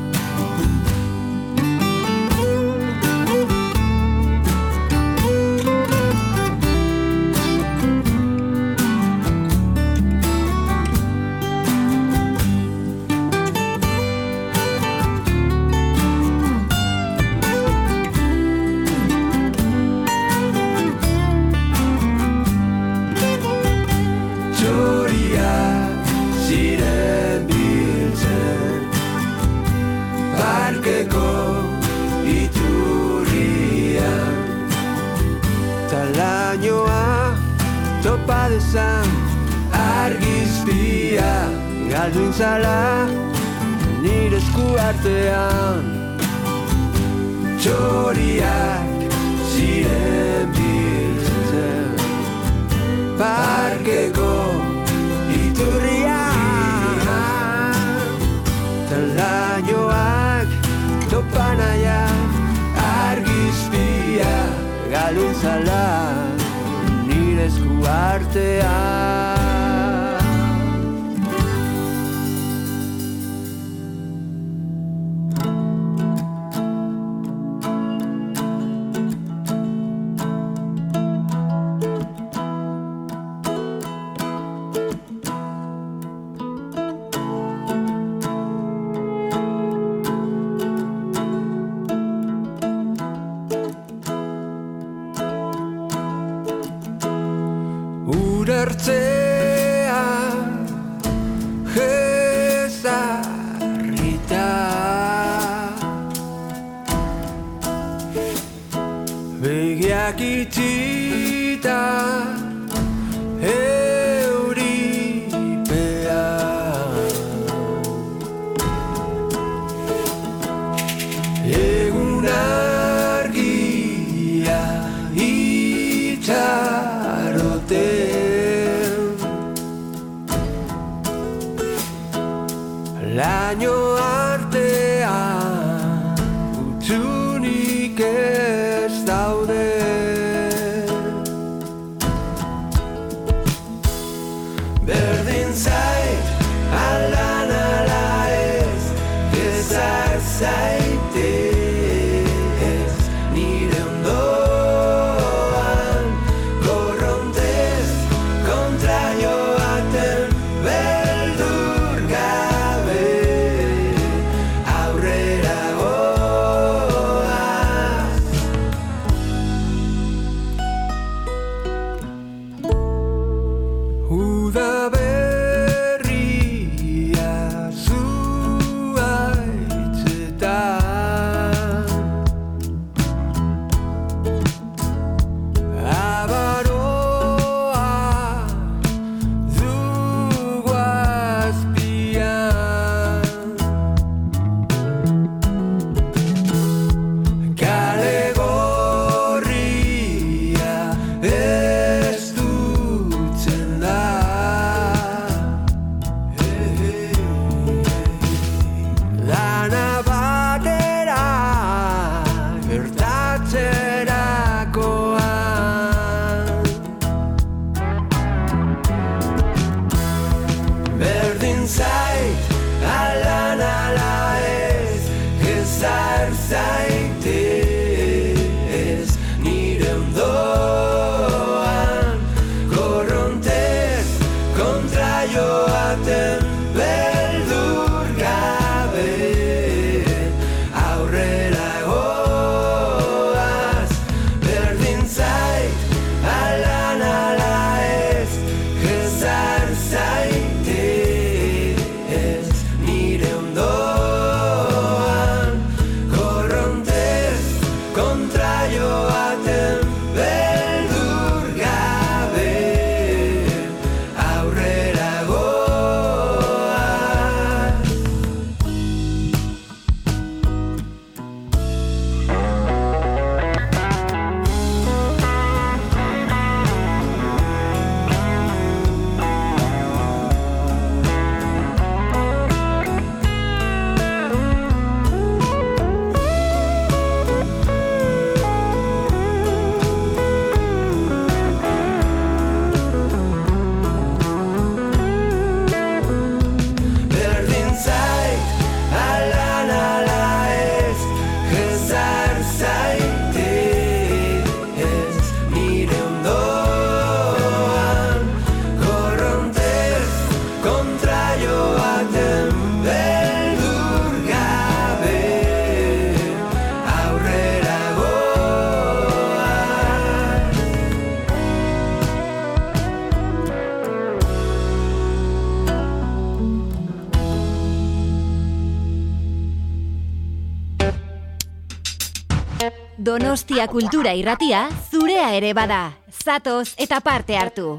Donostia 333.14 333.68
kultura 333.70 334.10
irratia 334.18 334.64
zurea 334.90 335.28
ere 335.38 335.52
bada. 335.54 335.92
Zatoz 336.10 336.74
eta 336.82 336.98
parte 336.98 337.36
hartu. 337.38 337.78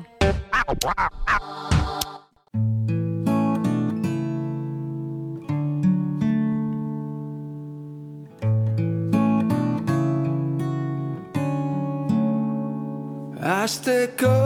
Azteko 13.55 14.37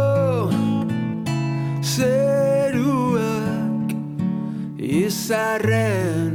zeruak 1.86 3.94
izarren 5.03 6.34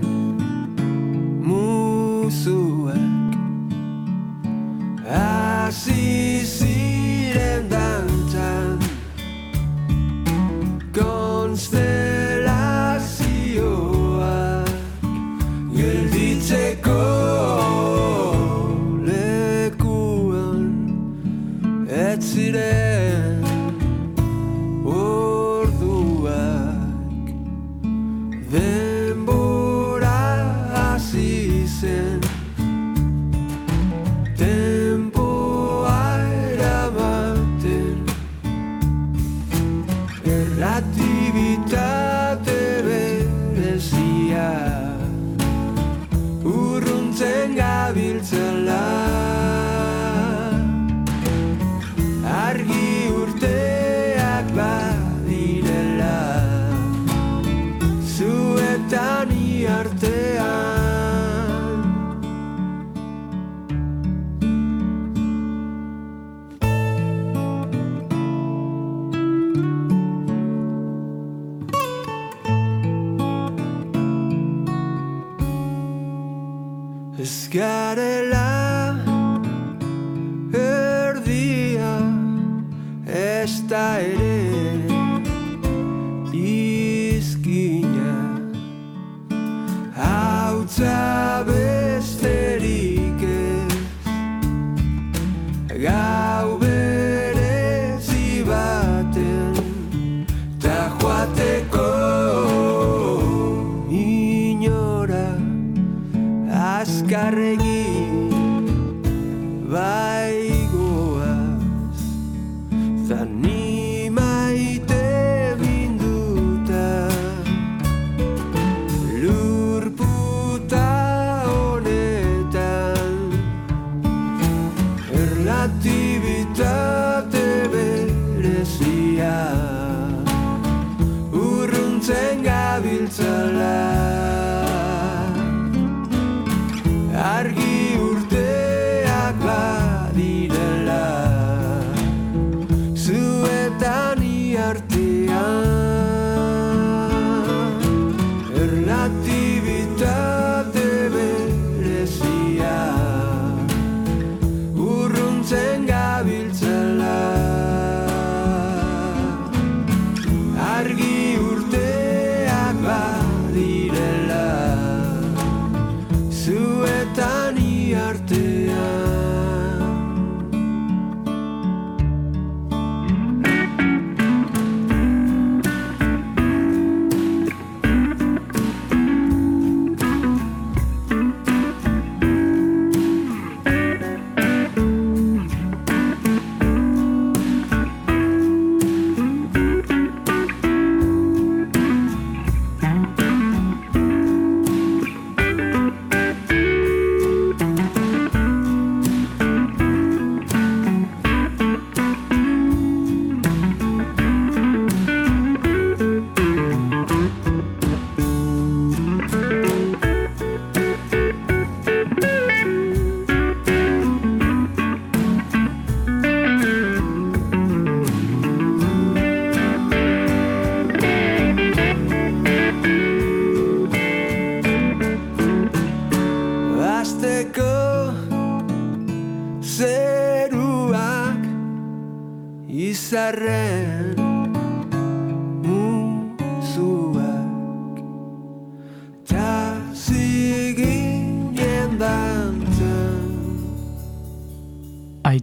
muzuak 1.42 3.03
hasi 5.14 6.42
ziren 6.56 7.68
dantzan 7.70 8.03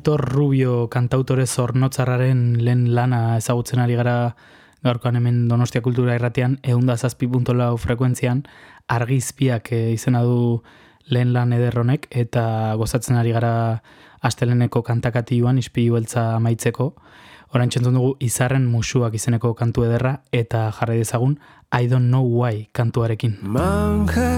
Aitor 0.01 0.33
Rubio 0.33 0.89
kantautore 0.89 1.43
zornotzarraren 1.45 2.57
lehen 2.65 2.95
lana 2.95 3.37
ezagutzen 3.37 3.77
ari 3.83 3.93
gara 3.93 4.33
gaurkoan 4.81 5.19
hemen 5.19 5.47
Donostia 5.47 5.83
Kultura 5.85 6.15
irratian 6.17 6.57
eunda 6.63 6.97
zazpi 6.97 7.29
frekuentzian 7.77 8.41
argizpiak 8.87 9.71
eh, 9.71 9.93
izena 9.93 10.23
du 10.23 10.63
lehen 11.05 11.33
lan 11.33 11.53
ederronek 11.53 12.07
eta 12.09 12.73
gozatzen 12.77 13.15
ari 13.15 13.31
gara 13.31 13.83
asteleneko 14.23 14.81
kantakatioan 14.81 15.59
ispilu 15.59 15.93
beltza 15.93 16.35
amaitzeko. 16.35 16.95
Orain 17.53 17.69
txentzun 17.69 17.93
dugu 17.93 18.15
izarren 18.19 18.65
musuak 18.65 19.13
izeneko 19.13 19.53
kantu 19.53 19.83
ederra 19.83 20.23
eta 20.31 20.71
jarri 20.79 20.97
dezagun 20.97 21.37
I 21.71 21.85
don't 21.85 22.09
know 22.09 22.23
why 22.25 22.69
kantuarekin. 22.73 23.37
Manhattaneko 23.43 24.31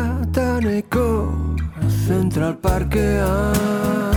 Central 2.06 2.56
Parkean 2.56 4.13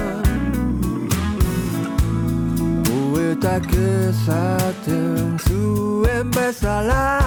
Gurutzetak 3.37 3.69
esaten 3.73 5.37
zuen 5.39 6.31
bezala. 6.31 7.21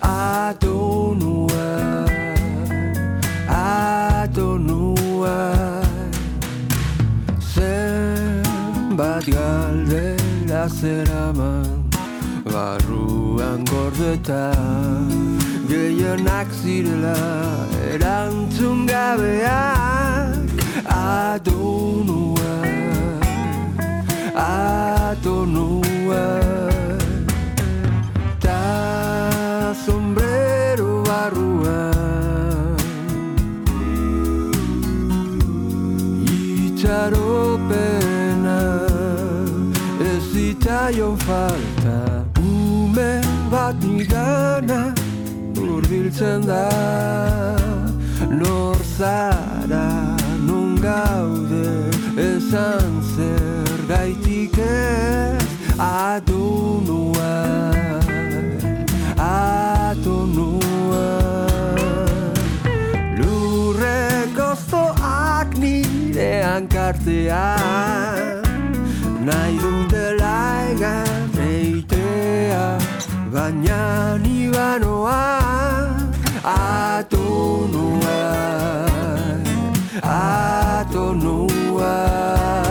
Atonua, 0.00 1.68
atonua 3.48 5.02
Zenbat 7.54 9.24
galdela 9.26 10.68
zeraman 10.68 11.84
Barruan 12.44 13.64
gordeta 13.64 14.52
Gehienak 15.68 16.48
zirela 16.62 17.16
erantzun 17.92 18.86
gabeak. 18.86 20.48
Atonua 20.86 22.33
Adonua 24.34 25.14
Adonua 25.14 26.26
Ta 28.40 29.72
sombrero 29.86 31.04
barruan 31.06 32.74
Itxaropena 36.66 38.58
ez 40.02 40.22
zitzaion 40.32 41.16
falta. 41.16 42.26
Ume 42.42 43.22
bat 43.50 43.76
nigana 43.84 44.92
urbiltzen 45.54 46.42
da. 46.46 46.68
Nor 48.30 48.76
zara 48.98 50.16
non 50.42 50.74
gaude 50.82 51.90
esan 52.18 53.02
zer 53.14 53.53
gaitik 53.88 54.56
ez 54.58 55.44
Adonua 55.78 57.34
Adonua 59.18 61.08
Lurreko 63.18 64.48
zoak 64.70 65.58
nirean 65.60 66.68
kartean 66.68 68.42
Nahi 69.26 69.54
dutela 69.60 70.38
egan 70.72 71.30
eitea 71.48 72.66
Baina 73.32 73.82
nibanoa 74.24 75.22
Atonua 76.56 78.20
Atonua 80.02 81.44
Ta 82.24 82.63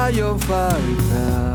zitzaion 0.00 0.38
falta 0.38 1.54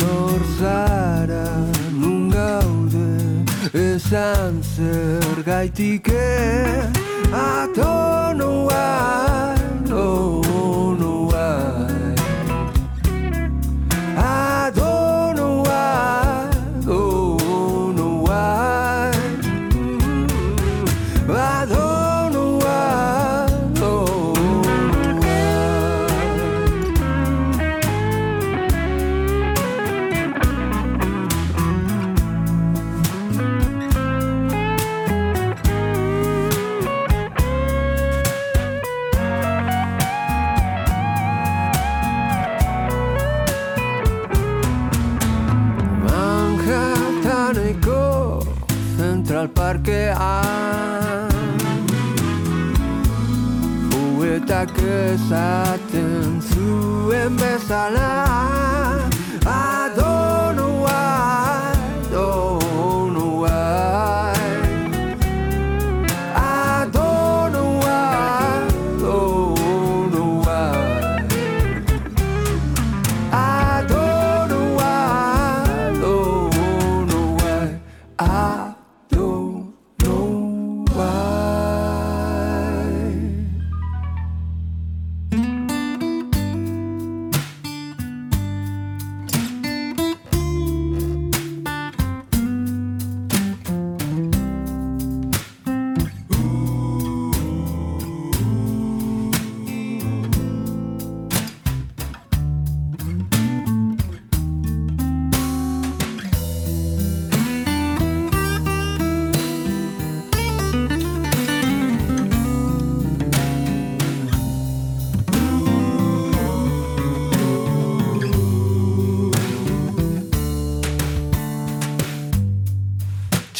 Nor 0.00 0.40
zara 0.58 1.48
nun 1.92 2.30
gaude 2.30 3.44
esan 3.72 4.62
zer 4.62 5.42
gaitik 5.44 6.10
Atonua, 7.32 8.86
nonua 9.88 10.43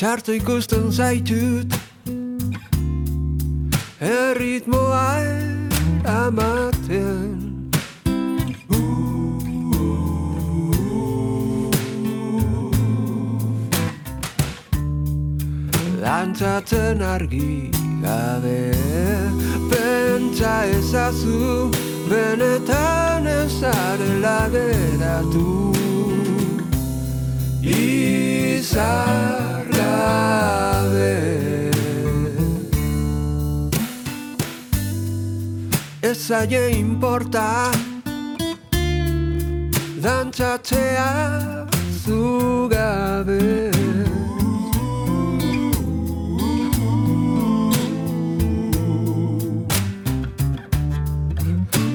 Txarto 0.05 0.35
ikusten 0.37 0.91
zaitut 0.93 1.75
Erritmoa 4.05 5.15
amaten 6.05 7.63
Dantzatzen 16.03 17.01
argi 17.01 17.73
gabe 18.05 18.77
Pentsa 19.71 20.53
ezazu 20.75 21.71
Benetan 22.13 23.31
ezarela 23.39 24.37
geratu 24.53 25.49
Izar 27.79 29.44
gabe 29.77 31.15
Ez 36.01 36.27
zaie 36.27 36.69
importa. 36.69 37.71
Dantzatzea 40.05 41.57
zu 42.05 42.69
gabe 42.69 43.71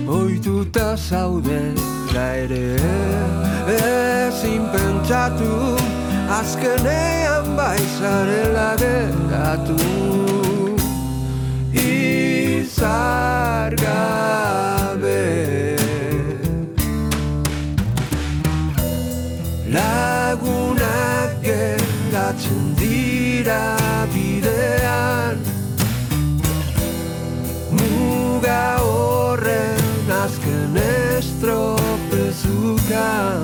Oituta 0.08 0.98
zaude 0.98 1.74
da 2.12 2.26
ere 2.34 2.66
Ezin 3.78 4.64
pentsatu 4.74 5.78
Azkenean 6.40 7.29
zarela 8.00 8.72
geratu 8.80 9.76
izar 11.76 13.76
gabe. 13.84 15.28
Lagunak 19.76 21.32
gertatzen 21.48 22.64
dira 22.80 23.66
bidean. 24.14 25.38
Muga 27.78 28.66
horren 28.88 30.08
azken 30.24 30.76
estropezukan 30.88 33.40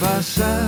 pasar 0.00 0.67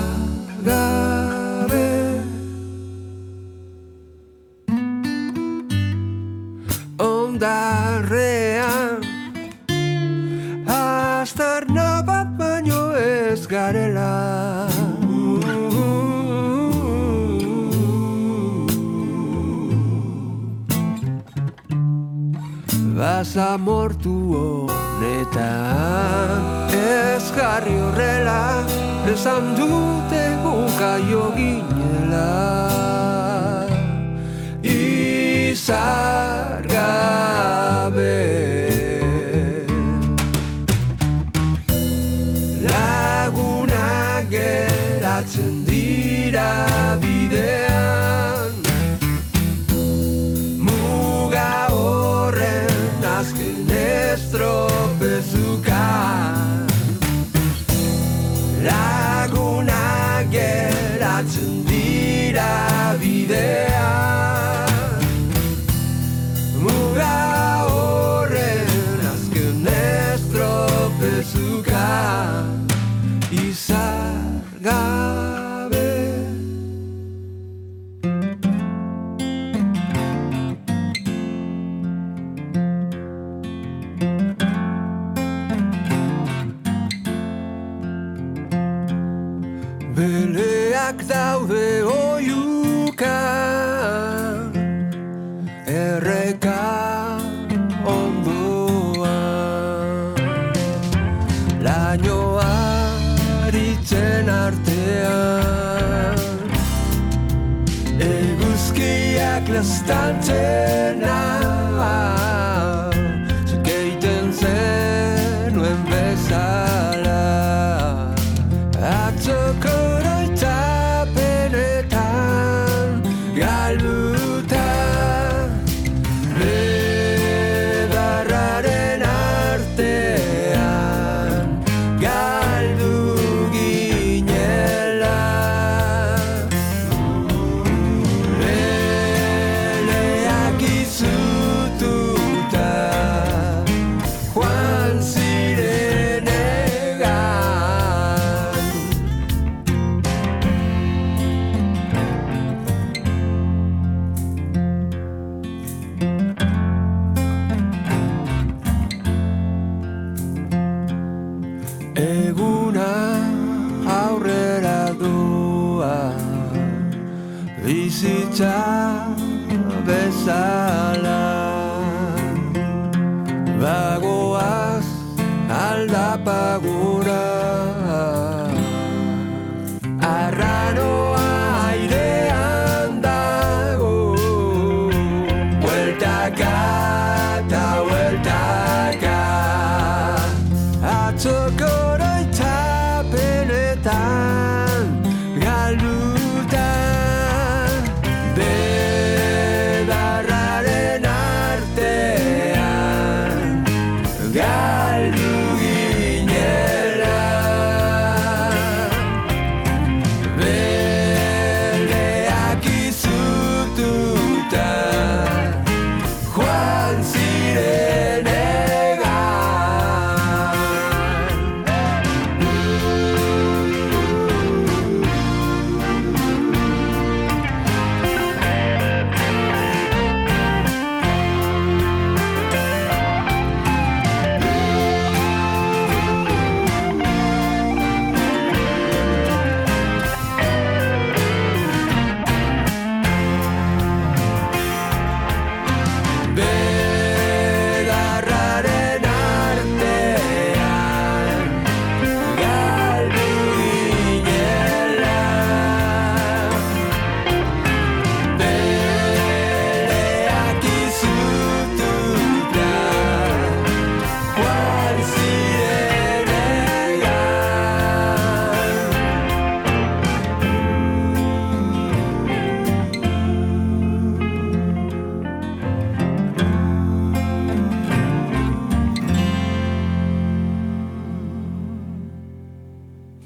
plaza 23.33 23.59
mortu 23.59 24.67
honetan. 24.67 26.43
Ez 26.75 27.31
jarri 27.31 27.77
horrela, 27.79 28.67
esan 29.07 29.55
dute 29.55 30.23
guka 30.43 30.99
jo 31.11 31.31
ginela. 31.37 32.33
Izar 34.63 36.63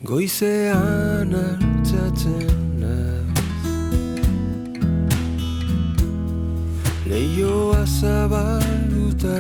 Goizean 0.05 1.31
hartzatzen 1.33 2.59
naz 2.77 3.39
Leioa 7.09 7.87
zabalduta. 7.87 9.39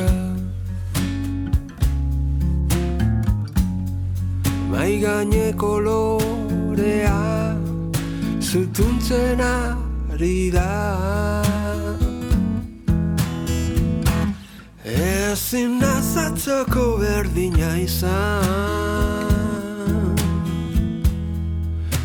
Mai 4.71 4.95
gaineko 5.05 5.75
lorea 5.85 7.21
Zutuntzen 8.41 9.45
ari 9.45 10.51
da. 10.51 10.73
Ezin 14.85 15.79
nazatzoko 15.85 16.89
berdina 17.05 17.77
izan. 17.85 19.34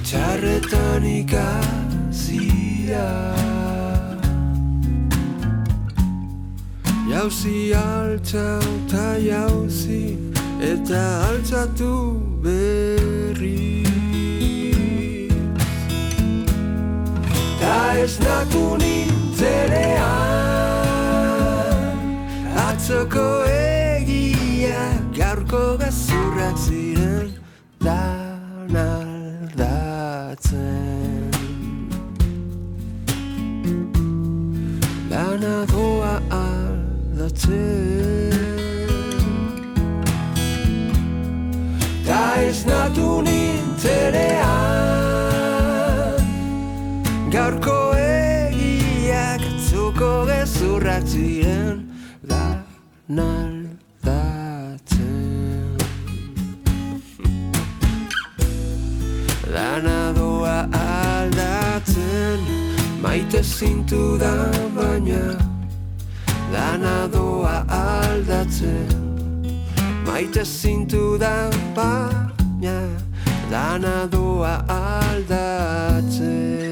Txarretan 0.09 1.03
ikazia. 1.05 1.37
Jauzi 7.11 7.73
altza 7.77 8.45
eta 8.57 9.21
jauzi 9.21 10.17
Eta 10.65 11.03
altzatu 11.27 11.93
berri. 12.41 13.85
Ta 17.61 17.77
ez 18.01 18.17
natu 18.25 18.63
nintzenean 18.81 20.17
Atzoko 22.65 23.29
egia 23.53 24.89
gaurko 25.13 25.77
gezurrak 25.85 26.57
Ta 42.07 42.23
ez 42.41 42.59
natu 42.65 43.21
nintzenean 43.21 44.49
Gaurko 47.33 47.79
egiak 47.97 49.41
atzuko 49.51 50.11
gezurrak 50.31 51.05
ziren 51.07 51.77
Dan 59.49 59.85
aldatzen 60.73 62.39
Maite 63.01 63.43
zintudan 63.43 64.75
baina 64.75 65.48
Dana 66.51 67.07
doa 67.13 67.65
aldatzen 67.69 68.89
Maite 70.05 70.43
zintudan 70.45 71.53
baina 71.75 72.79
Dana 73.51 74.07
doa 74.11 74.55
aldatzen 74.79 76.68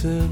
to 0.00 0.26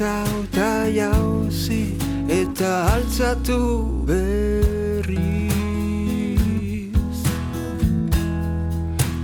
altza 0.00 0.24
eta 0.42 0.86
jauzi 0.94 1.94
eta 2.28 2.94
altzatu 2.94 4.04
berriz 4.06 5.18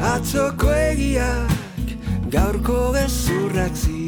Atzoko 0.00 0.70
egiak 0.70 1.96
gaurko 2.30 2.92
gezurrak 2.94 3.74
ziren 3.74 3.99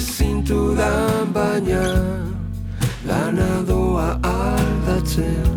zintudan 0.00 1.32
baina 1.32 1.82
Lana 3.06 3.62
doa 3.66 4.18
aldatzen. 4.22 5.56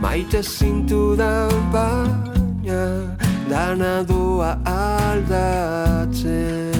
Maite 0.00 0.42
zintudan 0.42 1.72
baina 1.72 3.10
Dana 3.50 4.04
doa 4.06 4.52
aldatzen. 4.62 6.70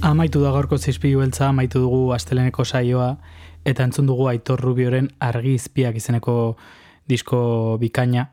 Amaitu 0.00 0.40
da 0.40 0.54
gaurko 0.54 0.78
zizpilu 0.78 1.20
beltza, 1.20 1.50
amaitu 1.50 1.82
dugu 1.82 2.14
asteleneko 2.16 2.64
saioa, 2.64 3.10
eta 3.68 3.84
entzun 3.84 4.08
dugu 4.08 4.30
Aitor 4.32 4.64
Rubioren 4.64 5.10
argi 5.20 5.58
izpiak 5.60 6.00
izeneko 6.00 6.56
disko 7.04 7.76
bikaina, 7.82 8.30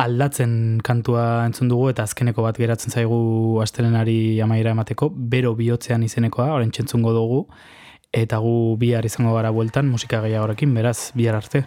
aldatzen 0.00 0.80
kantua 0.84 1.44
entzun 1.44 1.68
dugu 1.68 1.90
eta 1.92 2.06
azkeneko 2.08 2.44
bat 2.46 2.58
geratzen 2.60 2.94
zaigu 2.94 3.60
astelenari 3.64 4.40
amaiera 4.40 4.72
emateko, 4.76 5.10
bero 5.34 5.54
bihotzean 5.58 6.06
izenekoa, 6.06 6.48
orain 6.56 6.72
txentzungo 6.72 7.12
dugu, 7.16 7.42
eta 8.22 8.40
gu 8.40 8.54
bihar 8.80 9.06
izango 9.06 9.36
gara 9.36 9.52
bueltan 9.54 9.90
musika 9.92 10.22
gehiagorekin, 10.24 10.72
beraz, 10.74 11.12
bihar 11.14 11.36
arte. 11.42 11.66